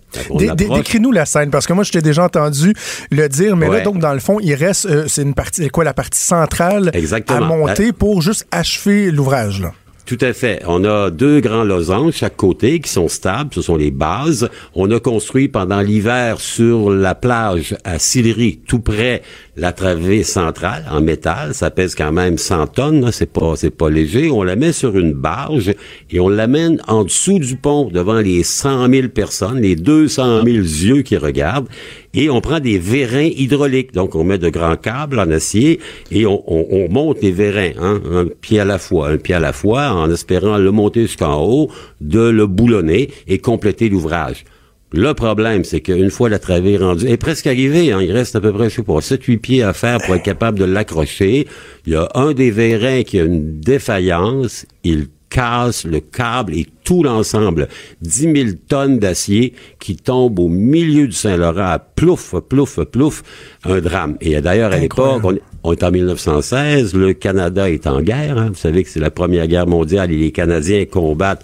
Décris-nous 0.55 1.11
la 1.11 1.25
scène, 1.25 1.51
parce 1.51 1.67
que 1.67 1.73
moi, 1.73 1.83
je 1.83 1.91
t'ai 1.91 2.01
déjà 2.01 2.23
entendu 2.23 2.73
le 3.11 3.27
dire, 3.27 3.57
mais 3.57 3.67
là, 3.69 3.81
donc, 3.81 3.99
dans 3.99 4.13
le 4.13 4.19
fond, 4.19 4.39
il 4.41 4.53
reste, 4.55 4.85
euh, 4.85 5.03
c'est 5.07 5.21
une 5.21 5.33
partie, 5.33 5.63
c'est 5.63 5.69
quoi, 5.69 5.83
la 5.83 5.93
partie 5.93 6.21
centrale 6.21 6.91
Exactement. 6.93 7.39
à 7.39 7.41
monter 7.41 7.91
pour 7.91 8.21
juste 8.21 8.47
achever 8.51 9.11
l'ouvrage, 9.11 9.61
là? 9.61 9.73
Tout 10.07 10.17
à 10.21 10.31
fait. 10.31 10.61
On 10.65 10.85
a 10.85 11.11
deux 11.11 11.41
grands 11.41 11.65
losanges 11.65 12.13
chaque 12.13 12.37
côté 12.37 12.79
qui 12.79 12.89
sont 12.89 13.09
stables, 13.09 13.53
ce 13.53 13.61
sont 13.61 13.75
les 13.75 13.91
bases. 13.91 14.49
On 14.73 14.89
a 14.91 15.01
construit 15.01 15.49
pendant 15.49 15.81
l'hiver 15.81 16.39
sur 16.39 16.91
la 16.91 17.13
plage 17.13 17.75
à 17.83 17.99
Sillery, 17.99 18.61
tout 18.65 18.79
près 18.79 19.21
la 19.57 19.73
travée 19.73 20.23
centrale 20.23 20.85
en 20.89 21.01
métal. 21.01 21.53
Ça 21.53 21.71
pèse 21.71 21.93
quand 21.93 22.13
même 22.13 22.37
100 22.37 22.67
tonnes, 22.67 23.11
c'est 23.11 23.29
pas 23.29 23.57
c'est 23.57 23.69
pas 23.69 23.89
léger. 23.89 24.31
On 24.31 24.43
la 24.43 24.55
met 24.55 24.71
sur 24.71 24.97
une 24.97 25.11
barge 25.11 25.73
et 26.09 26.21
on 26.21 26.29
l'amène 26.29 26.81
en 26.87 27.03
dessous 27.03 27.39
du 27.39 27.57
pont 27.57 27.89
devant 27.91 28.21
les 28.21 28.43
100 28.43 28.89
000 28.89 29.09
personnes, 29.09 29.59
les 29.59 29.75
200 29.75 30.45
000 30.45 30.47
yeux 30.47 31.01
qui 31.01 31.17
regardent. 31.17 31.67
Et 32.13 32.29
on 32.29 32.41
prend 32.41 32.59
des 32.59 32.79
vérins 32.79 33.29
hydrauliques. 33.35 33.93
Donc, 33.93 34.15
on 34.15 34.23
met 34.23 34.37
de 34.37 34.49
grands 34.49 34.75
câbles 34.77 35.19
en 35.19 35.29
acier 35.29 35.79
et 36.11 36.25
on, 36.25 36.41
on- 36.51 36.65
on 36.71 36.89
monte 36.89 37.21
les 37.21 37.31
vérins, 37.31 37.71
hein, 37.79 38.01
un 38.11 38.25
pied 38.25 38.59
à 38.59 38.65
la 38.65 38.77
fois, 38.79 39.09
un 39.09 39.17
pied 39.17 39.35
à 39.35 39.39
la 39.39 39.53
fois, 39.53 39.91
en 39.91 40.09
espérant 40.11 40.57
le 40.57 40.71
monter 40.71 41.01
jusqu'en 41.01 41.43
haut, 41.43 41.69
de 42.01 42.21
le 42.21 42.47
boulonner 42.47 43.09
et 43.27 43.37
compléter 43.39 43.89
l'ouvrage. 43.89 44.45
Le 44.93 45.13
problème, 45.13 45.65
c'est 45.65 45.81
qu'une 45.81 46.09
fois 46.09 46.29
la 46.29 46.39
travée 46.39 46.77
rendue, 46.77 47.05
elle 47.07 47.11
est 47.11 47.17
presque 47.17 47.45
arrivée, 47.45 47.91
hein, 47.91 47.99
il 48.01 48.11
reste 48.13 48.37
à 48.37 48.41
peu 48.41 48.53
près, 48.53 48.69
je 48.69 48.75
sais 48.75 48.83
pas, 48.83 49.01
7-8 49.01 49.37
pieds 49.39 49.61
à 49.61 49.73
faire 49.73 49.97
pour 49.99 50.15
être 50.15 50.23
capable 50.23 50.57
de 50.57 50.63
l'accrocher. 50.63 51.45
Il 51.85 51.91
y 51.91 51.95
a 51.97 52.07
un 52.15 52.31
des 52.31 52.51
vérins 52.51 53.03
qui 53.03 53.19
a 53.19 53.25
une 53.25 53.59
défaillance, 53.59 54.65
il 54.85 55.07
casse 55.29 55.85
le 55.85 55.99
câble 55.99 56.53
et 56.55 56.65
tout 56.83 57.03
l'ensemble. 57.03 57.67
10 58.01 58.21
000 58.21 58.35
tonnes 58.67 58.97
d'acier 58.99 59.53
qui 59.79 59.95
tombent 59.95 60.39
au 60.39 60.47
milieu 60.47 61.07
du 61.07 61.13
Saint-Laurent 61.13 61.65
à 61.71 61.79
plouf, 61.79 62.35
plouf, 62.47 62.79
plouf, 62.85 63.23
un 63.65 63.79
drame. 63.79 64.17
Et 64.21 64.39
d'ailleurs, 64.41 64.71
à 64.71 64.77
l'époque, 64.77 65.21
on, 65.23 65.37
on 65.63 65.73
est 65.73 65.83
en 65.83 65.91
1916, 65.91 66.93
le 66.93 67.13
Canada 67.13 67.69
est 67.69 67.87
en 67.87 68.01
guerre. 68.01 68.37
hein. 68.37 68.47
Vous 68.49 68.55
savez 68.55 68.83
que 68.83 68.89
c'est 68.89 68.99
la 68.99 69.11
Première 69.11 69.47
Guerre 69.47 69.67
mondiale 69.67 70.11
et 70.11 70.17
les 70.17 70.31
Canadiens 70.31 70.85
combattent 70.85 71.43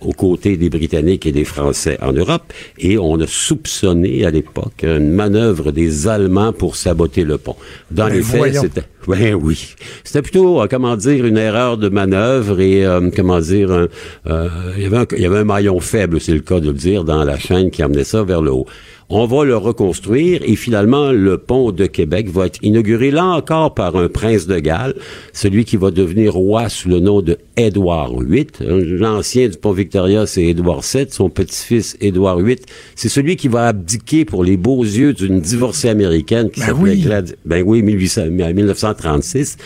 aux 0.00 0.12
côtés 0.12 0.56
des 0.56 0.70
Britanniques 0.70 1.26
et 1.26 1.32
des 1.32 1.44
Français 1.44 1.98
en 2.02 2.12
Europe, 2.12 2.52
et 2.78 2.98
on 2.98 3.18
a 3.20 3.26
soupçonné 3.26 4.24
à 4.24 4.30
l'époque 4.30 4.82
une 4.84 5.10
manœuvre 5.10 5.72
des 5.72 6.06
Allemands 6.08 6.52
pour 6.52 6.76
saboter 6.76 7.24
le 7.24 7.38
pont. 7.38 7.56
Dans 7.90 8.06
Ben 8.06 8.14
les 8.14 8.22
faits, 8.22 8.54
c'était 8.60 8.84
ben 9.08 9.34
oui, 9.34 9.74
c'était 10.04 10.22
plutôt 10.22 10.60
euh, 10.60 10.66
comment 10.70 10.96
dire 10.96 11.24
une 11.26 11.38
erreur 11.38 11.78
de 11.78 11.88
manœuvre 11.88 12.60
et 12.60 12.84
euh, 12.84 13.10
comment 13.14 13.40
dire 13.40 13.72
un- 13.72 13.88
euh, 14.26 14.48
il 14.76 14.82
y 14.82 14.86
avait 14.86 14.98
un, 14.98 15.06
il 15.16 15.22
y 15.22 15.26
avait 15.26 15.38
un 15.38 15.44
maillon 15.44 15.80
faible, 15.80 16.20
c'est 16.20 16.34
le 16.34 16.40
cas 16.40 16.60
de 16.60 16.66
le 16.68 16.74
dire, 16.74 17.04
dans 17.04 17.24
la 17.24 17.38
chaîne 17.38 17.70
qui 17.70 17.82
amenait 17.82 18.04
ça 18.04 18.22
vers 18.22 18.42
le 18.42 18.52
haut. 18.52 18.66
On 19.10 19.24
va 19.24 19.46
le 19.46 19.56
reconstruire 19.56 20.42
et 20.44 20.54
finalement 20.54 21.12
le 21.12 21.38
pont 21.38 21.72
de 21.72 21.86
Québec 21.86 22.28
va 22.28 22.44
être 22.44 22.58
inauguré 22.62 23.10
là 23.10 23.24
encore 23.24 23.72
par 23.72 23.96
un 23.96 24.08
prince 24.08 24.46
de 24.46 24.58
Galles, 24.58 24.94
celui 25.32 25.64
qui 25.64 25.78
va 25.78 25.90
devenir 25.90 26.34
roi 26.34 26.68
sous 26.68 26.90
le 26.90 27.00
nom 27.00 27.22
de 27.22 27.38
Édouard 27.56 28.20
VIII. 28.20 28.46
L'ancien 28.60 29.48
du 29.48 29.56
pont 29.56 29.72
Victoria, 29.72 30.26
c'est 30.26 30.44
Édouard 30.44 30.82
VII. 30.82 31.06
Son 31.08 31.30
petit-fils, 31.30 31.96
Édouard 32.02 32.40
VIII, 32.40 32.58
c'est 32.96 33.08
celui 33.08 33.36
qui 33.36 33.48
va 33.48 33.68
abdiquer 33.68 34.26
pour 34.26 34.44
les 34.44 34.58
beaux 34.58 34.82
yeux 34.84 35.14
d'une 35.14 35.40
divorcée 35.40 35.88
américaine 35.88 36.50
qui 36.50 36.60
Ben 36.60 36.66
s'appelait 36.66 36.90
oui. 36.92 37.00
Glad- 37.00 37.36
Ben 37.46 37.64
oui, 37.66 37.80
1800 37.82 38.26
1936. 38.28 39.56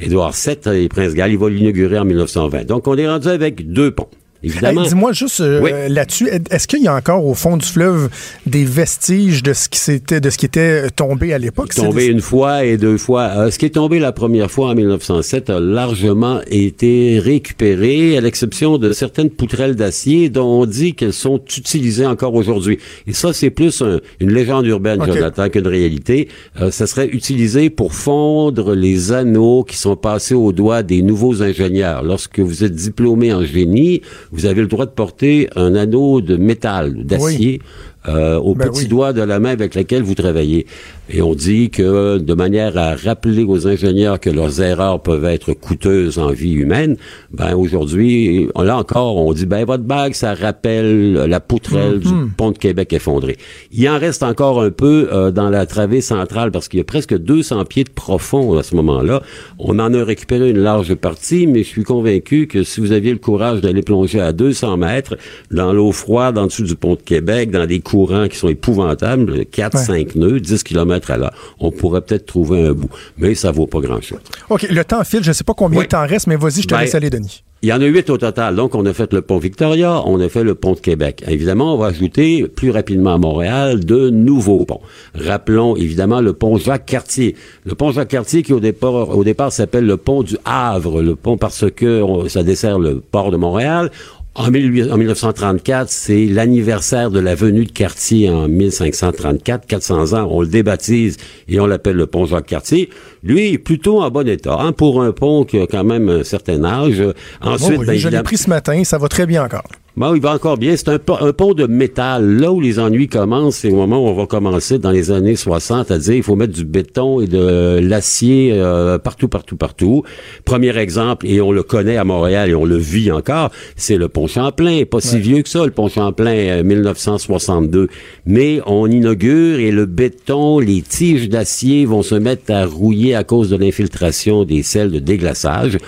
Édouard 0.00 0.32
VII, 0.32 0.84
et 0.84 0.88
Prince 0.88 1.12
Galles, 1.12 1.32
il 1.32 1.38
va 1.38 1.50
l'inaugurer 1.50 1.98
en 1.98 2.06
1920. 2.06 2.64
Donc, 2.64 2.88
on 2.88 2.96
est 2.96 3.06
rendu 3.06 3.28
avec 3.28 3.70
deux 3.70 3.90
ponts. 3.90 4.08
Évidemment. 4.46 4.82
Hey, 4.82 4.88
Dis-moi 4.88 5.12
juste 5.12 5.40
euh, 5.40 5.60
Oui. 5.62 5.70
là-dessus, 5.88 6.28
est-ce 6.50 6.66
qu'il 6.66 6.82
y 6.82 6.88
a 6.88 6.94
encore 6.94 7.24
au 7.26 7.34
fond 7.34 7.56
du 7.56 7.66
fleuve 7.66 8.08
des 8.46 8.64
vestiges 8.64 9.42
de 9.42 9.52
ce 9.52 9.68
qui 9.68 9.78
s'était 9.78 10.20
de 10.20 10.30
ce 10.30 10.38
qui 10.38 10.46
était 10.46 10.88
tombé 10.90 11.32
à 11.34 11.38
l'époque? 11.38 11.74
Tombé 11.74 12.06
des- 12.06 12.12
une 12.12 12.20
fois 12.20 12.64
et 12.64 12.76
deux 12.76 12.96
fois. 12.98 13.22
Euh, 13.36 13.50
ce 13.50 13.58
qui 13.58 13.66
est 13.66 13.70
tombé 13.70 13.98
la 13.98 14.12
première 14.12 14.50
fois 14.50 14.70
en 14.70 14.74
1907 14.74 15.50
a 15.50 15.60
largement 15.60 16.40
été 16.50 17.18
récupéré, 17.18 18.16
à 18.16 18.20
l'exception 18.20 18.78
de 18.78 18.92
certaines 18.92 19.30
poutrelles 19.30 19.74
d'acier 19.76 20.28
dont 20.28 20.62
on 20.62 20.66
dit 20.66 20.94
qu'elles 20.94 21.12
sont 21.12 21.40
utilisées 21.56 22.06
encore 22.06 22.34
aujourd'hui. 22.34 22.78
Et 23.06 23.12
ça, 23.12 23.32
c'est 23.32 23.50
plus 23.50 23.82
un- 23.82 24.00
une 24.20 24.32
légende 24.32 24.66
urbaine, 24.66 25.00
Ok. 25.02 25.08
Jonathan, 25.12 25.48
qu'une 25.48 25.66
réalité. 25.68 26.28
Euh, 26.60 26.70
ça 26.70 26.86
serait 26.86 27.08
utilisé 27.08 27.70
pour 27.70 27.94
fondre 27.94 28.74
les 28.74 29.12
anneaux 29.12 29.64
qui 29.64 29.76
sont 29.76 29.96
passés 29.96 30.34
aux 30.34 30.52
doigts 30.52 30.82
des 30.82 31.02
nouveaux 31.02 31.42
ingénieurs. 31.42 32.02
Lorsque 32.02 32.38
vous 32.40 32.64
êtes 32.64 32.74
diplômé 32.74 33.32
en 33.32 33.44
génie, 33.44 34.02
vous 34.36 34.44
avez 34.44 34.60
le 34.60 34.66
droit 34.66 34.84
de 34.84 34.90
porter 34.90 35.48
un 35.56 35.74
anneau 35.74 36.20
de 36.20 36.36
métal, 36.36 37.06
d'acier, 37.06 37.62
euh, 38.08 38.38
au 38.38 38.54
Ben 38.54 38.68
petit 38.68 38.82
oui. 38.82 38.88
doigt 38.88 39.12
de 39.12 39.22
la 39.22 39.40
main 39.40 39.50
avec 39.50 39.74
laquelle 39.74 40.02
vous 40.02 40.14
travaillez. 40.14 40.66
Et 41.08 41.22
on 41.22 41.34
dit 41.34 41.70
que 41.70 42.18
de 42.18 42.34
manière 42.34 42.76
à 42.76 42.96
rappeler 42.96 43.44
aux 43.44 43.68
ingénieurs 43.68 44.18
que 44.18 44.30
leurs 44.30 44.60
erreurs 44.60 45.00
peuvent 45.00 45.24
être 45.24 45.52
coûteuses 45.52 46.18
en 46.18 46.30
vie 46.30 46.52
humaine, 46.52 46.96
ben 47.32 47.54
aujourd'hui, 47.54 48.48
là 48.56 48.76
encore, 48.76 49.16
on 49.16 49.32
dit 49.32 49.46
ben 49.46 49.64
votre 49.64 49.84
bague, 49.84 50.14
ça 50.14 50.34
rappelle 50.34 51.12
la 51.14 51.40
poutrelle 51.40 52.00
du 52.00 52.08
pont 52.36 52.50
de 52.50 52.58
Québec 52.58 52.92
effondré. 52.92 53.36
Il 53.72 53.88
en 53.88 53.98
reste 53.98 54.22
encore 54.22 54.60
un 54.60 54.70
peu 54.70 55.08
euh, 55.12 55.30
dans 55.30 55.48
la 55.48 55.66
travée 55.66 56.00
centrale 56.00 56.50
parce 56.50 56.68
qu'il 56.68 56.78
y 56.78 56.80
a 56.80 56.84
presque 56.84 57.16
200 57.16 57.64
pieds 57.66 57.84
de 57.84 57.90
profond 57.90 58.56
à 58.56 58.62
ce 58.62 58.74
moment-là. 58.76 59.22
On 59.58 59.78
en 59.78 59.92
a 59.94 60.04
récupéré 60.04 60.50
une 60.50 60.58
large 60.58 60.94
partie, 60.94 61.46
mais 61.46 61.62
je 61.62 61.68
suis 61.68 61.84
convaincu 61.84 62.46
que 62.46 62.62
si 62.62 62.80
vous 62.80 62.92
aviez 62.92 63.12
le 63.12 63.18
courage 63.18 63.60
d'aller 63.60 63.82
plonger 63.82 64.20
à 64.20 64.32
200 64.32 64.76
mètres 64.76 65.16
dans 65.50 65.72
l'eau 65.72 65.92
froide 65.92 66.38
en 66.38 66.46
dessous 66.46 66.64
du 66.64 66.74
pont 66.74 66.94
de 66.94 67.02
Québec, 67.02 67.50
dans 67.50 67.66
des 67.66 67.80
courants 67.96 68.28
qui 68.28 68.36
sont 68.36 68.48
épouvantables, 68.48 69.46
4, 69.46 69.74
Ouais. 69.76 69.84
5 69.84 70.14
nœuds, 70.16 70.40
10 70.40 70.62
km 70.64 71.10
à 71.10 71.16
l'heure, 71.16 71.32
on 71.60 71.70
pourrait 71.70 72.02
peut-être 72.02 72.26
trouver 72.26 72.66
un 72.66 72.72
bout. 72.72 72.90
Mais 73.18 73.34
ça 73.34 73.50
vaut 73.52 73.66
pas 73.66 73.80
grand-chose. 73.80 74.18
OK, 74.50 74.66
le 74.70 74.84
temps 74.84 75.02
file. 75.04 75.22
Je 75.24 75.32
sais 75.32 75.44
pas 75.44 75.54
combien 75.54 75.80
de 75.82 75.86
temps 75.86 76.06
reste, 76.06 76.26
mais 76.26 76.36
vas-y, 76.36 76.62
je 76.62 76.68
te 76.68 76.74
Ben, 76.74 76.80
laisse 76.82 76.94
aller, 76.94 77.08
Denis. 77.10 77.42
Il 77.62 77.70
y 77.70 77.72
en 77.72 77.80
a 77.80 77.86
huit 77.86 78.10
au 78.10 78.18
total. 78.18 78.54
Donc, 78.54 78.74
on 78.74 78.84
a 78.84 78.92
fait 78.92 79.12
le 79.14 79.22
pont 79.22 79.38
Victoria, 79.38 80.02
on 80.04 80.20
a 80.20 80.28
fait 80.28 80.44
le 80.44 80.54
pont 80.54 80.74
de 80.74 80.78
Québec. 80.78 81.24
Évidemment, 81.26 81.74
on 81.74 81.78
va 81.78 81.86
ajouter 81.86 82.46
plus 82.46 82.70
rapidement 82.70 83.14
à 83.14 83.18
Montréal 83.18 83.82
de 83.84 84.10
nouveaux 84.10 84.64
ponts. 84.66 84.82
Rappelons 85.14 85.74
évidemment 85.74 86.20
le 86.20 86.34
pont 86.34 86.58
Jacques-Cartier. 86.58 87.34
Le 87.64 87.74
pont 87.74 87.92
Jacques-Cartier 87.92 88.42
qui 88.42 88.52
au 88.52 88.60
départ, 88.60 89.16
au 89.16 89.24
départ 89.24 89.52
s'appelle 89.52 89.86
le 89.86 89.96
pont 89.96 90.22
du 90.22 90.36
Havre. 90.44 91.00
Le 91.02 91.16
pont 91.16 91.38
parce 91.38 91.64
que 91.74 92.02
on- 92.02 92.28
ça 92.28 92.42
dessert 92.42 92.78
le 92.78 93.00
port 93.00 93.30
de 93.30 93.38
Montréal. 93.38 93.90
En, 94.38 94.50
18 94.50 94.92
en 94.92 94.98
1934, 94.98 95.88
c'est 95.88 96.26
l'anniversaire 96.26 97.10
de 97.10 97.18
la 97.18 97.34
venue 97.34 97.64
de 97.64 97.72
Cartier 97.72 98.28
en 98.28 98.48
1534, 98.48 99.66
400 99.66 100.12
ans. 100.12 100.28
On 100.30 100.42
le 100.42 100.46
débaptise 100.46 101.16
et 101.48 101.58
on 101.58 101.66
l'appelle 101.66 101.96
le 101.96 102.06
pont 102.06 102.26
Jacques-Cartier. 102.26 102.90
Lui, 103.22 103.54
est 103.54 103.58
plutôt 103.58 104.02
en 104.02 104.10
bon 104.10 104.28
état, 104.28 104.58
hein, 104.60 104.72
pour 104.72 105.02
un 105.02 105.12
pont 105.12 105.44
qui 105.44 105.58
a 105.58 105.66
quand 105.66 105.84
même 105.84 106.10
un 106.10 106.22
certain 106.22 106.62
âge. 106.64 107.02
Ensuite, 107.40 107.76
Oh 107.76 107.80
oui, 107.80 107.86
ben, 107.86 107.96
je 107.96 108.08
l'ai 108.10 108.22
pris 108.22 108.36
ce 108.36 108.50
matin. 108.50 108.84
Ça 108.84 108.98
va 108.98 109.08
très 109.08 109.24
bien 109.24 109.42
encore. 109.42 109.64
Bon, 109.98 110.14
il 110.14 110.20
va 110.20 110.34
encore 110.34 110.58
bien. 110.58 110.76
C'est 110.76 110.90
un, 110.90 110.98
pont- 110.98 111.16
un 111.18 111.32
pont 111.32 111.54
de 111.54 111.66
métal. 111.66 112.36
Là 112.38 112.52
où 112.52 112.60
les 112.60 112.78
ennuis 112.78 113.08
commencent, 113.08 113.56
c'est 113.56 113.70
au 113.70 113.76
moment 113.76 114.04
où 114.04 114.08
on 114.08 114.14
va 114.14 114.26
commencer 114.26 114.78
dans 114.78 114.90
les 114.90 115.10
années 115.10 115.36
60 115.36 115.90
à 115.90 115.96
dire 115.98 116.12
il 116.14 116.22
faut 116.22 116.36
mettre 116.36 116.52
du 116.52 116.66
béton 116.66 117.22
et 117.22 117.26
de 117.26 117.78
l'acier 117.82 118.50
euh, 118.52 118.98
partout, 118.98 119.28
partout, 119.28 119.56
partout. 119.56 120.02
Premier 120.44 120.76
exemple, 120.76 121.26
et 121.26 121.40
on 121.40 121.50
le 121.50 121.62
connaît 121.62 121.96
à 121.96 122.04
Montréal 122.04 122.50
et 122.50 122.54
on 122.54 122.66
le 122.66 122.76
vit 122.76 123.10
encore, 123.10 123.50
c'est 123.74 123.96
le 123.96 124.08
pont 124.10 124.26
Champlain. 124.26 124.82
Pas 124.84 125.00
si 125.00 125.18
vieux 125.18 125.40
que 125.40 125.48
ça, 125.48 125.64
le 125.64 125.70
pont 125.70 125.88
Champlain, 125.88 126.26
euh, 126.58 126.62
1962. 126.62 127.88
Mais 128.26 128.60
on 128.66 128.86
inaugure 128.90 129.58
et 129.60 129.70
le 129.70 129.86
béton, 129.86 130.58
les 130.58 130.82
tiges 130.82 131.30
d'acier 131.30 131.86
vont 131.86 132.02
se 132.02 132.14
mettre 132.16 132.52
à 132.52 132.66
rouiller 132.66 133.14
à 133.14 133.24
cause 133.24 133.48
de 133.48 133.56
l'infiltration 133.56 134.44
des 134.44 134.62
sels 134.62 134.90
de 134.90 134.98
déglaçage. 134.98 135.78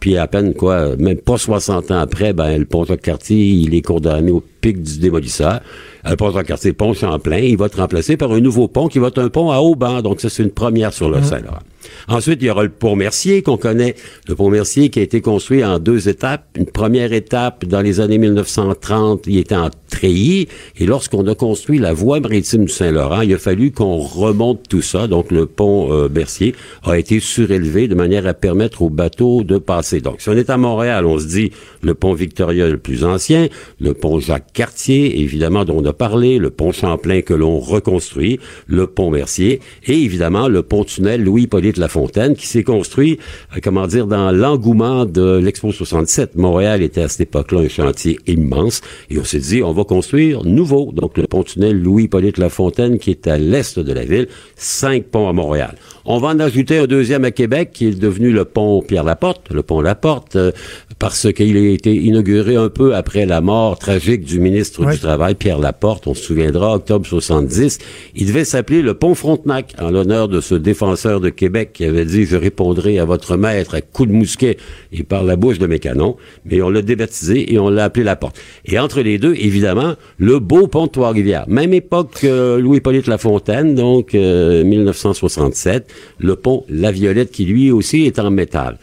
Puis 0.00 0.16
à 0.16 0.26
peine 0.26 0.54
quoi, 0.54 0.96
même 0.96 1.18
pas 1.18 1.38
60 1.38 1.90
ans 1.90 1.98
après, 1.98 2.32
ben 2.32 2.58
le 2.58 2.64
pont 2.64 2.84
Jacques-Cartier, 2.84 3.44
il 3.44 3.74
est 3.74 3.82
condamné 3.82 4.30
au 4.30 4.42
du 4.72 4.98
démolisseur. 4.98 5.60
Euh, 6.06 6.10
Le 6.10 6.16
pont 6.16 6.30
Jacques-Cartier, 6.32 6.72
pont 6.72 6.94
Champlain, 6.94 7.38
il 7.38 7.56
va 7.56 7.66
être 7.66 7.78
remplacé 7.78 8.16
par 8.16 8.32
un 8.32 8.40
nouveau 8.40 8.68
pont 8.68 8.88
qui 8.88 8.98
va 8.98 9.08
être 9.08 9.18
un 9.18 9.28
pont 9.28 9.50
à 9.50 9.58
haut 9.58 9.74
banc. 9.74 10.02
Donc 10.02 10.20
ça, 10.20 10.28
c'est 10.28 10.42
une 10.42 10.50
première 10.50 10.92
sur 10.92 11.08
le 11.08 11.22
Saint-Laurent. 11.22 11.62
Ensuite, 12.08 12.38
il 12.42 12.46
y 12.46 12.50
aura 12.50 12.64
le 12.64 12.68
pont 12.68 12.96
Mercier 12.96 13.42
qu'on 13.42 13.56
connaît. 13.56 13.94
Le 14.28 14.34
pont 14.34 14.50
Mercier 14.50 14.90
qui 14.90 15.00
a 15.00 15.02
été 15.02 15.20
construit 15.20 15.64
en 15.64 15.78
deux 15.78 16.08
étapes. 16.08 16.44
Une 16.56 16.66
première 16.66 17.12
étape, 17.12 17.64
dans 17.64 17.80
les 17.80 18.00
années 18.00 18.18
1930, 18.18 19.24
il 19.26 19.38
était 19.38 19.56
en 19.56 19.70
treillis. 19.90 20.48
Et 20.78 20.86
lorsqu'on 20.86 21.26
a 21.26 21.34
construit 21.34 21.78
la 21.78 21.92
voie 21.92 22.20
maritime 22.20 22.64
du 22.64 22.72
Saint-Laurent, 22.72 23.22
il 23.22 23.34
a 23.34 23.38
fallu 23.38 23.72
qu'on 23.72 23.98
remonte 23.98 24.68
tout 24.68 24.82
ça. 24.82 25.06
Donc, 25.06 25.30
le 25.30 25.46
pont 25.46 25.92
euh, 25.92 26.08
Mercier 26.08 26.54
a 26.84 26.98
été 26.98 27.20
surélevé 27.20 27.88
de 27.88 27.94
manière 27.94 28.26
à 28.26 28.34
permettre 28.34 28.82
aux 28.82 28.90
bateaux 28.90 29.42
de 29.42 29.58
passer. 29.58 30.00
Donc, 30.00 30.20
si 30.20 30.28
on 30.28 30.34
est 30.34 30.50
à 30.50 30.56
Montréal, 30.56 31.06
on 31.06 31.18
se 31.18 31.26
dit 31.26 31.52
le 31.82 31.94
pont 31.94 32.14
Victoria 32.14 32.68
le 32.68 32.78
plus 32.78 33.04
ancien, 33.04 33.48
le 33.80 33.94
pont 33.94 34.18
Jacques-Cartier, 34.56 35.20
évidemment, 35.20 35.66
dont 35.66 35.82
on 35.82 35.84
a 35.84 35.92
parlé, 35.92 36.38
le 36.38 36.48
pont 36.48 36.72
Champlain 36.72 37.20
que 37.20 37.34
l'on 37.34 37.58
reconstruit, 37.58 38.40
le 38.66 38.86
pont 38.86 39.10
Mercier, 39.10 39.60
et 39.86 40.02
évidemment 40.02 40.48
le 40.48 40.62
pont-tunnel 40.62 41.22
Louis-Hippolyte 41.22 41.76
Lafontaine 41.76 42.34
qui 42.34 42.46
s'est 42.46 42.62
construit, 42.62 43.18
euh, 43.54 43.60
comment 43.62 43.86
dire, 43.86 44.06
dans 44.06 44.32
l'engouement 44.32 45.04
de 45.04 45.36
l'Expo 45.36 45.72
67. 45.72 46.36
Montréal 46.36 46.82
était 46.82 47.02
à 47.02 47.08
cette 47.08 47.20
époque-là 47.20 47.60
un 47.60 47.68
chantier 47.68 48.18
immense, 48.26 48.80
et 49.10 49.18
on 49.18 49.24
s'est 49.24 49.40
dit, 49.40 49.62
on 49.62 49.74
va 49.74 49.84
construire 49.84 50.42
nouveau, 50.44 50.90
donc 50.90 51.18
le 51.18 51.26
pont-tunnel 51.26 51.78
Louis-Hippolyte 51.78 52.38
Lafontaine 52.38 52.98
qui 52.98 53.10
est 53.10 53.26
à 53.26 53.36
l'est 53.36 53.78
de 53.78 53.92
la 53.92 54.06
ville, 54.06 54.26
cinq 54.56 55.04
ponts 55.04 55.28
à 55.28 55.34
Montréal. 55.34 55.76
On 56.08 56.18
va 56.18 56.28
en 56.28 56.38
ajouter 56.38 56.78
un 56.78 56.86
deuxième 56.86 57.24
à 57.24 57.32
Québec 57.32 57.70
qui 57.72 57.86
est 57.88 57.98
devenu 58.00 58.30
le 58.30 58.44
pont 58.44 58.80
Pierre-Laporte, 58.80 59.50
le 59.50 59.64
pont 59.64 59.80
Laporte, 59.80 60.36
euh, 60.36 60.52
parce 61.00 61.32
qu'il 61.32 61.56
a 61.56 61.68
été 61.72 61.92
inauguré 61.96 62.54
un 62.54 62.68
peu 62.68 62.94
après 62.94 63.26
la 63.26 63.40
mort 63.40 63.76
tragique 63.76 64.24
du 64.24 64.38
ministre 64.38 64.84
Ouais. 64.86 64.92
du 64.94 65.00
Travail, 65.00 65.34
Pierre 65.34 65.58
Laporte. 65.58 66.06
On 66.06 66.14
se 66.14 66.22
souviendra, 66.22 66.76
octobre 66.76 67.04
70. 67.04 67.78
Il 68.14 68.28
devait 68.28 68.44
s'appeler 68.44 68.82
le 68.82 68.94
pont 68.94 69.16
Frontenac, 69.16 69.74
en 69.80 69.90
l'honneur 69.90 70.28
de 70.28 70.40
ce 70.40 70.54
défenseur 70.54 71.18
de 71.18 71.28
Québec 71.28 71.70
qui 71.74 71.84
avait 71.84 72.04
dit 72.04 72.24
«Je 72.26 72.36
répondrai 72.36 73.00
à 73.00 73.04
votre 73.04 73.36
maître 73.36 73.74
à 73.74 73.80
coups 73.80 74.08
de 74.08 74.14
mousquet 74.14 74.58
et 74.92 75.02
par 75.02 75.24
la 75.24 75.34
bouche 75.34 75.58
de 75.58 75.66
mes 75.66 75.80
canons». 75.80 76.16
Mais 76.44 76.62
on 76.62 76.70
l'a 76.70 76.82
débaptisé 76.82 77.52
et 77.52 77.58
on 77.58 77.68
l'a 77.68 77.82
appelé 77.82 78.04
la 78.04 78.14
porte. 78.14 78.38
Et 78.64 78.78
entre 78.78 79.00
les 79.00 79.18
deux, 79.18 79.34
évidemment, 79.34 79.94
le 80.18 80.38
beau 80.38 80.68
pont 80.68 80.86
de 80.86 80.92
Trois-Rivières. 80.92 81.46
Même 81.48 81.74
époque 81.74 82.20
que 82.20 82.58
Louis-Hippolyte 82.58 83.08
Lafontaine, 83.08 83.74
donc 83.74 84.14
euh, 84.14 84.62
1967, 84.62 85.94
le 86.18 86.36
pont 86.36 86.64
La 86.68 86.92
Violette 86.92 87.30
qui 87.30 87.44
lui 87.44 87.70
aussi 87.70 88.04
est 88.04 88.18
en 88.18 88.30
métal. 88.30 88.78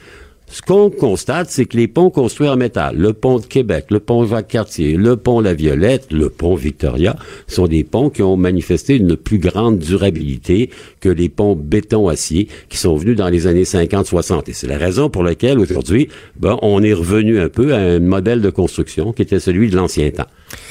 Ce 0.53 0.61
qu'on 0.61 0.91
constate, 0.91 1.49
c'est 1.49 1.65
que 1.65 1.75
les 1.77 1.87
ponts 1.87 2.11
construits 2.11 2.47
en 2.47 2.57
métal, 2.57 2.95
le 2.95 3.13
pont 3.13 3.39
de 3.39 3.45
Québec, 3.45 3.85
le 3.89 3.99
pont 3.99 4.23
Jacques-Cartier, 4.23 4.97
le 4.97 5.17
pont 5.17 5.39
La 5.39 5.55
Violette, 5.55 6.11
le 6.11 6.29
pont 6.29 6.53
Victoria, 6.53 7.15
sont 7.47 7.65
des 7.65 7.83
ponts 7.83 8.11
qui 8.11 8.21
ont 8.21 8.37
manifesté 8.37 8.97
une 8.97 9.15
plus 9.15 9.39
grande 9.39 9.79
durabilité 9.79 10.69
que 10.99 11.09
les 11.09 11.27
ponts 11.27 11.55
béton-acier 11.55 12.49
qui 12.69 12.77
sont 12.77 12.95
venus 12.95 13.15
dans 13.15 13.29
les 13.29 13.47
années 13.47 13.63
50-60. 13.63 14.47
Et 14.47 14.53
c'est 14.53 14.67
la 14.67 14.77
raison 14.77 15.09
pour 15.09 15.23
laquelle 15.23 15.57
aujourd'hui, 15.57 16.09
ben, 16.39 16.59
on 16.61 16.83
est 16.83 16.93
revenu 16.93 17.39
un 17.39 17.49
peu 17.49 17.73
à 17.73 17.79
un 17.79 17.99
modèle 17.99 18.41
de 18.41 18.51
construction 18.51 19.11
qui 19.11 19.23
était 19.23 19.39
celui 19.39 19.71
de 19.71 19.75
l'ancien 19.75 20.11
temps. 20.11 20.27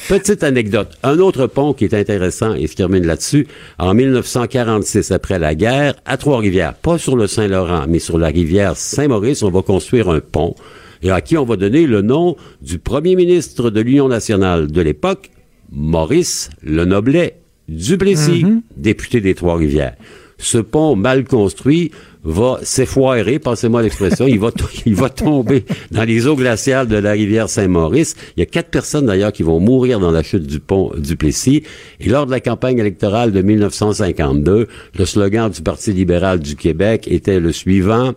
Petite 0.08 0.42
anecdote. 0.42 0.90
Un 1.02 1.18
autre 1.18 1.46
pont 1.46 1.72
qui 1.72 1.84
est 1.84 1.94
intéressant, 1.94 2.54
et 2.54 2.66
je 2.66 2.74
termine 2.74 3.06
là-dessus, 3.06 3.46
en 3.78 3.94
1946, 3.94 5.10
après 5.10 5.38
la 5.38 5.54
guerre, 5.54 5.94
à 6.04 6.16
Trois-Rivières, 6.16 6.74
pas 6.74 6.98
sur 6.98 7.16
le 7.16 7.26
Saint-Laurent, 7.26 7.84
mais 7.88 7.98
sur 7.98 8.18
la 8.18 8.28
rivière 8.28 8.76
Saint-Maurice, 8.76 9.42
on 9.42 9.50
va 9.50 9.62
construire 9.62 10.10
un 10.10 10.20
pont, 10.20 10.54
et 11.02 11.10
à 11.10 11.20
qui 11.20 11.36
on 11.36 11.44
va 11.44 11.56
donner 11.56 11.86
le 11.86 12.02
nom 12.02 12.36
du 12.60 12.78
premier 12.78 13.16
ministre 13.16 13.70
de 13.70 13.80
l'Union 13.80 14.08
nationale 14.08 14.70
de 14.70 14.80
l'époque, 14.80 15.30
Maurice 15.70 16.50
Lenoblet 16.62 17.38
Duplessis, 17.68 18.44
député 18.76 19.20
des 19.20 19.34
Trois-Rivières. 19.34 19.94
Ce 20.42 20.58
pont 20.58 20.96
mal 20.96 21.24
construit 21.24 21.92
va 22.24 22.58
s'effoirer, 22.62 23.38
passez-moi 23.38 23.82
l'expression, 23.82 24.26
il 24.26 24.38
va, 24.40 24.50
to- 24.52 24.66
il 24.86 24.94
va 24.94 25.08
tomber 25.08 25.64
dans 25.90 26.02
les 26.04 26.26
eaux 26.26 26.36
glaciales 26.36 26.86
de 26.88 26.96
la 26.96 27.12
rivière 27.12 27.48
Saint-Maurice. 27.48 28.14
Il 28.36 28.40
y 28.40 28.42
a 28.42 28.46
quatre 28.46 28.68
personnes 28.70 29.06
d'ailleurs 29.06 29.32
qui 29.32 29.42
vont 29.44 29.60
mourir 29.60 29.98
dans 30.00 30.10
la 30.10 30.22
chute 30.22 30.46
du 30.46 30.60
pont 30.60 30.92
Duplessis. 30.96 31.62
Et 32.00 32.08
lors 32.08 32.26
de 32.26 32.30
la 32.32 32.40
campagne 32.40 32.78
électorale 32.78 33.32
de 33.32 33.40
1952, 33.42 34.68
le 34.98 35.04
slogan 35.04 35.50
du 35.50 35.62
Parti 35.62 35.92
libéral 35.92 36.40
du 36.40 36.56
Québec 36.56 37.06
était 37.08 37.40
le 37.40 37.52
suivant, 37.52 38.12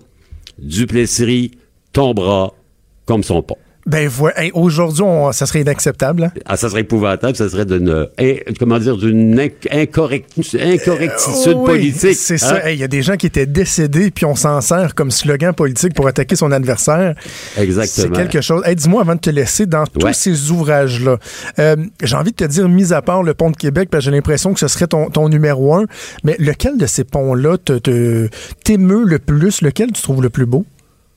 Duplessis 0.60 1.52
tombera 1.94 2.54
comme 3.06 3.24
son 3.24 3.42
pont. 3.42 3.58
Ben, 3.86 4.08
voilà. 4.08 4.42
Hey, 4.44 4.50
aujourd'hui, 4.56 5.04
ça 5.32 5.46
serait 5.46 5.62
inacceptable. 5.62 6.24
hein? 6.24 6.32
Ah, 6.46 6.58
ça 6.58 6.70
serait 6.70 6.82
épouvantable, 6.82 7.36
ça 7.36 7.48
serait 7.50 7.66
d'une, 7.66 8.08
in- 8.18 8.36
comment 8.60 8.80
dire, 8.80 8.98
d'une 8.98 9.40
inc- 9.40 9.52
incorrect- 9.72 10.26
incorrectitude 10.60 11.54
Oui, 11.58 11.66
politique. 11.66 12.16
C'est 12.16 12.34
hein? 12.36 12.38
ça. 12.38 12.68
Hey, 12.68 12.78
Il 12.78 12.80
y 12.80 12.84
a 12.84 12.88
des 12.88 13.04
gens 13.04 13.16
qui 13.16 13.28
étaient 13.28 13.46
décédés, 13.46 14.10
puis 14.10 14.26
on 14.26 14.36
s'en 14.36 14.60
sert 14.62 14.96
comme 14.96 15.12
slogan 15.12 15.54
politique 15.54 15.94
pour 15.94 16.08
attaquer 16.08 16.36
son 16.36 16.52
adversaire. 16.52 17.14
C'est 17.56 17.64
Exactement. 17.64 18.16
quelque 18.16 18.42
chose. 18.42 18.64
Hey, 18.66 18.76
Dis-moi, 18.76 19.02
avant 19.02 19.14
de 19.16 19.20
te 19.20 19.30
laisser, 19.30 19.68
dans 19.68 19.86
tous 19.86 20.14
ces 20.14 20.50
ouvrages-là, 20.50 21.18
euh, 21.60 21.76
j'ai 22.02 22.16
envie 22.16 22.32
de 22.32 22.38
te 22.38 22.46
dire, 22.46 22.68
mis 22.68 22.92
à 22.92 23.04
part 23.04 23.22
le 23.22 23.36
pont 23.36 23.52
de 23.52 23.56
Québec, 23.58 23.90
parce 23.92 24.04
que 24.04 24.10
j'ai 24.10 24.16
l'impression 24.16 24.54
que 24.54 24.60
ce 24.60 24.68
serait 24.68 24.88
ton, 24.88 25.10
ton 25.12 25.30
numéro 25.30 25.76
un, 25.76 25.86
mais 26.24 26.36
lequel 26.40 26.78
de 26.78 26.88
ces 26.88 27.04
ponts-là 27.04 27.58
te, 27.60 27.74
te- 27.78 28.30
t'émeut 28.64 29.04
le 29.06 29.20
plus? 29.20 29.62
Lequel 29.62 29.92
tu 29.92 30.02
trouves 30.02 30.24
le 30.24 30.32
plus 30.32 30.48
beau? 30.48 30.66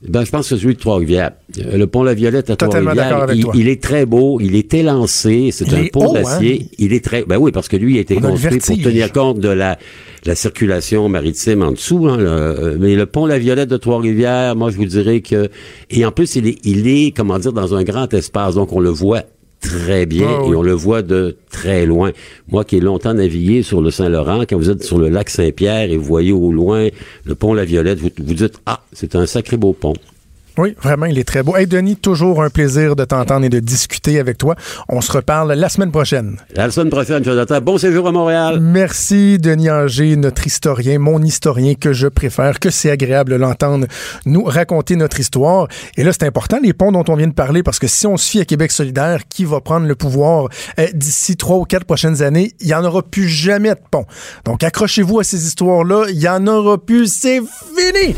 Ben, 0.07 0.23
je 0.23 0.31
pense 0.31 0.47
que 0.49 0.55
celui 0.55 0.75
de 0.75 0.79
Trois-Rivières. 0.79 1.31
Le 1.57 1.85
pont 1.85 2.03
La 2.03 2.13
Violette 2.13 2.49
à 2.49 2.55
Trois-Rivières, 2.55 3.27
il, 3.33 3.45
il 3.53 3.67
est 3.67 3.83
très 3.83 4.05
beau, 4.05 4.39
il 4.39 4.55
est 4.55 4.73
élancé, 4.73 5.49
c'est 5.51 5.67
Il 5.67 5.75
un 5.75 5.85
pont 5.91 6.05
haut, 6.05 6.15
hein? 6.15 6.21
d'acier. 6.21 6.67
Il 6.77 6.93
est 6.93 7.03
très, 7.03 7.23
ben 7.25 7.35
oui, 7.37 7.51
parce 7.51 7.67
que 7.67 7.75
lui 7.75 7.97
a 7.97 8.01
été 8.01 8.15
On 8.15 8.19
a 8.23 8.27
le 8.27 8.29
construit 8.31 8.59
pour 8.59 8.77
tenir 8.91 9.11
compte 9.11 9.39
de 9.39 9.49
la, 9.49 9.77
la 10.25 10.35
circulation 10.35 11.09
maritime 11.09 11.63
en 11.63 11.71
dessous. 11.73 12.07
hein, 12.07 12.15
le- 12.17 12.77
mais 12.79 12.95
le 12.95 13.05
pont 13.07 13.25
La 13.25 13.39
Violette 13.39 13.69
de 13.69 13.75
Trois-Rivières, 13.77 14.55
moi, 14.55 14.71
je 14.71 14.77
vous 14.77 14.85
dirais 14.85 15.19
que, 15.19 15.49
et 15.89 16.05
en 16.05 16.11
plus, 16.13 16.35
il 16.37 16.47
est, 16.47 16.57
il 16.63 16.87
est, 16.87 17.13
comment 17.13 17.37
dire, 17.37 17.51
dans 17.51 17.75
un 17.75 17.83
grand 17.83 18.13
espace, 18.13 18.55
donc 18.55 18.71
on 18.71 18.79
le 18.79 18.89
voit 18.89 19.23
très 19.61 20.05
bien 20.05 20.27
Ah 20.29 20.43
oui. 20.43 20.51
et 20.51 20.55
on 20.55 20.61
le 20.61 20.71
voit 20.73 21.01
de 21.01 21.35
très 21.49 21.85
loin. 21.85 22.11
Moi 22.49 22.63
qui 22.63 22.77
ai 22.77 22.79
longtemps 22.79 23.13
navigué 23.13 23.61
sur 23.63 23.81
le 23.81 23.91
Saint-Laurent, 23.91 24.43
quand 24.49 24.57
vous 24.57 24.69
êtes 24.69 24.83
sur 24.83 24.97
le 24.97 25.09
lac 25.09 25.29
Saint-Pierre 25.29 25.91
et 25.91 25.97
vous 25.97 26.03
voyez 26.05 26.31
au 26.31 26.51
loin 26.51 26.87
le 27.25 27.35
pont 27.35 27.53
La 27.53 27.65
Violette, 27.65 27.99
vous 27.99 28.09
vous 28.17 28.33
dites, 28.33 28.59
ah, 28.65 28.81
c'est 28.93 29.15
un 29.15 29.25
sacré 29.25 29.57
beau 29.57 29.73
pont. 29.73 29.93
Oui, 30.59 30.75
vraiment, 30.81 31.05
il 31.05 31.17
est 31.17 31.23
très 31.23 31.41
beau. 31.41 31.55
Hey, 31.55 31.67
Denis, 31.67 31.95
toujours 31.95 32.43
un 32.43 32.49
plaisir 32.49 32.97
de 32.97 33.05
t'entendre 33.05 33.45
et 33.45 33.49
de 33.49 33.61
discuter 33.61 34.19
avec 34.19 34.37
toi. 34.37 34.55
On 34.89 34.99
se 34.99 35.09
reparle 35.09 35.53
la 35.53 35.69
semaine 35.69 35.89
prochaine. 35.89 36.35
La 36.53 36.69
semaine 36.69 36.89
prochaine, 36.89 37.23
Jonathan. 37.23 37.61
Bon 37.61 37.77
séjour 37.77 38.05
à 38.09 38.11
Montréal. 38.11 38.59
Merci, 38.59 39.37
Denis 39.37 39.69
Anger, 39.69 40.17
notre 40.17 40.45
historien, 40.45 40.99
mon 40.99 41.21
historien 41.21 41.75
que 41.75 41.93
je 41.93 42.07
préfère, 42.07 42.59
que 42.59 42.71
c'est 42.71 42.91
agréable 42.91 43.31
de 43.31 43.37
l'entendre 43.37 43.87
nous 44.25 44.43
raconter 44.43 44.97
notre 44.97 45.21
histoire. 45.21 45.69
Et 45.95 46.03
là, 46.03 46.11
c'est 46.11 46.25
important, 46.25 46.57
les 46.61 46.73
ponts 46.73 46.91
dont 46.91 47.05
on 47.07 47.15
vient 47.15 47.29
de 47.29 47.33
parler, 47.33 47.63
parce 47.63 47.79
que 47.79 47.87
si 47.87 48.05
on 48.05 48.17
se 48.17 48.29
fie 48.29 48.41
à 48.41 48.45
Québec 48.45 48.73
solidaire, 48.73 49.29
qui 49.29 49.45
va 49.45 49.61
prendre 49.61 49.87
le 49.87 49.95
pouvoir 49.95 50.49
euh, 50.77 50.87
d'ici 50.93 51.37
trois 51.37 51.55
ou 51.55 51.63
quatre 51.63 51.85
prochaines 51.85 52.21
années, 52.21 52.51
il 52.59 52.67
n'y 52.67 52.73
en 52.73 52.83
aura 52.83 53.01
plus 53.01 53.29
jamais 53.29 53.69
de 53.69 53.79
pont. 53.89 54.05
Donc, 54.43 54.61
accrochez-vous 54.65 55.19
à 55.21 55.23
ces 55.23 55.47
histoires-là, 55.47 56.07
il 56.09 56.17
n'y 56.17 56.27
en 56.27 56.45
aura 56.47 56.77
plus, 56.77 57.07
c'est 57.07 57.39
fini! 57.39 58.17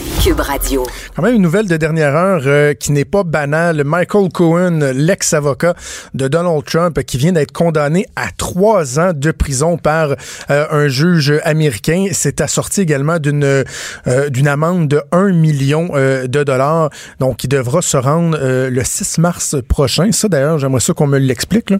Cube 0.23 0.39
Radio. 0.39 0.85
Quand 1.15 1.23
même 1.23 1.33
une 1.33 1.41
nouvelle 1.41 1.67
de 1.67 1.77
dernière 1.77 2.15
heure 2.15 2.43
euh, 2.45 2.75
qui 2.75 2.91
n'est 2.91 3.05
pas 3.05 3.23
banale. 3.23 3.83
Michael 3.83 4.29
Cohen, 4.29 4.91
l'ex-avocat 4.93 5.73
de 6.13 6.27
Donald 6.27 6.63
Trump, 6.63 7.01
qui 7.03 7.17
vient 7.17 7.31
d'être 7.31 7.51
condamné 7.51 8.05
à 8.15 8.27
trois 8.37 8.99
ans 8.99 9.13
de 9.15 9.31
prison 9.31 9.77
par 9.77 10.11
euh, 10.51 10.65
un 10.69 10.87
juge 10.89 11.33
américain, 11.43 12.05
s'est 12.11 12.39
assorti 12.39 12.81
également 12.81 13.17
d'une 13.17 13.43
euh, 13.43 14.29
d'une 14.29 14.47
amende 14.47 14.87
de 14.89 15.01
1 15.11 15.31
million 15.31 15.89
de 15.95 16.43
dollars. 16.43 16.91
Donc, 17.19 17.43
il 17.43 17.47
devra 17.47 17.81
se 17.81 17.97
rendre 17.97 18.37
le 18.39 18.83
6 18.83 19.17
mars 19.17 19.55
prochain. 19.67 20.11
Ça, 20.11 20.27
d'ailleurs, 20.27 20.59
j'aimerais 20.59 20.81
ça 20.81 20.93
qu'on 20.93 21.07
me 21.07 21.17
l'explique. 21.17 21.71
Là. 21.71 21.77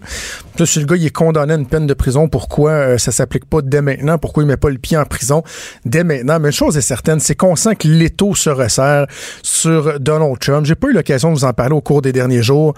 Là, 0.58 0.66
le 0.76 0.84
gars 0.84 0.96
il 0.96 1.06
est 1.06 1.10
condamné 1.10 1.54
à 1.54 1.56
une 1.56 1.66
peine 1.66 1.86
de 1.86 1.94
prison, 1.94 2.28
pourquoi 2.28 2.98
ça 2.98 3.12
s'applique 3.12 3.44
pas 3.44 3.62
dès 3.62 3.82
maintenant? 3.82 4.18
Pourquoi 4.18 4.42
il 4.42 4.46
met 4.46 4.56
pas 4.56 4.70
le 4.70 4.78
pied 4.78 4.96
en 4.96 5.04
prison 5.04 5.42
dès 5.84 6.04
maintenant? 6.04 6.40
Mais 6.40 6.48
une 6.48 6.52
chose 6.52 6.76
est 6.76 6.82
certaine, 6.82 7.20
c'est 7.20 7.34
qu'on 7.34 7.56
sent 7.56 7.76
que 7.76 7.88
l'étau 7.88 8.31
se 8.34 8.50
resserre 8.50 9.06
sur 9.42 9.98
Donald 10.00 10.38
Trump. 10.38 10.66
J'ai 10.66 10.74
pas 10.74 10.88
eu 10.88 10.92
l'occasion 10.92 11.30
de 11.30 11.34
vous 11.38 11.44
en 11.44 11.52
parler 11.52 11.74
au 11.74 11.80
cours 11.80 12.02
des 12.02 12.12
derniers 12.12 12.42
jours. 12.42 12.74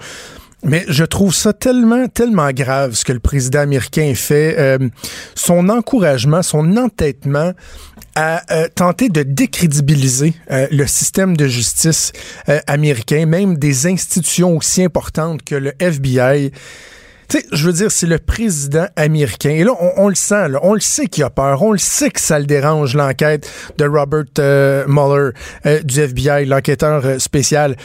Mais 0.65 0.83
je 0.87 1.03
trouve 1.03 1.33
ça 1.33 1.53
tellement, 1.53 2.07
tellement 2.07 2.49
grave 2.51 2.95
ce 2.95 3.05
que 3.05 3.13
le 3.13 3.19
président 3.19 3.59
américain 3.59 4.13
fait. 4.15 4.55
Euh, 4.57 4.79
son 5.35 5.69
encouragement, 5.69 6.41
son 6.41 6.75
entêtement 6.77 7.53
à 8.15 8.41
euh, 8.51 8.67
tenter 8.73 9.09
de 9.09 9.21
décrédibiliser 9.21 10.33
euh, 10.49 10.67
le 10.71 10.87
système 10.87 11.37
de 11.37 11.47
justice 11.47 12.13
américain, 12.65 13.27
même 13.27 13.57
des 13.57 13.85
institutions 13.85 14.57
aussi 14.57 14.83
importantes 14.83 15.43
que 15.43 15.55
le 15.55 15.73
FBI. 15.79 16.51
Tu 17.27 17.39
sais, 17.39 17.45
je 17.51 17.65
veux 17.65 17.73
dire, 17.73 17.91
c'est 17.91 18.07
le 18.07 18.19
président 18.19 18.87
américain. 18.95 19.49
Et 19.49 19.63
là, 19.63 19.71
on, 19.97 20.09
le 20.09 20.15
sent, 20.15 20.49
là, 20.49 20.59
on 20.61 20.73
le 20.73 20.79
sait 20.79 21.07
qu'il 21.07 21.23
a 21.23 21.29
peur, 21.29 21.61
on 21.61 21.71
le 21.71 21.77
sait 21.77 22.09
que 22.09 22.19
ça 22.19 22.39
le 22.39 22.45
dérange, 22.45 22.95
l'enquête 22.95 23.49
de 23.77 23.85
Robert 23.85 24.25
euh, 24.39 24.85
Mueller 24.87 25.31
euh, 25.65 25.81
du 25.81 25.99
FBI, 25.99 26.45
l'enquêteur 26.45 27.05
euh, 27.05 27.19
spécial. 27.19 27.75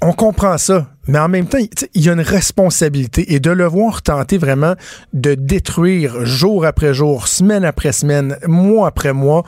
On 0.00 0.12
comprend 0.12 0.58
ça, 0.58 0.86
mais 1.08 1.18
en 1.18 1.28
même 1.28 1.48
temps, 1.48 1.58
il 1.94 2.02
y 2.04 2.08
a 2.08 2.12
une 2.12 2.20
responsabilité 2.20 3.34
et 3.34 3.40
de 3.40 3.50
le 3.50 3.66
voir 3.66 4.00
tenter 4.02 4.38
vraiment 4.38 4.74
de 5.12 5.34
détruire 5.34 6.24
jour 6.24 6.64
après 6.64 6.94
jour, 6.94 7.26
semaine 7.26 7.64
après 7.64 7.90
semaine, 7.90 8.36
mois 8.46 8.86
après 8.86 9.12
mois, 9.12 9.42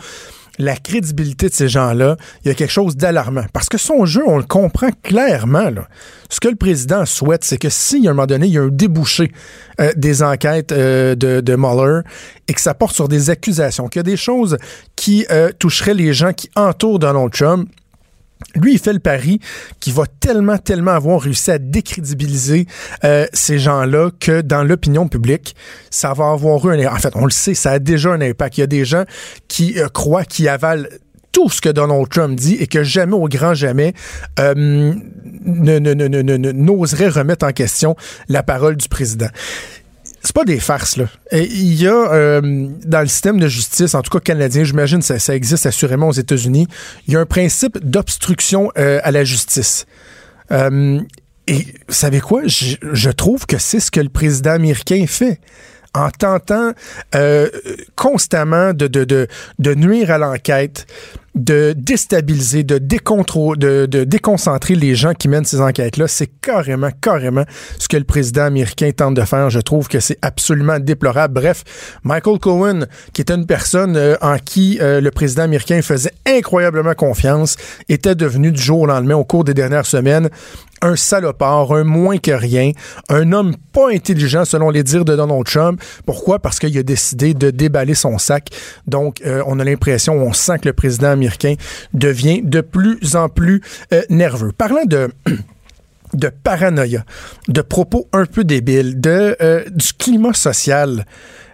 la 0.59 0.77
crédibilité 0.77 1.49
de 1.49 1.55
ces 1.55 1.69
gens-là, 1.69 2.17
il 2.45 2.49
y 2.49 2.51
a 2.51 2.55
quelque 2.55 2.73
chose 2.73 2.97
d'alarmant. 2.97 3.45
Parce 3.53 3.69
que 3.69 3.79
son 3.79 4.05
jeu, 4.05 4.23
on 4.27 4.37
le 4.37 4.45
comprend 4.45 4.91
clairement. 5.03 5.71
Là. 5.71 5.89
Ce 6.29 6.41
que 6.41 6.49
le 6.49 6.57
président 6.57 7.05
souhaite, 7.07 7.45
c'est 7.45 7.59
que 7.59 7.69
si, 7.69 8.07
à 8.07 8.11
un 8.11 8.15
moment 8.15 8.27
donné, 8.27 8.47
il 8.47 8.53
y 8.53 8.59
a 8.59 8.63
un 8.63 8.69
débouché 8.69 9.33
euh, 9.81 9.93
des 9.97 10.23
enquêtes 10.23 10.73
euh, 10.73 11.15
de, 11.15 11.57
Mueller 11.57 12.01
et 12.49 12.55
que 12.55 12.61
ça 12.61 12.75
porte 12.75 12.95
sur 12.95 13.09
des 13.09 13.31
accusations, 13.31 13.89
qu'il 13.89 14.01
y 14.01 14.01
a 14.01 14.05
des 14.05 14.17
choses 14.17 14.57
qui 14.97 15.27
euh, 15.31 15.51
toucheraient 15.59 15.95
les 15.95 16.13
gens 16.13 16.33
qui 16.33 16.51
entourent 16.57 16.99
Donald 16.99 17.33
Trump, 17.33 17.69
lui, 18.55 18.73
il 18.75 18.79
fait 18.79 18.93
le 18.93 18.99
pari 18.99 19.41
qu'il 19.81 19.93
va 19.93 20.05
tellement, 20.19 20.59
tellement 20.59 20.93
avoir 20.93 21.21
réussi 21.21 21.51
à 21.51 21.59
décrédibiliser 21.59 22.67
euh, 23.05 23.27
ces 23.33 23.59
gens-là 23.59 24.11
que 24.19 24.41
dans 24.41 24.63
l'opinion 24.65 25.09
publique, 25.09 25.55
ça 25.91 26.13
va 26.13 26.31
avoir 26.31 26.67
eu 26.67 26.85
un... 26.85 26.93
En 26.93 26.97
fait, 26.97 27.15
on 27.15 27.25
le 27.25 27.31
sait, 27.31 27.55
ça 27.55 27.73
a 27.73 27.79
déjà 27.79 28.11
un 28.11 28.21
impact. 28.21 28.59
Il 28.59 28.61
y 28.61 28.65
a 28.65 28.67
des 28.67 28.85
gens 28.85 29.05
qui 29.49 29.79
euh, 29.79 29.89
croient, 29.89 30.25
qui 30.25 30.49
avalent 30.49 30.89
tout 31.33 31.49
ce 31.49 31.61
que 31.61 31.69
Donald 31.69 32.09
Trump 32.09 32.35
dit 32.35 32.55
et 32.55 32.67
que 32.67 32.83
jamais, 32.83 33.15
au 33.15 33.29
grand 33.29 33.55
jamais, 33.55 33.95
euh, 34.41 34.93
n'oserait 35.45 37.09
remettre 37.09 37.47
en 37.47 37.53
question 37.53 37.95
la 38.29 38.43
parole 38.43 38.77
du 38.77 38.89
président 38.89 39.29
c'est 40.31 40.37
pas 40.37 40.45
des 40.45 40.61
farces, 40.61 40.97
là. 40.97 41.07
Il 41.33 41.75
y 41.75 41.89
a, 41.89 42.13
euh, 42.13 42.69
dans 42.85 43.01
le 43.01 43.09
système 43.09 43.41
de 43.41 43.49
justice, 43.49 43.97
en 43.97 44.03
tout 44.03 44.17
cas 44.17 44.21
canadien, 44.21 44.63
j'imagine 44.63 45.03
ça, 45.03 45.19
ça 45.19 45.35
existe 45.35 45.67
assurément 45.67 46.07
aux 46.07 46.13
États-Unis, 46.13 46.69
il 47.09 47.15
y 47.15 47.17
a 47.17 47.21
un 47.21 47.27
principe 47.27 47.79
d'obstruction 47.85 48.71
euh, 48.79 49.01
à 49.03 49.11
la 49.11 49.25
justice. 49.25 49.87
Euh, 50.53 51.01
et 51.49 51.67
vous 51.89 51.95
savez 51.95 52.21
quoi? 52.21 52.43
Je 52.47 53.11
trouve 53.11 53.45
que 53.45 53.59
c'est 53.59 53.81
ce 53.81 53.91
que 53.91 53.99
le 53.99 54.09
président 54.09 54.53
américain 54.53 55.05
fait. 55.09 55.41
En 55.95 56.11
tentant 56.11 56.73
euh, 57.15 57.49
constamment 57.97 58.73
de, 58.73 58.87
de, 58.87 59.05
de, 59.05 59.27
de 59.59 59.75
nuire 59.75 60.11
à 60.11 60.19
l'enquête, 60.19 60.87
de 61.35 61.75
déstabiliser, 61.77 62.65
de, 62.65 62.79
de, 62.79 63.87
de 63.87 64.05
déconcentrer 64.05 64.75
les 64.75 64.95
gens 64.95 65.15
qui 65.15 65.29
mènent 65.29 65.45
ces 65.45 65.61
enquêtes-là, 65.61 66.09
c'est 66.09 66.27
carrément, 66.27 66.91
carrément 67.01 67.45
ce 67.79 67.87
que 67.89 67.97
le 67.97 68.05
président 68.05 68.43
américain 68.43 68.91
tente 68.91 69.15
de 69.15 69.23
faire. 69.23 69.49
Je 69.49 69.61
trouve 69.61 69.89
que 69.89 70.01
c'est 70.01 70.19
absolument 70.23 70.79
déplorable. 70.81 71.35
Bref, 71.35 71.63
Michael 72.03 72.39
Cohen, 72.41 72.81
qui 73.13 73.23
était 73.23 73.35
une 73.35 73.47
personne 73.47 73.97
euh, 73.97 74.17
en 74.21 74.39
qui 74.39 74.79
euh, 74.81 75.01
le 75.01 75.11
président 75.11 75.45
américain 75.45 75.81
faisait 75.83 76.13
incroyablement 76.27 76.95
confiance, 76.95 77.57
était 77.89 78.17
devenu 78.17 78.51
du 78.51 78.61
jour 78.61 78.81
au 78.81 78.87
lendemain, 78.87 79.15
au 79.15 79.25
cours 79.25 79.45
des 79.45 79.55
dernières 79.55 79.87
semaines, 79.87 80.31
un 80.83 80.97
salopard, 80.97 81.73
un 81.73 81.85
moins 81.85 82.19
que 82.19 82.31
rien, 82.31 82.73
un 83.09 83.33
homme 83.33 83.55
pas 83.73 83.91
intelligent 83.91 84.45
selon 84.45 84.71
les 84.71 84.83
dires 84.83 85.05
de 85.05 85.17
Donald 85.17 85.45
Trump. 85.45 85.83
Pourquoi? 86.07 86.39
Parce 86.39 86.59
qu'il 86.59 86.77
a 86.77 86.83
décidé 86.83 87.35
de 87.35 87.51
déballer 87.51 87.95
son 87.95 88.19
sac. 88.19 88.49
Donc, 88.87 89.21
euh, 89.25 89.43
on 89.47 89.59
a 89.61 89.65
l'impression, 89.65 90.15
on 90.15 90.33
sent 90.33 90.59
que 90.61 90.69
le 90.69 90.73
président 90.73 91.09
américain 91.09 91.55
devient 91.93 92.43
de 92.43 92.61
plus 92.61 93.17
en 93.17 93.29
plus 93.29 93.63
euh, 93.93 94.03
nerveux. 94.09 94.53
Parlant 94.53 94.85
de... 94.85 95.11
de 96.15 96.29
paranoïa, 96.29 97.05
de 97.47 97.61
propos 97.61 98.09
un 98.13 98.27
peu 98.27 98.43
débiles, 98.43 99.01
de, 99.01 99.37
euh, 99.41 99.65
du 99.71 99.93
climat 99.93 100.33
social 100.33 101.07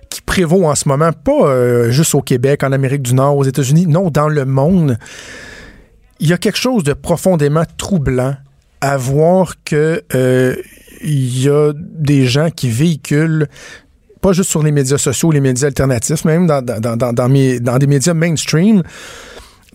qui 0.09 0.23
prévaut 0.23 0.67
en 0.67 0.75
ce 0.75 0.89
moment, 0.89 1.13
pas 1.13 1.49
euh, 1.49 1.91
juste 1.91 2.15
au 2.15 2.23
Québec, 2.23 2.63
en 2.63 2.73
Amérique 2.73 3.03
du 3.03 3.15
Nord, 3.15 3.37
aux 3.37 3.45
États-Unis, 3.45 3.87
non, 3.87 4.11
dans 4.11 4.29
le 4.29 4.45
monde. 4.45 4.99
Il 6.21 6.29
y 6.29 6.33
a 6.33 6.39
quelque 6.39 6.59
chose 6.59 6.85
de 6.85 6.93
profondément 6.93 7.65
troublant 7.77 8.35
à 8.81 8.97
voir 8.97 9.55
que 9.65 10.03
euh, 10.15 10.57
il 11.03 11.43
y 11.43 11.49
a 11.49 11.73
des 11.75 12.27
gens 12.27 12.51
qui 12.51 12.69
véhiculent 12.71 13.49
pas 14.21 14.33
juste 14.33 14.51
sur 14.51 14.63
les 14.63 14.73
médias 14.73 14.99
sociaux, 14.99 15.31
les 15.31 15.41
médias 15.41 15.67
alternatifs, 15.69 16.25
même 16.25 16.47
dans, 16.47 16.63
dans, 16.63 16.97
dans, 16.97 17.13
dans, 17.13 17.29
mes- 17.29 17.61
dans 17.61 17.79
des 17.79 17.87
médias 17.87 18.15
mainstream, 18.15 18.83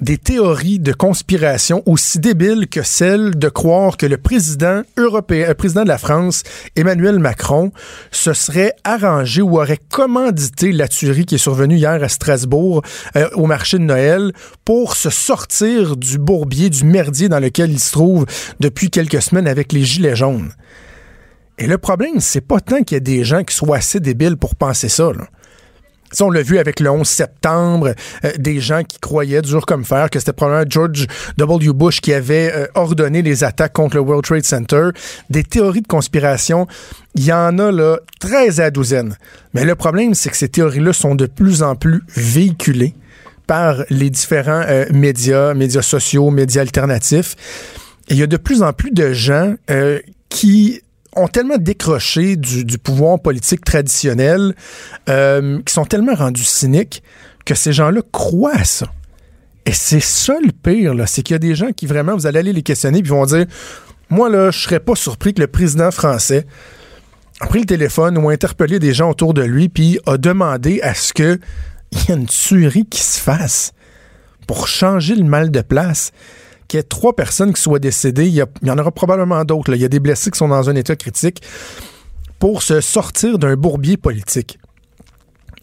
des 0.02 0.18
théories 0.18 0.80
de 0.80 0.94
conspiration 0.94 1.84
aussi 1.86 2.20
débiles 2.20 2.68
que 2.68 2.82
celle 2.82 3.38
de 3.38 3.50
croire 3.50 3.98
que 3.98 4.08
le 4.08 4.18
président 4.18 4.82
européen, 4.98 5.48
le 5.48 5.54
président 5.54 5.84
de 5.84 5.88
la 5.88 6.00
France, 6.00 6.44
Emmanuel 6.76 7.20
Macron, 7.20 7.72
se 8.12 8.34
serait 8.34 8.74
arrangé 8.84 9.42
ou 9.42 9.60
aurait 9.60 9.80
commandité 9.90 10.72
la 10.72 10.88
tuerie 10.88 11.26
qui 11.26 11.36
est 11.36 11.38
survenue 11.38 11.76
hier 11.76 12.04
à 12.04 12.10
Strasbourg 12.10 12.82
euh, 13.16 13.30
au 13.34 13.46
marché 13.46 13.78
de 13.78 13.84
Noël 13.84 14.34
pour 14.66 14.96
se 14.96 15.12
sortir 15.12 15.96
du 15.96 16.18
bourbier, 16.18 16.70
du 16.70 16.84
merdier 16.84 17.30
dans 17.30 17.40
lequel 17.40 17.72
il 17.72 17.80
se 17.80 17.92
trouve 17.92 18.26
depuis 18.60 18.90
quelques 18.90 19.22
semaines 19.22 19.48
avec 19.48 19.72
les 19.72 19.84
gilets 19.84 20.16
jaunes. 20.16 20.52
Et 21.60 21.68
le 21.68 21.78
problème, 21.78 22.20
c'est 22.20 22.42
pas 22.42 22.60
tant 22.60 22.82
qu'il 22.82 22.96
y 22.96 22.98
a 22.98 23.02
des 23.02 23.24
gens 23.24 23.44
qui 23.44 23.56
soient 23.56 23.78
assez 23.78 24.00
débiles 24.00 24.38
pour 24.38 24.56
penser 24.56 24.90
ça. 24.90 25.12
On 26.20 26.30
l'a 26.30 26.42
vu 26.42 26.58
avec 26.58 26.80
le 26.80 26.90
11 26.90 27.08
septembre, 27.08 27.94
euh, 28.26 28.32
des 28.38 28.60
gens 28.60 28.84
qui 28.84 29.00
croyaient 29.00 29.42
dur 29.42 29.66
comme 29.66 29.86
fer 29.86 30.10
que 30.10 30.20
c'était 30.20 30.34
probablement 30.34 30.70
George 30.70 31.08
W. 31.38 31.74
Bush 31.74 32.02
qui 32.02 32.14
avait 32.14 32.52
euh, 32.54 32.68
ordonné 32.76 33.22
les 33.22 33.44
attaques 33.44 33.74
contre 33.74 33.96
le 33.96 34.02
World 34.02 34.26
Trade 34.26 34.44
Center. 34.44 34.90
Des 35.30 35.44
théories 35.44 35.82
de 35.82 35.88
conspiration, 35.88 36.68
il 37.16 37.24
y 37.24 37.34
en 37.34 37.58
a 37.60 37.72
là 37.72 38.00
13 38.20 38.60
à 38.60 38.72
douzaine. 38.72 39.18
Mais 39.54 39.64
le 39.64 39.76
problème, 39.76 40.14
c'est 40.14 40.30
que 40.30 40.38
ces 40.38 40.50
théories-là 40.50 40.94
sont 40.94 41.16
de 41.16 41.26
plus 41.26 41.64
en 41.64 41.76
plus 41.76 42.04
véhiculées 42.16 42.94
par 43.48 43.84
les 43.90 44.10
différents 44.10 44.64
euh, 44.68 44.86
médias, 44.92 45.54
médias 45.54 45.82
sociaux, 45.82 46.30
médias 46.30 46.62
alternatifs. 46.62 47.36
Il 48.10 48.18
y 48.18 48.24
a 48.24 48.28
de 48.28 48.38
plus 48.38 48.62
en 48.62 48.74
plus 48.74 48.92
de 48.92 49.14
gens 49.14 49.56
qui 50.28 50.82
ont 51.16 51.28
tellement 51.28 51.58
décroché 51.58 52.36
du, 52.36 52.78
pouvoir 52.78 53.20
politique 53.20 53.66
traditionnel, 53.66 54.56
euh, 55.10 55.62
qui 55.66 55.74
sont 55.74 55.86
tellement 55.86 56.16
rendus 56.16 56.44
cyniques, 56.44 57.04
que 57.46 57.56
ces 57.56 57.74
gens-là 57.74 58.02
croient 58.12 58.56
à 58.56 58.64
ça. 58.64 58.88
Et 59.66 59.74
c'est 59.74 60.02
ça 60.02 60.36
le 60.44 60.52
pire, 60.52 60.96
c'est 61.08 61.22
qu'il 61.22 61.34
y 61.34 61.36
a 61.36 61.40
des 61.40 61.56
gens 61.56 61.72
qui 61.72 61.86
vraiment, 61.86 62.16
vous 62.16 62.28
allez 62.28 62.40
aller 62.40 62.54
les 62.54 62.64
questionner, 62.64 63.02
puis 63.02 63.12
vont 63.12 63.26
dire, 63.26 63.46
moi, 64.10 64.30
là, 64.30 64.52
je 64.52 64.60
serais 64.60 64.80
pas 64.80 64.96
surpris 64.96 65.34
que 65.34 65.42
le 65.42 65.48
président 65.48 65.92
français 65.92 66.46
a 67.40 67.48
pris 67.48 67.60
le 67.60 67.66
téléphone 67.66 68.18
ou 68.18 68.30
a 68.30 68.34
interpellé 68.34 68.80
des 68.80 68.94
gens 68.94 69.10
autour 69.10 69.34
de 69.34 69.42
lui, 69.42 69.70
puis 69.70 70.00
a 70.06 70.18
demandé 70.18 70.82
à 70.82 70.94
ce 70.94 71.14
qu'il 71.14 71.40
y 71.94 72.12
ait 72.12 72.16
une 72.16 72.26
tuerie 72.26 72.86
qui 72.86 73.02
se 73.02 73.20
fasse 73.20 73.74
pour 74.48 74.68
changer 74.68 75.16
le 75.16 75.24
mal 75.24 75.52
de 75.52 75.62
place 75.62 76.12
qu'il 76.72 76.80
y 76.80 76.84
trois 76.86 77.14
personnes 77.14 77.54
qui 77.54 77.62
soient 77.62 77.80
décédées. 77.80 78.28
Il 78.28 78.34
y, 78.34 78.72
en 78.72 78.78
aura 78.78 78.92
probablement 78.92 79.44
d'autres. 79.44 79.74
Il 79.76 79.82
y 79.82 79.86
a 79.86 79.90
des 79.90 80.00
blessés 80.00 80.32
qui 80.32 80.38
sont 80.38 80.48
dans 80.48 80.70
un 80.70 80.76
état 80.76 80.96
critique 80.96 81.42
pour 82.40 82.64
se 82.64 82.80
sortir 82.80 83.38
d'un 83.38 83.56
bourbier 83.56 83.98
politique. 83.98 84.58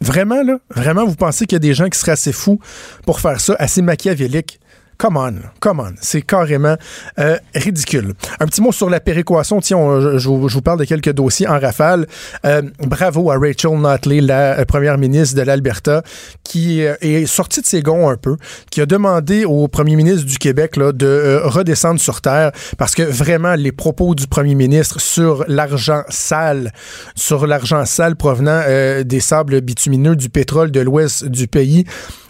Vraiment, 0.01 0.43
vraiment, 0.71 1.07
vous 1.07 1.17
pensez 1.17 1.47
qu'il 1.47 1.57
y 1.57 1.57
a 1.57 1.61
des 1.61 1.75
gens 1.75 1.89
qui 1.89 1.99
seraient 1.99 2.13
assez 2.13 2.33
fous 2.33 2.61
pour 3.07 3.21
faire 3.21 3.41
ça, 3.41 3.57
assez 3.59 3.81
machiavéliques? 3.81 4.61
Come 4.99 5.17
on, 5.17 5.35
come 5.61 5.79
on. 5.79 5.95
C'est 6.01 6.23
carrément 6.23 6.75
euh, 7.21 7.39
ridicule. 7.55 8.15
Un 8.41 8.47
petit 8.47 8.61
mot 8.61 8.73
sur 8.73 8.91
la 8.91 8.99
péréquation. 8.99 9.61
Tiens, 9.61 10.19
je, 10.19 10.29
vous 10.29 10.61
parle 10.61 10.81
de 10.81 10.85
quelques 10.85 11.13
dossiers 11.13 11.47
en 11.47 11.61
rafale. 11.61 12.09
Euh, 12.45 12.63
bravo 12.81 13.31
à 13.31 13.39
Rachel 13.39 13.79
Notley, 13.79 14.21
la 14.21 14.59
euh, 14.59 14.65
première 14.65 14.99
ministre 14.99 15.37
de 15.37 15.43
l'Alberta, 15.43 16.03
qui 16.43 16.81
est 16.81 17.27
sortie 17.27 17.61
de 17.61 17.67
ses 17.67 17.81
gonds 17.81 18.09
un 18.09 18.17
peu, 18.17 18.37
qui 18.73 18.81
a 18.81 18.87
demandé 18.87 19.45
au 19.45 19.69
premier 19.69 19.95
ministre 19.95 20.27
du 20.27 20.37
Québec 20.37 20.77
là, 20.77 20.91
de 20.91 21.43
redescendre 21.45 22.01
sur 22.01 22.21
terre 22.21 22.51
parce 22.77 22.97
que 22.97 23.05
vraiment, 23.05 23.55
les 23.55 23.71
propos 23.71 24.17
du 24.17 24.27
premier 24.27 24.57
ministre 24.57 25.01
sur 25.01 25.45
l'argent 25.47 26.03
sale, 26.09 26.73
sur 27.15 27.47
l'argent 27.47 27.85
sale 27.85 28.17
provenant 28.17 28.63
des 29.05 29.21
sables 29.21 29.61
bitumineux, 29.61 30.17
du 30.17 30.29
pétrole 30.29 30.73
de 30.73 30.81
l'ouest 30.81 31.25
du 31.25 31.47
pays, 31.47 31.85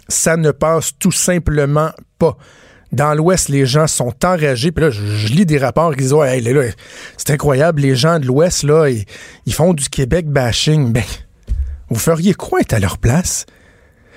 ça 0.09 0.36
ne 0.36 0.50
passe 0.50 0.92
tout 0.98 1.12
simplement 1.12 1.92
pas. 2.18 2.36
Dans 2.90 3.14
l'Ouest, 3.14 3.50
les 3.50 3.66
gens 3.66 3.86
sont 3.86 4.14
enragés. 4.24 4.72
Puis 4.72 4.84
là, 4.84 4.90
je, 4.90 5.28
lis 5.28 5.44
des 5.44 5.59
rapports 5.59 5.94
qui 5.94 6.02
disent 6.02 6.12
là, 6.12 6.62
c'est 7.18 7.30
incroyable, 7.30 7.82
les 7.82 7.94
gens 7.94 8.18
de 8.18 8.26
l'Ouest, 8.26 8.62
là, 8.62 8.88
ils, 8.88 9.52
font 9.52 9.74
du 9.74 9.88
Québec 9.90 10.26
bashing. 10.26 10.92
Ben, 10.92 11.04
vous 11.90 11.98
feriez 11.98 12.34
quoi 12.34 12.61
être 12.61 12.72
à 12.72 12.78
leur 12.78 12.98
place? 12.98 13.44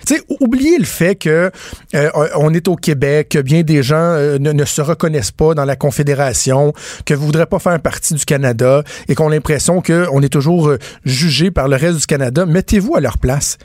sais, 0.08 0.22
oubliez 0.40 0.78
le 0.78 0.86
fait 0.86 1.16
que 1.16 1.52
euh, 1.96 2.10
on 2.36 2.54
est 2.54 2.68
au 2.68 2.76
Québec, 2.76 3.30
que 3.30 3.40
bien 3.40 3.64
des 3.64 3.84
gens 3.84 3.96
euh, 3.98 4.38
ne, 4.40 4.66
se 4.66 4.82
reconnaissent 4.82 5.32
pas 5.32 5.54
dans 5.54 5.66
la 5.66 5.76
Confédération, 5.76 6.74
que 7.06 7.14
vous 7.14 7.26
voudrez 7.26 7.46
pas 7.46 7.60
faire 7.60 7.80
partie 7.80 8.14
du 8.14 8.26
Canada 8.26 8.84
et 9.08 9.16
qu'on 9.16 9.28
a 9.28 9.32
l'impression 9.32 9.82
qu'on 9.82 10.22
est 10.22 10.30
toujours 10.30 10.70
euh, 10.70 10.80
jugé 11.06 11.52
par 11.52 11.68
le 11.68 11.76
reste 11.76 12.00
du 12.00 12.06
Canada. 12.06 12.46
Mettez-vous 12.46 12.96
à 12.96 13.00
leur 13.00 13.18
place. 13.18 13.58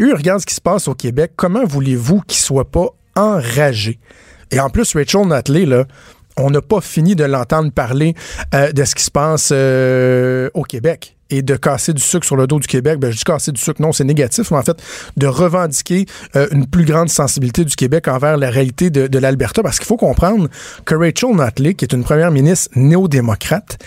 Eux, 0.00 0.14
regardent 0.14 0.40
ce 0.40 0.46
qui 0.46 0.54
se 0.54 0.60
passe 0.60 0.88
au 0.88 0.94
Québec. 0.94 1.32
Comment 1.36 1.64
voulez-vous 1.64 2.20
qu'ils 2.22 2.40
soient 2.40 2.70
pas 2.70 2.88
enragés? 3.14 3.98
Et 4.50 4.60
en 4.60 4.70
plus, 4.70 4.94
Rachel 4.94 5.26
Notley, 5.26 5.66
là, 5.66 5.84
on 6.36 6.50
n'a 6.50 6.60
pas 6.60 6.80
fini 6.80 7.14
de 7.14 7.24
l'entendre 7.24 7.70
parler 7.70 8.14
euh, 8.54 8.72
de 8.72 8.84
ce 8.84 8.94
qui 8.94 9.04
se 9.04 9.10
passe 9.10 9.50
euh, 9.52 10.50
au 10.54 10.62
Québec 10.62 11.16
et 11.30 11.42
de 11.42 11.56
casser 11.56 11.92
du 11.92 12.02
sucre 12.02 12.26
sur 12.26 12.36
le 12.36 12.46
dos 12.46 12.58
du 12.58 12.66
Québec. 12.66 12.98
Ben, 12.98 13.10
je 13.10 13.16
dis 13.16 13.24
casser 13.24 13.52
du 13.52 13.60
sucre, 13.60 13.80
non, 13.80 13.92
c'est 13.92 14.04
négatif, 14.04 14.50
mais 14.50 14.58
en 14.58 14.62
fait, 14.62 14.76
de 15.16 15.26
revendiquer 15.26 16.06
euh, 16.36 16.46
une 16.50 16.66
plus 16.66 16.84
grande 16.84 17.08
sensibilité 17.08 17.64
du 17.64 17.74
Québec 17.76 18.08
envers 18.08 18.36
la 18.36 18.50
réalité 18.50 18.90
de, 18.90 19.06
de 19.06 19.18
l'Alberta, 19.18 19.62
parce 19.62 19.78
qu'il 19.78 19.86
faut 19.86 19.96
comprendre 19.96 20.48
que 20.84 20.94
Rachel 20.94 21.34
Notley, 21.34 21.74
qui 21.74 21.84
est 21.84 21.94
une 21.94 22.04
première 22.04 22.30
ministre 22.30 22.70
néo-démocrate, 22.76 23.78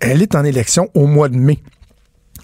elle 0.00 0.22
est 0.22 0.34
en 0.34 0.44
élection 0.44 0.88
au 0.94 1.06
mois 1.06 1.28
de 1.28 1.36
mai 1.36 1.60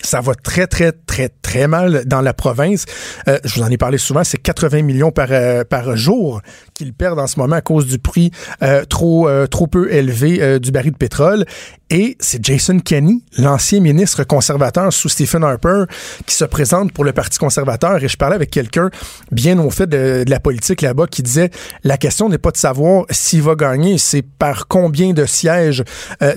ça 0.02 0.20
va 0.20 0.34
très, 0.34 0.66
très, 0.66 0.92
très, 0.92 1.28
très 1.51 1.66
mal 1.66 2.05
dans 2.07 2.20
la 2.20 2.32
province. 2.32 2.84
Euh, 3.26 3.38
je 3.44 3.57
vous 3.57 3.62
en 3.62 3.70
ai 3.70 3.76
parlé 3.76 3.98
souvent, 3.98 4.22
c'est 4.22 4.38
80 4.38 4.82
millions 4.82 5.11
par, 5.11 5.28
euh, 5.32 5.64
par 5.64 5.96
jour 5.96 6.40
qu'ils 6.74 6.92
perdent 6.92 7.18
en 7.18 7.26
ce 7.26 7.40
moment 7.40 7.57
à 7.57 7.61
cause 7.61 7.86
du 7.86 7.98
prix 7.98 8.30
euh, 8.62 8.84
trop, 8.84 9.28
trop 9.51 9.66
peu 9.66 9.92
élevé 9.92 10.61
du 10.61 10.70
baril 10.70 10.92
de 10.92 10.96
pétrole. 10.96 11.44
Et 11.92 12.16
c'est 12.20 12.44
Jason 12.44 12.78
Kenney, 12.78 13.18
l'ancien 13.36 13.80
ministre 13.80 14.22
conservateur 14.22 14.92
sous 14.92 15.09
Stephen 15.09 15.42
Harper, 15.42 15.84
qui 16.24 16.36
se 16.36 16.44
présente 16.44 16.92
pour 16.92 17.05
le 17.05 17.12
Parti 17.12 17.38
conservateur. 17.38 18.03
Et 18.03 18.07
je 18.07 18.16
parlais 18.16 18.36
avec 18.36 18.51
quelqu'un 18.51 18.90
bien 19.32 19.59
au 19.59 19.70
fait 19.70 19.88
de, 19.88 20.24
la 20.28 20.38
politique 20.38 20.82
là-bas 20.82 21.09
qui 21.09 21.24
disait 21.24 21.51
la 21.82 21.96
question 21.96 22.28
n'est 22.28 22.38
pas 22.38 22.53
de 22.53 22.57
savoir 22.57 23.07
s'il 23.11 23.42
va 23.42 23.57
gagner, 23.57 23.98
c'est 23.98 24.22
par 24.22 24.68
combien 24.68 25.12
de 25.12 25.26
sièges 25.26 25.82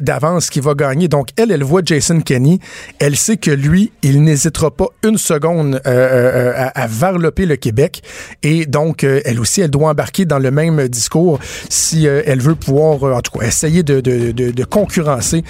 d'avance 0.01 0.49
qu'il 0.49 0.63
va 0.63 0.73
gagner. 0.73 1.07
Donc 1.07 1.29
elle, 1.37 1.51
elle 1.51 1.63
voit 1.63 1.81
Jason 1.85 2.19
Kenney, 2.21 2.57
elle 2.97 3.15
sait 3.15 3.37
que 3.37 3.51
lui, 3.51 3.91
il 4.01 4.23
n'hésitera 4.23 4.71
pas 4.71 4.87
une 5.03 5.17
seconde 5.17 5.81
euh, 5.85 5.89
euh, 5.89 6.53
à, 6.55 6.83
à, 6.83 6.87
varloper 6.87 7.45
le 7.45 7.55
Québec. 7.55 8.01
Et 8.41 8.65
donc 8.65 9.03
elle 9.03 9.39
aussi, 9.39 9.61
elle 9.61 9.71
doit 9.71 9.89
embarquer 9.89 10.25
dans 10.25 10.39
le 10.39 10.51
même 10.51 10.87
discours 10.87 11.39
si 11.69 12.05
elle 12.05 12.41
veut 12.41 12.55
pouvoir, 12.55 13.03
en 13.15 13.21
tout 13.21 13.37
cas, 13.37 13.45
essayer 13.45 13.83
de, 13.83 14.63
concurrencer 14.65 15.43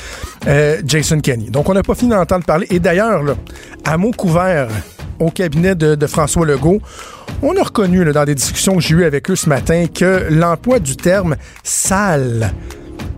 euh, 0.48 0.82
Jason 0.86 1.20
Kenney. 1.20 1.50
Donc, 1.50 1.70
on 1.70 1.74
n'a 1.74 1.84
pas 1.84 1.96
fini 1.96 2.12
d'entendre 2.12 2.46
parler. 2.46 2.68
Et 2.70 2.80
d'ailleurs, 2.80 3.24
à 3.86 3.98
mot 3.98 4.12
couvert 4.12 4.68
au 5.20 5.30
cabinet 5.30 5.76
de, 5.76 6.08
François 6.08 6.46
Legault, 6.46 6.82
on 7.42 7.56
a 7.58 7.64
reconnu 7.64 8.04
dans 8.12 8.26
des 8.26 8.36
discussions 8.36 8.76
que 8.76 8.82
j'ai 8.82 8.96
eues 8.96 9.06
avec 9.06 9.30
eux 9.30 9.36
ce 9.36 9.50
matin 9.50 9.86
que 9.94 10.28
l'emploi 10.30 10.80
du 10.80 10.96
terme 10.96 11.36
sale 11.64 12.54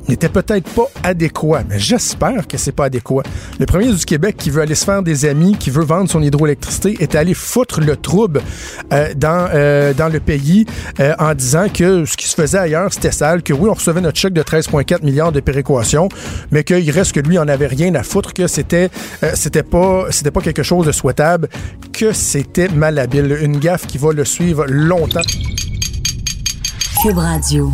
n'était 0.07 0.29
peut-être 0.29 0.69
pas 0.69 0.87
adéquat, 1.03 1.63
mais 1.69 1.79
j'espère 1.79 2.47
que 2.47 2.57
c'est 2.57 2.71
pas 2.71 2.85
adéquat. 2.85 3.23
Le 3.59 3.65
premier 3.65 3.91
du 3.91 4.05
Québec 4.05 4.35
qui 4.37 4.49
veut 4.49 4.61
aller 4.61 4.75
se 4.75 4.85
faire 4.85 5.01
des 5.01 5.25
amis, 5.25 5.55
qui 5.57 5.69
veut 5.69 5.83
vendre 5.83 6.09
son 6.09 6.21
hydroélectricité, 6.21 6.97
est 6.99 7.15
allé 7.15 7.33
foutre 7.33 7.81
le 7.81 7.95
trouble 7.95 8.41
euh, 8.93 9.13
dans, 9.15 9.47
euh, 9.53 9.93
dans 9.93 10.09
le 10.09 10.19
pays 10.19 10.65
euh, 10.99 11.13
en 11.19 11.33
disant 11.33 11.67
que 11.73 12.05
ce 12.05 12.17
qui 12.17 12.27
se 12.27 12.35
faisait 12.35 12.57
ailleurs, 12.57 12.93
c'était 12.93 13.11
sale, 13.11 13.43
que 13.43 13.53
oui, 13.53 13.69
on 13.69 13.73
recevait 13.73 14.01
notre 14.01 14.19
chèque 14.19 14.33
de 14.33 14.43
13,4 14.43 15.03
milliards 15.03 15.31
de 15.31 15.39
péréquation, 15.39 16.09
mais 16.51 16.63
qu'il 16.63 16.89
reste 16.91 17.13
que 17.13 17.19
lui, 17.19 17.37
en 17.39 17.47
avait 17.47 17.67
rien 17.67 17.93
à 17.95 18.03
foutre, 18.03 18.33
que 18.33 18.47
c'était 18.47 18.89
c'était 19.33 19.63
pas 19.63 20.05
pas 20.33 20.41
quelque 20.41 20.63
chose 20.63 20.85
de 20.85 20.91
souhaitable, 20.91 21.49
que 21.93 22.11
c'était 22.11 22.67
malhabile. 22.69 23.37
Une 23.41 23.57
gaffe 23.57 23.87
qui 23.87 23.97
va 23.97 24.11
le 24.11 24.25
suivre 24.25 24.65
longtemps. 24.67 25.21
Cube 27.01 27.17
Radio. 27.17 27.71